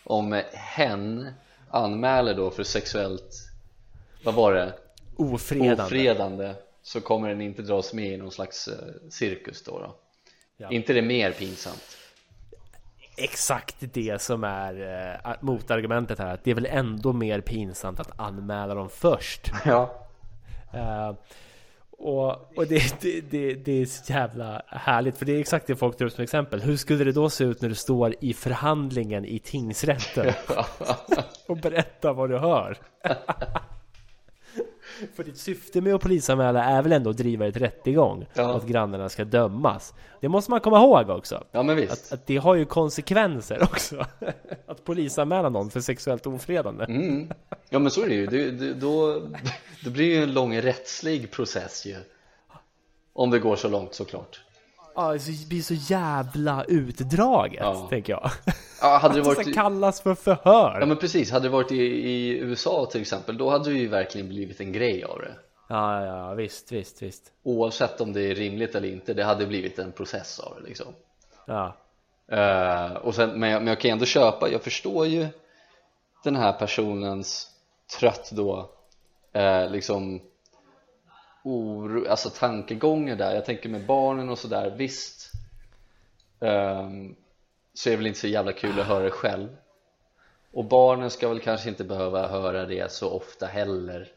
om 0.03 0.41
hen 0.53 1.33
anmäler 1.73 2.33
då 2.33 2.51
för 2.51 2.63
sexuellt, 2.63 3.35
vad 4.23 4.33
var 4.33 4.53
det? 4.53 4.73
Ofredande. 5.15 5.83
Ofredande 5.83 6.55
så 6.81 7.01
kommer 7.01 7.29
den 7.29 7.41
inte 7.41 7.61
dras 7.61 7.93
med 7.93 8.13
i 8.13 8.17
någon 8.17 8.31
slags 8.31 8.67
eh, 8.67 9.09
cirkus 9.09 9.63
då, 9.63 9.79
då. 9.79 9.95
Ja. 10.57 10.71
Inte 10.71 10.93
det 10.93 11.01
mer 11.01 11.31
pinsamt? 11.31 11.97
Exakt 13.17 13.75
det 13.79 14.21
som 14.21 14.43
är 14.43 14.73
eh, 15.25 15.33
motargumentet 15.41 16.19
här. 16.19 16.33
Att 16.33 16.43
det 16.43 16.51
är 16.51 16.55
väl 16.55 16.65
ändå 16.65 17.13
mer 17.13 17.41
pinsamt 17.41 17.99
att 17.99 18.19
anmäla 18.19 18.75
dem 18.75 18.89
först. 18.89 19.51
Ja, 19.65 20.03
Eh, 20.73 21.13
och 21.97 22.57
och 22.57 22.67
det, 22.67 23.01
det, 23.01 23.21
det, 23.21 23.53
det 23.53 23.81
är 23.81 23.85
så 23.85 24.13
jävla 24.13 24.61
härligt. 24.67 25.17
För 25.17 25.25
det 25.25 25.35
är 25.35 25.39
exakt 25.39 25.67
det 25.67 25.75
folk 25.75 25.97
tar 25.97 26.05
upp 26.05 26.11
som 26.11 26.23
exempel. 26.23 26.61
Hur 26.61 26.77
skulle 26.77 27.03
det 27.03 27.11
då 27.11 27.29
se 27.29 27.43
ut 27.43 27.61
när 27.61 27.69
du 27.69 27.75
står 27.75 28.15
i 28.19 28.33
förhandlingen 28.33 29.25
i 29.25 29.39
tingsrätten? 29.39 30.33
och 31.47 31.57
berättar 31.57 32.13
vad 32.13 32.29
du 32.29 32.37
hör. 32.37 32.77
För 35.15 35.23
ditt 35.23 35.37
syfte 35.37 35.81
med 35.81 35.95
att 35.95 36.01
polisanmäla 36.01 36.63
är 36.63 36.81
väl 36.81 36.91
ändå 36.91 37.09
att 37.09 37.17
driva 37.17 37.47
ett 37.47 37.57
rättegång? 37.57 38.25
Ja. 38.33 38.49
Och 38.49 38.57
att 38.57 38.67
grannarna 38.67 39.09
ska 39.09 39.25
dömas. 39.25 39.93
Det 40.21 40.29
måste 40.29 40.51
man 40.51 40.59
komma 40.59 40.77
ihåg 40.77 41.09
också. 41.09 41.43
ja 41.51 41.63
men 41.63 41.75
visst 41.75 42.13
Att, 42.13 42.19
att 42.19 42.27
det 42.27 42.37
har 42.37 42.55
ju 42.55 42.65
konsekvenser 42.65 43.63
också. 43.63 44.05
att 44.65 44.83
polisanmäla 44.83 45.49
någon 45.49 45.69
för 45.69 45.81
sexuellt 45.81 46.27
ofredande. 46.27 46.85
mm. 46.85 47.31
Ja 47.69 47.79
men 47.79 47.91
så 47.91 48.03
är 48.03 48.09
det 48.09 48.15
ju, 48.15 48.27
det, 48.27 48.51
det, 48.51 48.73
då, 48.73 49.21
då 49.83 49.89
blir 49.89 50.09
det 50.09 50.15
ju 50.15 50.23
en 50.23 50.33
lång 50.33 50.57
rättslig 50.61 51.31
process 51.31 51.85
ju 51.85 51.95
Om 53.13 53.29
det 53.31 53.39
går 53.39 53.55
så 53.55 53.69
långt 53.69 53.93
såklart 53.93 54.41
Ja, 54.95 55.13
det 55.13 55.47
blir 55.49 55.61
så 55.61 55.73
jävla 55.73 56.63
utdraget, 56.63 57.59
Ja. 57.61 57.87
tänker 57.89 58.13
jag. 58.13 58.31
Ja, 58.81 58.97
hade 58.97 59.13
det 59.13 59.19
Att 59.21 59.37
det 59.37 59.43
varit 59.43 59.55
kallas 59.55 60.01
för 60.01 60.15
förhör. 60.15 60.79
Ja 60.79 60.85
men 60.85 60.97
precis, 60.97 61.31
hade 61.31 61.45
det 61.45 61.49
varit 61.49 61.71
i, 61.71 61.83
i 61.83 62.37
USA 62.39 62.87
till 62.91 63.01
exempel 63.01 63.37
då 63.37 63.49
hade 63.49 63.69
det 63.69 63.77
ju 63.77 63.87
verkligen 63.87 64.27
blivit 64.27 64.59
en 64.59 64.71
grej 64.71 65.03
av 65.03 65.19
det 65.19 65.35
Ja, 65.69 66.05
ja, 66.05 66.33
visst, 66.33 66.71
visst, 66.71 67.01
visst. 67.01 67.23
Oavsett 67.43 68.01
om 68.01 68.13
det 68.13 68.21
är 68.21 68.35
rimligt 68.35 68.75
eller 68.75 68.87
inte, 68.87 69.13
det 69.13 69.23
hade 69.23 69.45
blivit 69.45 69.79
en 69.79 69.91
process 69.91 70.39
av 70.39 70.55
det 70.61 70.67
liksom 70.67 70.87
Ja, 71.47 71.75
Eh, 72.31 72.93
och 72.93 73.15
sen, 73.15 73.39
men, 73.39 73.49
jag, 73.49 73.61
men 73.61 73.67
jag 73.67 73.79
kan 73.79 73.91
ändå 73.91 74.05
köpa, 74.05 74.49
jag 74.49 74.61
förstår 74.61 75.05
ju 75.05 75.27
den 76.23 76.35
här 76.35 76.53
personens 76.53 77.49
trött 77.99 78.29
då 78.33 78.69
eh, 79.33 79.69
liksom 79.69 80.21
oro, 81.43 82.09
alltså 82.09 82.29
tankegångar 82.29 83.15
där, 83.15 83.35
jag 83.35 83.45
tänker 83.45 83.69
med 83.69 83.85
barnen 83.85 84.29
och 84.29 84.39
sådär, 84.39 84.73
visst. 84.77 85.31
Ehm, 86.39 87.15
så 87.73 87.89
är 87.89 87.91
det 87.91 87.97
väl 87.97 88.07
inte 88.07 88.19
så 88.19 88.27
jävla 88.27 88.53
kul 88.53 88.79
att 88.79 88.85
höra 88.87 89.03
det 89.03 89.11
själv. 89.11 89.49
Och 90.51 90.65
barnen 90.65 91.09
ska 91.09 91.29
väl 91.29 91.39
kanske 91.39 91.69
inte 91.69 91.83
behöva 91.83 92.27
höra 92.27 92.65
det 92.65 92.91
så 92.91 93.09
ofta 93.09 93.45
heller 93.45 94.11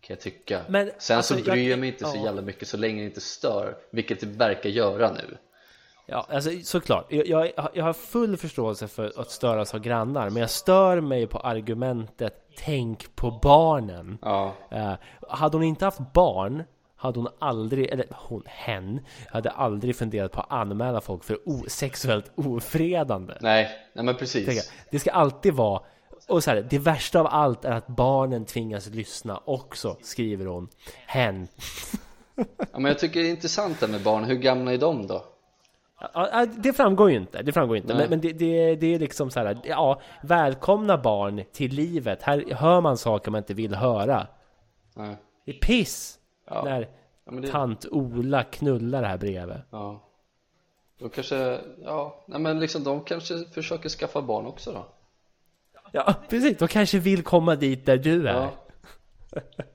kan 0.00 0.14
jag 0.14 0.20
tycka. 0.20 0.60
Men, 0.68 0.90
sen 0.98 1.16
alltså, 1.16 1.34
så 1.36 1.42
bryr 1.44 1.62
jag, 1.62 1.72
jag- 1.72 1.78
mig 1.78 1.88
inte 1.88 2.04
så 2.04 2.16
jävla 2.16 2.42
mycket 2.42 2.68
så 2.68 2.76
länge 2.76 3.00
det 3.00 3.06
inte 3.06 3.20
stör 3.20 3.76
vilket 3.90 4.20
det 4.20 4.26
verkar 4.26 4.70
göra 4.70 5.12
nu 5.12 5.36
ja 6.06 6.26
alltså 6.30 6.50
såklart. 6.64 7.06
Jag, 7.08 7.26
jag, 7.26 7.52
jag 7.74 7.84
har 7.84 7.92
full 7.92 8.36
förståelse 8.36 8.88
för 8.88 9.12
att 9.20 9.30
störas 9.30 9.74
av 9.74 9.80
grannar, 9.80 10.30
men 10.30 10.40
jag 10.40 10.50
stör 10.50 11.00
mig 11.00 11.26
på 11.26 11.38
argumentet 11.38 12.40
Tänk 12.56 13.16
på 13.16 13.30
barnen. 13.42 14.18
ja, 14.22 14.54
Eh, 14.70 14.94
hade 15.28 15.56
hon 15.56 15.64
inte 15.64 15.84
haft 15.84 16.12
barn 16.12 16.62
hade 16.96 17.18
hon 17.18 17.28
aldrig, 17.38 17.90
eller 17.92 18.06
hon, 18.10 18.42
hen, 18.46 19.00
hade 19.28 19.50
aldrig 19.50 19.96
funderat 19.96 20.32
på 20.32 20.40
att 20.40 20.52
anmäla 20.52 21.00
folk 21.00 21.24
för 21.24 21.48
o, 21.48 21.64
sexuellt 21.68 22.30
ofredande. 22.34 23.34
nej, 23.40 23.70
nej 23.94 24.04
men 24.04 24.14
precis. 24.14 24.72
Det 24.90 24.98
ska 24.98 25.10
alltid 25.10 25.54
vara 25.54 25.82
och 26.28 26.44
så 26.44 26.50
här, 26.50 26.66
det 26.70 26.78
värsta 26.78 27.20
av 27.20 27.26
allt 27.26 27.64
är 27.64 27.70
att 27.70 27.86
barnen 27.86 28.44
tvingas 28.44 28.86
lyssna 28.86 29.40
också, 29.44 29.96
skriver 30.02 30.46
hon. 30.46 30.68
Hen. 31.06 31.48
Ja, 32.36 32.44
men 32.72 32.84
jag 32.84 32.98
tycker 32.98 33.20
det 33.20 33.26
är 33.26 33.30
intressant 33.30 33.80
det 33.80 33.88
med 33.88 34.02
barn, 34.02 34.24
hur 34.24 34.34
gamla 34.36 34.72
är 34.72 34.78
de 34.78 35.06
då? 35.06 35.24
Ja, 36.14 36.46
det 36.46 36.72
framgår 36.72 37.10
ju 37.10 37.16
inte, 37.16 37.42
det 37.42 37.52
framgår 37.52 37.76
inte. 37.76 37.88
Nej. 37.94 37.96
Men, 37.96 38.10
men 38.10 38.20
det, 38.20 38.32
det, 38.32 38.76
det 38.76 38.94
är 38.94 38.98
liksom 38.98 39.30
så 39.30 39.40
här, 39.40 39.58
ja, 39.64 40.00
välkomna 40.22 40.98
barn 40.98 41.44
till 41.52 41.72
livet. 41.72 42.22
Här 42.22 42.44
hör 42.54 42.80
man 42.80 42.96
saker 42.98 43.30
man 43.30 43.38
inte 43.38 43.54
vill 43.54 43.74
höra. 43.74 44.26
Nej. 44.94 45.16
Det 45.44 45.50
är 45.56 45.58
piss! 45.58 46.18
Ja. 46.46 46.64
När 46.64 46.88
Ja, 47.26 47.32
det, 47.32 47.48
tant 47.48 47.86
Ola 47.90 48.42
knullar 48.42 49.02
här 49.02 49.18
brevet. 49.18 49.60
ja. 49.70 50.00
Då 50.98 51.08
kanske, 51.08 51.60
ja, 51.84 52.24
nej 52.26 52.40
men 52.40 52.60
liksom 52.60 52.84
de 52.84 53.00
kanske 53.04 53.44
försöker 53.44 53.88
skaffa 53.88 54.22
barn 54.22 54.46
också 54.46 54.72
då 54.72 54.86
Ja, 55.92 56.14
precis. 56.28 56.58
De 56.58 56.68
kanske 56.68 56.98
vill 56.98 57.22
komma 57.22 57.56
dit 57.56 57.86
där 57.86 57.96
du 57.96 58.28
är. 58.28 58.34
Ja, 58.34 58.50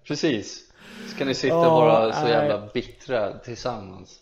precis 0.07 0.71
Ska 1.07 1.25
ni 1.25 1.33
sitta 1.33 1.55
Ja, 1.55 1.63
bara 1.69 2.13
så 2.13 2.21
nej. 2.23 2.31
jävla 2.31 2.67
bittra 2.73 3.37
tillsammans 3.39 4.19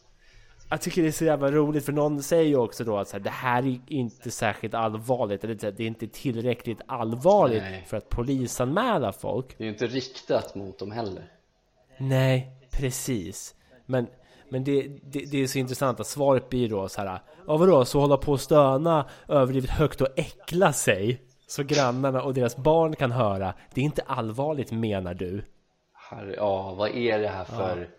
Jag 0.70 0.82
tycker 0.82 1.02
det 1.02 1.08
är 1.08 1.12
så 1.12 1.26
jävla 1.26 1.52
roligt 1.52 1.86
för 1.86 1.94
någon 1.94 2.24
säger 2.24 2.44
ju 2.44 2.56
också 2.56 2.84
då 2.84 2.98
att 2.98 3.08
så 3.08 3.18
här, 3.18 3.24
det 3.24 3.30
här 3.30 3.68
är 3.68 3.80
inte 3.88 4.32
särskilt 4.32 4.74
allvarligt 4.74 5.44
eller 5.44 5.56
det 5.56 5.84
är 5.84 5.88
inte 5.88 6.08
tillräckligt 6.08 6.82
allvarligt 6.86 7.64
Nej. 7.64 7.86
för 7.88 7.98
att 7.98 8.10
polisanmäla 8.10 9.12
folk. 9.12 9.58
Det 9.58 9.64
är 9.64 9.66
ju 9.66 9.72
inte 9.72 9.88
riktat 9.88 10.56
mot 10.56 10.80
dem 10.80 10.92
heller. 10.92 11.32
Nej, 11.98 12.52
precis. 12.72 13.56
Men, 13.86 14.08
men 14.50 14.64
det, 14.64 14.88
det, 15.04 15.20
det 15.32 15.44
är 15.44 15.48
så 15.48 15.60
intressant 15.60 16.00
att 16.00 16.08
svaret 16.08 16.50
blir 16.50 16.70
då 16.70 16.90
så 16.90 17.02
här. 17.02 17.22
Ja 17.48 17.58
vadå, 17.58 17.86
så 17.86 18.00
hålla 18.00 18.18
på 18.18 18.32
och 18.32 18.42
stöna 18.42 19.10
överdrivet 19.28 19.70
högt 19.70 20.02
och 20.02 20.20
äckla 20.20 20.74
sig 20.74 21.22
så 21.48 21.64
grannarna 21.64 22.22
och 22.22 22.34
deras 22.34 22.58
barn 22.58 22.96
kan 22.96 23.12
höra. 23.12 23.54
Det 23.74 23.82
är 23.82 23.86
inte 23.86 24.02
allvarligt 24.02 24.72
menar 24.72 25.14
du? 25.14 25.44
Herre, 25.94 26.36
ja, 26.36 26.74
vad 26.74 26.90
är 26.90 27.20
det 27.20 27.28
här 27.28 27.44
för 27.44 27.90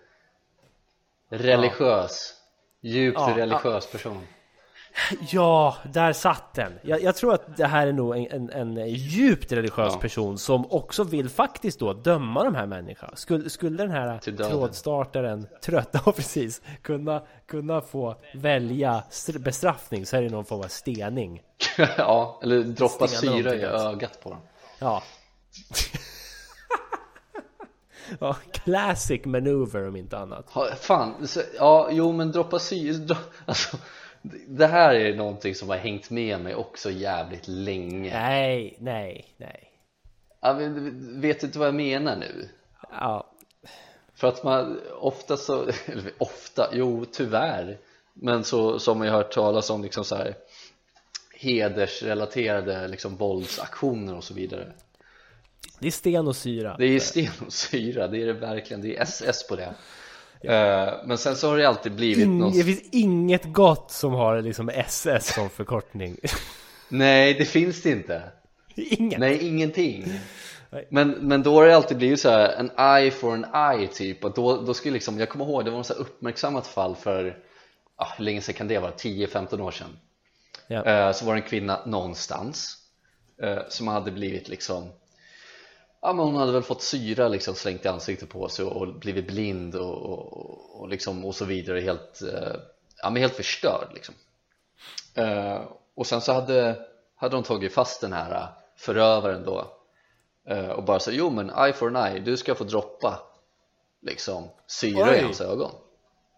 religiös, 1.31 2.35
djupt 2.83 3.19
Ja, 3.21 3.35
religiös 3.37 3.93
person? 3.93 4.27
Ja, 5.31 5.77
där 5.93 6.13
satt 6.13 6.55
den. 6.55 6.73
Jag, 6.83 7.03
jag 7.03 7.17
tror 7.17 7.35
att 7.35 7.57
det 7.57 7.67
här 7.67 7.87
är 7.87 7.93
nog 7.93 8.17
en, 8.17 8.27
en, 8.31 8.51
en 8.51 8.89
djupt 8.95 9.53
religiös 9.53 9.93
Ja. 9.95 10.01
person 10.01 10.39
som 10.39 10.71
också 10.73 11.05
vill 11.05 11.29
faktiskt 11.29 11.79
då 11.79 11.93
döma 11.93 12.45
de 12.45 12.55
här 12.55 12.67
människorna. 12.67 13.17
Skulle, 13.17 13.51
skulle 13.51 13.77
den 13.77 13.91
här 13.91 14.19
trådstartaren, 14.49 15.47
trött, 15.63 15.91
ja 15.93 16.13
precis, 16.17 16.63
kunna, 16.83 17.23
kunna 17.49 17.81
få 17.81 18.17
välja 18.35 19.03
str- 19.11 19.39
bestraffning 19.39 20.07
så 20.07 20.17
är 20.17 20.23
det 20.23 20.29
någon 20.29 20.45
form 20.45 20.61
av 20.61 20.69
stening. 20.69 21.41
ja, 21.97 22.41
eller 22.43 22.63
droppa 22.63 23.07
Stenar 23.09 23.33
dem 23.35 23.43
syra 23.43 23.55
i 23.55 23.63
ögat 23.63 24.21
på 24.23 24.31
dem. 24.31 24.39
Ja. 24.79 25.03
ja, 28.21 28.37
classic 28.53 29.25
maneuver 29.25 29.89
om 29.89 29.97
inte 29.97 30.19
annat. 30.19 30.51
Ha, 30.51 30.75
fan, 30.75 31.29
så, 31.29 31.41
ja, 31.59 31.89
jo 31.93 32.13
men 32.13 32.33
droppa 32.33 32.59
syra, 32.59 32.93
dro, 32.99 33.17
alltså, 33.47 33.77
det- 34.47 34.67
här 34.67 34.95
är 34.95 35.17
någonting 35.17 35.55
som 35.55 35.69
har 35.69 35.77
hängt 35.77 36.11
med 36.11 36.41
mig 36.41 36.55
också 36.55 36.91
jävligt 36.91 37.49
länge. 37.49 38.21
Nej, 38.21 38.77
nej, 38.81 39.35
nej. 39.37 39.71
Ja, 40.41 40.55
men, 40.55 41.21
vet 41.21 41.41
du 41.41 41.47
inte 41.47 41.59
vad 41.59 41.69
jag 41.69 41.75
menar 41.75 42.17
nu? 42.17 42.49
Ja, 42.91 43.31
För 44.15 44.29
att 44.29 44.45
man 44.45 44.81
ofta 45.01 45.37
så, 45.37 45.63
eller 45.87 46.13
ofta, 46.19 46.69
jo 46.73 47.05
tyvärr 47.13 47.79
Men 48.15 48.45
så, 48.45 48.79
så 48.79 48.91
har 48.91 48.97
man 48.97 49.07
ju 49.07 49.13
hört 49.13 49.33
talas 49.35 49.71
om 49.71 49.83
liksom 49.83 50.05
så 50.05 50.17
här 50.17 50.35
Hedersrelaterade 51.35 52.89
liksom 52.89 53.17
våldsaktioner 53.17 54.17
och 54.17 54.25
så 54.25 54.35
vidare 54.35 54.73
det 55.79 55.87
är 55.87 55.91
sten 55.91 56.29
och 56.29 56.37
syra. 56.37 56.77
Det 56.79 56.85
är 56.85 57.01
sten 57.01 57.33
och 57.47 57.53
syra, 57.53 58.09
det 58.09 58.23
är 58.23 58.27
det 58.27 58.33
verkligen, 58.33 58.83
det 58.83 58.97
är 58.97 59.03
SS 59.03 59.47
på 59.49 59.57
det 59.57 59.75
Eh, 60.41 60.95
Men 61.05 61.19
sen 61.19 61.37
så 61.37 61.49
har 61.49 61.59
det 61.59 61.69
alltid 61.69 61.95
blivit 61.95 62.25
Ing, 62.25 62.39
någon 62.39 62.53
det 62.53 62.65
finns 62.65 62.83
inget 62.93 63.53
gott 63.53 63.91
som 63.91 64.13
har 64.13 64.43
liksom 64.43 64.69
SS 64.69 65.35
som 65.35 65.51
förkortning. 65.51 66.17
Nej 66.89 67.35
det 67.35 67.45
finns 67.45 67.83
det 67.83 67.91
inte 67.91 68.23
Inget. 68.75 69.19
Nej 69.19 69.47
ingenting 69.47 70.21
Nej. 70.71 70.87
men, 70.91 71.11
men 71.11 71.43
då 71.43 71.55
har 71.55 71.67
det 71.67 71.77
alltid 71.77 71.97
blivit 71.99 72.21
så 72.21 72.31
här 72.31 72.49
en 72.49 72.71
eye 72.79 73.11
for 73.11 73.33
an 73.33 73.75
eye 73.79 73.87
typ 73.87 74.25
och 74.25 74.35
då, 74.35 74.63
då 74.63 74.75
skulle 74.75 74.95
liksom, 74.95 75.19
jag 75.19 75.29
kommer 75.29 75.45
ihåg 75.45 75.65
det 75.65 75.71
var 75.71 75.79
något 75.79 75.87
så 75.87 75.95
uppmärksammat 75.95 76.67
fall 76.67 76.97
för 76.97 77.39
ah, 77.97 78.07
hur 78.17 78.25
länge 78.25 78.41
sedan 78.41 78.55
kan 78.55 78.69
det 78.69 78.79
vara? 78.79 78.93
10-15 78.93 79.61
år 79.61 79.71
sedan 79.71 79.99
Ja. 80.67 80.85
Eh, 80.85 81.13
så 81.13 81.25
var 81.25 81.35
det 81.35 81.41
en 81.41 81.49
kvinna 81.49 81.81
någonstans 81.87 82.77
eh, 83.43 83.59
som 83.69 83.89
hade 83.89 84.11
blivit 84.11 84.49
liksom 84.49 84.89
Ja 86.01 86.13
men 86.13 86.25
hon 86.25 86.37
hade 86.37 86.53
väl 86.53 86.63
fått 86.63 86.83
syra 86.83 87.29
liksom 87.29 87.55
slängt 87.55 87.85
i 87.85 87.89
ansiktet 87.89 88.29
på 88.29 88.49
sig 88.49 88.65
och 88.65 88.95
blivit 88.95 89.27
blind 89.27 89.75
och, 89.75 89.97
och, 89.97 90.81
och, 90.81 90.89
liksom, 90.89 91.25
och 91.25 91.35
så 91.35 91.45
vidare 91.45 91.81
helt, 91.81 92.23
eh, 92.23 92.57
ja, 93.03 93.11
men 93.11 93.23
helt 93.23 93.35
förstörd 93.35 93.89
liksom. 93.95 94.15
Eh, 95.15 95.61
och 95.95 96.07
sen 96.07 96.21
så 96.21 96.33
hade, 96.33 96.87
hade 97.17 97.37
de 97.37 97.43
tagit 97.43 97.73
fast 97.73 98.01
den 98.01 98.13
här 98.13 98.35
eh, 98.35 98.49
förövaren 98.77 99.45
då 99.45 99.73
eh, 100.49 100.69
och 100.69 100.85
bara 100.85 101.01
så 101.01 101.11
jo 101.13 101.31
men 101.31 101.51
eye 101.51 101.73
for 101.73 101.97
an 101.97 102.07
eye, 102.07 102.21
du 102.21 102.37
ska 102.37 102.55
få 102.55 102.65
droppa 102.65 103.21
liksom 104.03 104.49
syra 104.67 105.17
i 105.17 105.19
Oj. 105.19 105.23
hans 105.25 105.41
ögon 105.41 105.71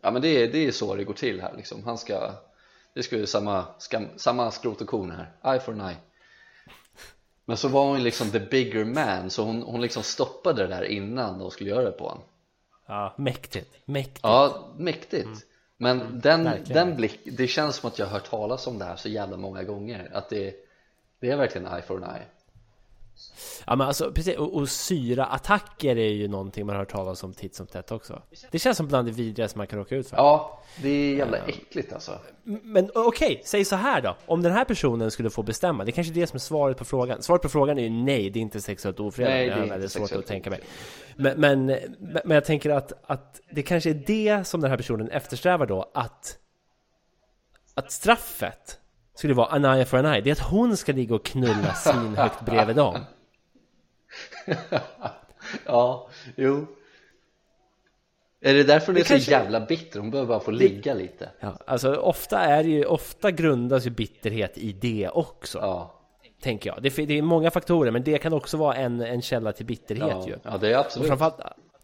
Ja 0.02 0.11
men 0.11 0.22
det 0.22 0.28
är, 0.28 0.52
det 0.52 0.66
är 0.66 0.72
så 0.72 0.94
det 0.94 1.04
går 1.04 1.14
till 1.14 1.40
här 1.40 1.54
liksom, 1.56 1.84
han 1.84 1.98
ska 1.98 2.32
det 2.94 3.02
ska 3.02 3.16
ju 3.16 3.26
samma, 3.26 3.64
skam, 3.78 4.08
samma 4.16 4.50
skrot 4.50 4.80
och 4.80 4.86
korn 4.86 5.11
här, 5.11 5.52
eye 5.52 5.61
for 5.61 5.72
an 5.72 5.80
eye 5.80 5.96
men 7.45 7.57
så 7.57 7.68
var 7.68 7.84
hon 7.84 8.03
liksom 8.03 8.30
the 8.30 8.41
bigger 8.41 8.84
man 8.84 9.30
så 9.30 9.45
hon, 9.45 9.62
hon 9.62 9.80
liksom 9.80 10.03
stoppade 10.03 10.62
det 10.62 10.68
där 10.68 10.82
innan 10.84 11.38
de 11.38 11.51
skulle 11.51 11.70
göra 11.70 11.84
det 11.84 11.93
på 11.93 12.09
honom 12.09 12.22
Ja, 12.86 13.14
mäktigt. 13.18 13.76
Mäktigt. 13.84 14.20
Ja, 14.22 14.68
mäktigt 14.76 15.28
Men 15.76 16.20
den, 16.20 16.41
Mm. 16.41 16.53
Verkligen. 16.53 16.86
den 16.86 16.97
blick, 16.97 17.20
det 17.24 17.47
känns 17.47 17.76
som 17.76 17.88
att 17.88 17.99
jag 17.99 18.07
har 18.07 18.12
hört 18.12 18.30
talas 18.30 18.66
om 18.66 18.78
det 18.78 18.84
här 18.84 18.97
så 18.97 19.09
jävla 19.09 19.36
många 19.36 19.62
gånger 19.62 20.11
Att 20.12 20.28
det, 20.28 20.55
det 21.20 21.30
är 21.30 21.36
verkligen 21.36 21.66
eye 21.66 21.82
for 21.82 21.97
an 21.97 22.16
eye 22.16 22.24
Ja 23.66 23.76
men 23.76 23.86
alltså 23.86 24.12
precis, 24.12 24.36
och, 24.36 24.54
och 24.54 24.68
syraattacker 24.68 25.96
är 25.96 26.10
ju 26.10 26.28
någonting 26.28 26.66
man 26.66 26.76
har 26.76 26.80
hört 26.82 26.90
talas 26.90 27.24
om 27.24 27.32
titt 27.32 27.54
som 27.54 27.66
tätt 27.66 27.92
också. 27.92 28.22
Det 28.50 28.58
känns 28.58 28.76
som 28.76 28.88
bland 28.88 29.08
det 29.08 29.12
vidrigaste 29.12 29.58
man 29.58 29.66
kan 29.66 29.78
råka 29.78 29.96
ut 29.96 30.08
för. 30.08 30.16
Ja, 30.16 30.62
det 30.82 30.88
är 30.88 31.14
jävla 31.14 31.38
äckligt 31.38 31.92
alltså 31.92 32.18
Men 32.44 32.90
okej, 32.94 33.42
säg 33.44 33.64
så 33.64 33.76
här 33.76 34.00
då. 34.00 34.16
Om 34.26 34.42
den 34.42 34.52
här 34.52 34.64
personen 34.64 35.10
skulle 35.10 35.30
få 35.30 35.42
bestämma, 35.42 35.84
det 35.84 35.90
är 35.90 35.92
kanske 35.92 36.12
är 36.12 36.14
det 36.14 36.26
som 36.26 36.36
är 36.36 36.40
svaret 36.40 36.76
på 36.76 36.84
frågan. 36.84 37.22
Svaret 37.22 37.42
på 37.42 37.48
frågan 37.48 37.78
är 37.78 37.82
ju 37.82 37.90
nej, 37.90 38.30
det 38.30 38.38
är 38.38 38.42
inte 38.42 38.60
sexuellt 38.60 39.00
ofredande. 39.00 39.38
Nej, 39.38 39.46
det 39.46 39.50
det 39.50 39.54
är 39.54 39.58
är 39.58 39.62
inte 39.62 39.74
väldigt 39.74 39.92
svårt 39.92 40.02
sexuellt 40.02 40.24
att 40.24 40.28
tänka 40.28 40.50
mig. 40.50 40.60
Men, 41.16 41.40
men 41.40 41.66
men 42.24 42.30
jag 42.30 42.44
tänker 42.44 42.70
att, 42.70 42.92
att 43.06 43.40
det 43.50 43.62
kanske 43.62 43.90
är 43.90 44.02
det 44.06 44.46
som 44.46 44.60
den 44.60 44.70
här 44.70 44.76
personen 44.76 45.08
eftersträvar 45.08 45.66
då, 45.66 45.90
att 45.94 46.38
att 47.74 47.92
straffet 47.92 48.80
skulle 49.20 49.34
vara 49.34 49.46
an 49.46 49.64
eye 49.64 49.84
for 49.84 49.98
an 49.98 50.06
eye. 50.06 50.20
Det 50.20 50.30
är 50.30 50.32
att 50.32 50.38
hon 50.50 50.76
ska 50.76 50.92
ligga 50.92 51.14
och 51.14 51.24
knulla 51.24 51.74
svinhögt 51.74 52.40
bredvid 52.40 52.76
dem. 52.76 52.98
Ja, 55.66 56.08
jo 56.36 56.66
Är 58.40 58.54
det 58.54 58.62
därför 58.64 58.86
hon 58.86 58.94
Det 58.94 59.00
är 59.00 59.04
kanske- 59.04 59.24
så 59.24 59.30
jävla 59.30 59.60
bitter? 59.60 60.00
Hon 60.00 60.10
behöver 60.10 60.28
bara 60.28 60.40
få 60.40 60.50
ligga 60.50 60.94
lite 60.94 61.30
Ja, 61.40 61.56
alltså 61.66 61.94
ofta 61.94 62.38
är 62.40 62.62
det 62.62 62.68
ju, 62.70 62.84
ofta 62.84 63.30
grundas 63.30 63.86
ju 63.86 63.90
bitterhet 63.90 64.58
i 64.58 64.72
det 64.72 65.08
också. 65.08 65.58
Ja, 65.58 65.94
Tänker 66.42 66.70
jag. 66.70 66.82
Det, 66.82 66.98
är- 66.98 67.06
det 67.06 67.18
är 67.18 67.22
många 67.22 67.50
faktorer, 67.50 67.90
men 67.90 68.02
det 68.04 68.18
kan 68.18 68.32
också 68.32 68.56
vara 68.56 68.74
en, 68.74 69.00
en 69.00 69.22
källa 69.22 69.52
till 69.52 69.66
bitterhet 69.66 70.08
ja, 70.10 70.24
ju. 70.28 70.36
ja 70.42 70.58
det 70.58 70.68
är 70.72 70.78
Och 70.78 70.84
absolut 70.84 71.08
framförallt 71.08 71.40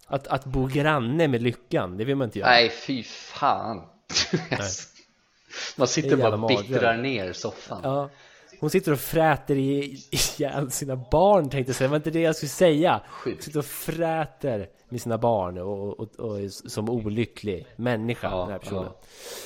att, 0.07 0.27
att 0.27 0.45
bo 0.45 0.67
granne 0.67 1.29
med 1.29 1.43
lyckan, 1.43 1.97
det 1.97 2.05
vill 2.05 2.17
man 2.17 2.25
inte 2.25 2.39
göra. 2.39 2.51
Nej, 2.51 2.71
fy 2.71 3.03
fan 3.03 3.83
Man 5.77 5.89
sitter 5.89 6.17
bara 6.17 6.47
bittrar 6.49 6.97
ner 6.97 7.33
soffan 7.33 7.81
Ja. 7.83 8.09
Hon 8.61 8.71
sitter 8.71 8.93
och 8.93 9.01
fräter 9.01 9.57
i- 9.57 9.99
ihjäl 10.11 10.71
sina 10.71 10.97
barn 11.11 11.51
tänkte 11.51 11.71
jag 11.71 11.77
säga, 11.77 11.89
det 11.89 11.91
var 11.91 11.97
inte 11.97 12.11
det 12.11 12.21
jag 12.21 12.37
skulle 12.37 12.49
säga. 12.51 13.01
Sjukt. 13.09 13.43
Sitter 13.45 13.59
och 13.59 13.65
fräter 13.65 14.69
med 14.89 15.01
sina 15.01 15.19
barn 15.19 15.59
och, 15.59 15.83
och, 15.83 16.01
och, 16.01 16.21
och 16.21 16.51
som 16.51 16.91
olycklig 16.91 17.67
människa, 17.77 18.31
den 18.31 18.39
här 18.47 18.53
Ja, 18.53 18.59
personen. 18.59 18.85
ja. 18.85 18.97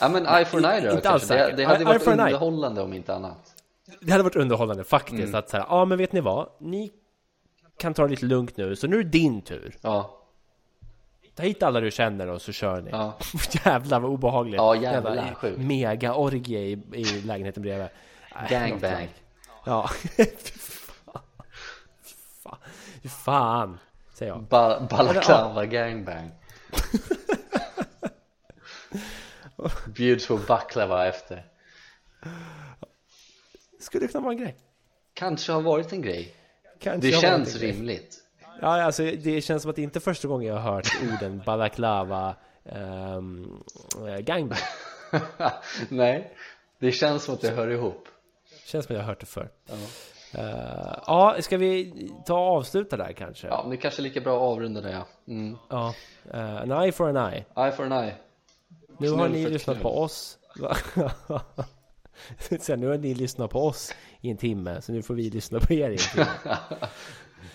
ja 0.00 0.08
men 0.08 0.26
eye 0.26 0.44
for 0.44 0.58
an 0.58 0.64
eye 0.64 0.80
då 0.90 0.94
Inte 0.96 1.10
alls 1.10 1.28
det, 1.28 1.54
det 1.56 1.64
hade 1.64 1.78
Eye 1.78 1.84
varit 1.84 2.06
underhållande 2.06 2.82
om 2.82 2.92
inte 2.92 3.14
annat 3.14 3.54
Det 4.00 4.12
hade 4.12 4.24
varit 4.24 4.36
underhållande 4.36 4.84
faktiskt, 4.84 5.22
Mm. 5.22 5.34
att 5.34 5.48
säga, 5.50 5.66
ja 5.68 5.84
men 5.84 5.98
vet 5.98 6.12
ni 6.12 6.20
vad? 6.20 6.48
Ni 6.60 6.90
kan 7.78 7.94
ta 7.94 8.02
det 8.02 8.08
lite 8.08 8.24
lugnt 8.26 8.56
nu, 8.56 8.76
så 8.76 8.86
nu 8.86 8.98
är 8.98 9.02
det 9.04 9.10
din 9.10 9.42
tur. 9.42 9.76
Ja, 9.80 10.16
Ta 11.34 11.42
hit 11.42 11.62
alla 11.62 11.80
du 11.80 11.90
känner 11.90 12.26
och 12.26 12.42
så 12.42 12.52
kör 12.52 12.82
ni. 12.82 12.90
ja, 12.90 13.18
Jävlar 13.64 14.00
vad 14.00 14.10
obehagligt. 14.10 14.56
Ja, 14.56 14.76
jävlar, 14.76 15.34
sjukt. 15.34 15.58
Mega-orgie 15.60 16.60
i, 16.60 16.72
i 16.94 17.04
lägenheten 17.04 17.62
bredvid. 17.62 17.88
Gangbang. 18.48 19.08
Ja, 19.66 19.88
fy 20.16 20.24
fan. 22.42 22.58
Fan. 23.24 23.78
Säger 24.14 24.32
jag. 24.32 24.42
ba 24.42 24.80
balaklava 24.80 25.66
gangbang 25.66 26.30
Bjuds 29.94 30.26
på 30.26 30.36
baklava 30.36 31.06
efter 31.06 31.46
Skulle 33.80 34.06
det 34.06 34.12
kunna 34.12 34.24
vara 34.24 34.32
en 34.32 34.38
grej? 34.38 34.56
Kanske 35.14 35.52
har 35.52 35.60
varit 35.60 35.92
en 35.92 36.02
grej 36.02 36.34
Kanske 36.78 37.10
Det 37.10 37.16
känns 37.20 37.56
rimligt 37.56 38.18
Ja, 38.60 38.82
alltså 38.82 39.02
det 39.02 39.40
känns 39.40 39.62
som 39.62 39.70
att 39.70 39.76
det 39.76 39.82
inte 39.82 39.98
är 39.98 40.00
första 40.00 40.28
gången 40.28 40.48
jag 40.48 40.54
har 40.54 40.72
hört 40.72 40.86
orden 41.12 41.42
balaklava 41.46 42.34
um, 43.16 43.62
gangbang. 44.20 44.58
Nej, 45.88 46.34
det 46.78 46.92
känns 46.92 47.24
som 47.24 47.34
att 47.34 47.40
det 47.40 47.50
hör 47.50 47.68
ihop 47.70 48.08
Känns 48.66 48.86
som 48.86 48.94
att 48.94 48.98
jag 48.98 49.04
har 49.04 49.08
hört 49.08 49.20
det 49.20 49.26
förr. 49.26 49.48
Ja, 49.66 49.74
Uh, 50.38 50.98
ja, 51.06 51.36
ska 51.40 51.56
vi 51.56 51.92
ta 52.26 52.34
och 52.34 52.56
avsluta 52.56 52.96
där 52.96 53.12
kanske? 53.12 53.46
ja 53.46 53.66
det 53.68 53.76
är 53.76 53.80
kanske 53.80 54.00
är 54.00 54.04
lika 54.04 54.20
bra 54.20 54.36
att 54.36 54.42
avrunda 54.42 54.80
det 54.80 54.90
ja 54.90 55.06
mm. 55.28 55.56
Ja, 55.70 55.94
eh, 56.34 56.56
an 56.56 56.70
eye 56.70 56.92
for 56.92 57.08
an 57.08 57.32
eye. 57.32 57.44
Eye 57.56 57.72
for 57.72 57.84
an 57.84 57.92
eye 57.92 58.14
Nu 58.88 59.06
Knull 59.06 59.18
har 59.18 59.28
ni 59.28 59.48
lyssnat 59.48 59.76
knull. 59.76 59.82
på 59.82 60.00
oss. 60.00 60.38
Sen 62.60 62.80
nu 62.80 62.86
har 62.86 62.98
ni 62.98 63.14
lyssnat 63.14 63.50
på 63.50 63.66
oss 63.66 63.94
i 64.20 64.30
en 64.30 64.36
timme, 64.36 64.82
så 64.82 64.92
nu 64.92 65.02
får 65.02 65.14
vi 65.14 65.30
lyssna 65.30 65.60
på 65.60 65.72
er 65.72 65.90
i 65.90 65.92
en 65.92 65.98
timme. 65.98 66.26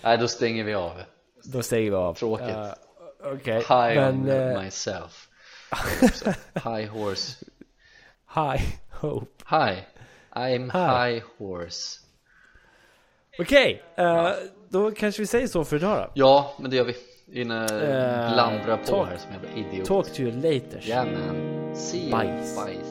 Nej, 0.02 0.18
då 0.18 0.28
stänger 0.28 0.64
vi 0.64 0.74
av 0.74 0.92
Då 1.44 1.62
säger 1.62 1.90
vi 1.90 1.96
av. 1.96 2.14
Tråkigt. 2.14 2.48
Eh, 2.48 2.72
Okej, 3.24 3.54
High 3.58 3.94
men 4.00 4.14
on 4.20 4.28
eh, 4.28 4.62
myself. 4.62 5.28
High 6.64 6.88
horse 6.90 7.36
High 8.34 8.62
hope. 9.00 9.26
Hi, 9.50 9.76
I'm 10.34 10.70
Hi. 10.72 11.12
high 11.12 11.24
horse 11.38 12.00
Okej, 13.38 13.82
eh, 13.96 14.30
då 14.68 14.90
kanske 14.90 15.22
vi 15.22 15.26
säger 15.26 15.46
så 15.46 15.64
för 15.64 15.76
idag 15.76 15.98
då. 15.98 16.10
Ja, 16.14 16.54
men 16.58 16.70
det 16.70 16.76
gör 16.76 16.84
vi 16.84 16.96
Innan 17.32 17.56
jag 17.58 17.70
Eh, 17.82 18.32
blandrar 18.32 18.76
på 18.76 18.84
talk- 18.84 19.06
här 19.08 19.16
som 19.16 19.32
jävla 19.32 19.70
idiot 19.70 19.86
Talk 19.88 20.12
to 20.12 20.20
you 20.20 20.32
later. 20.32 20.80
Yeah 20.88 21.06
man, 21.06 21.76
see 21.76 21.98
you, 22.02 22.10
Bajs. 22.10 22.56
bajs 22.56 22.86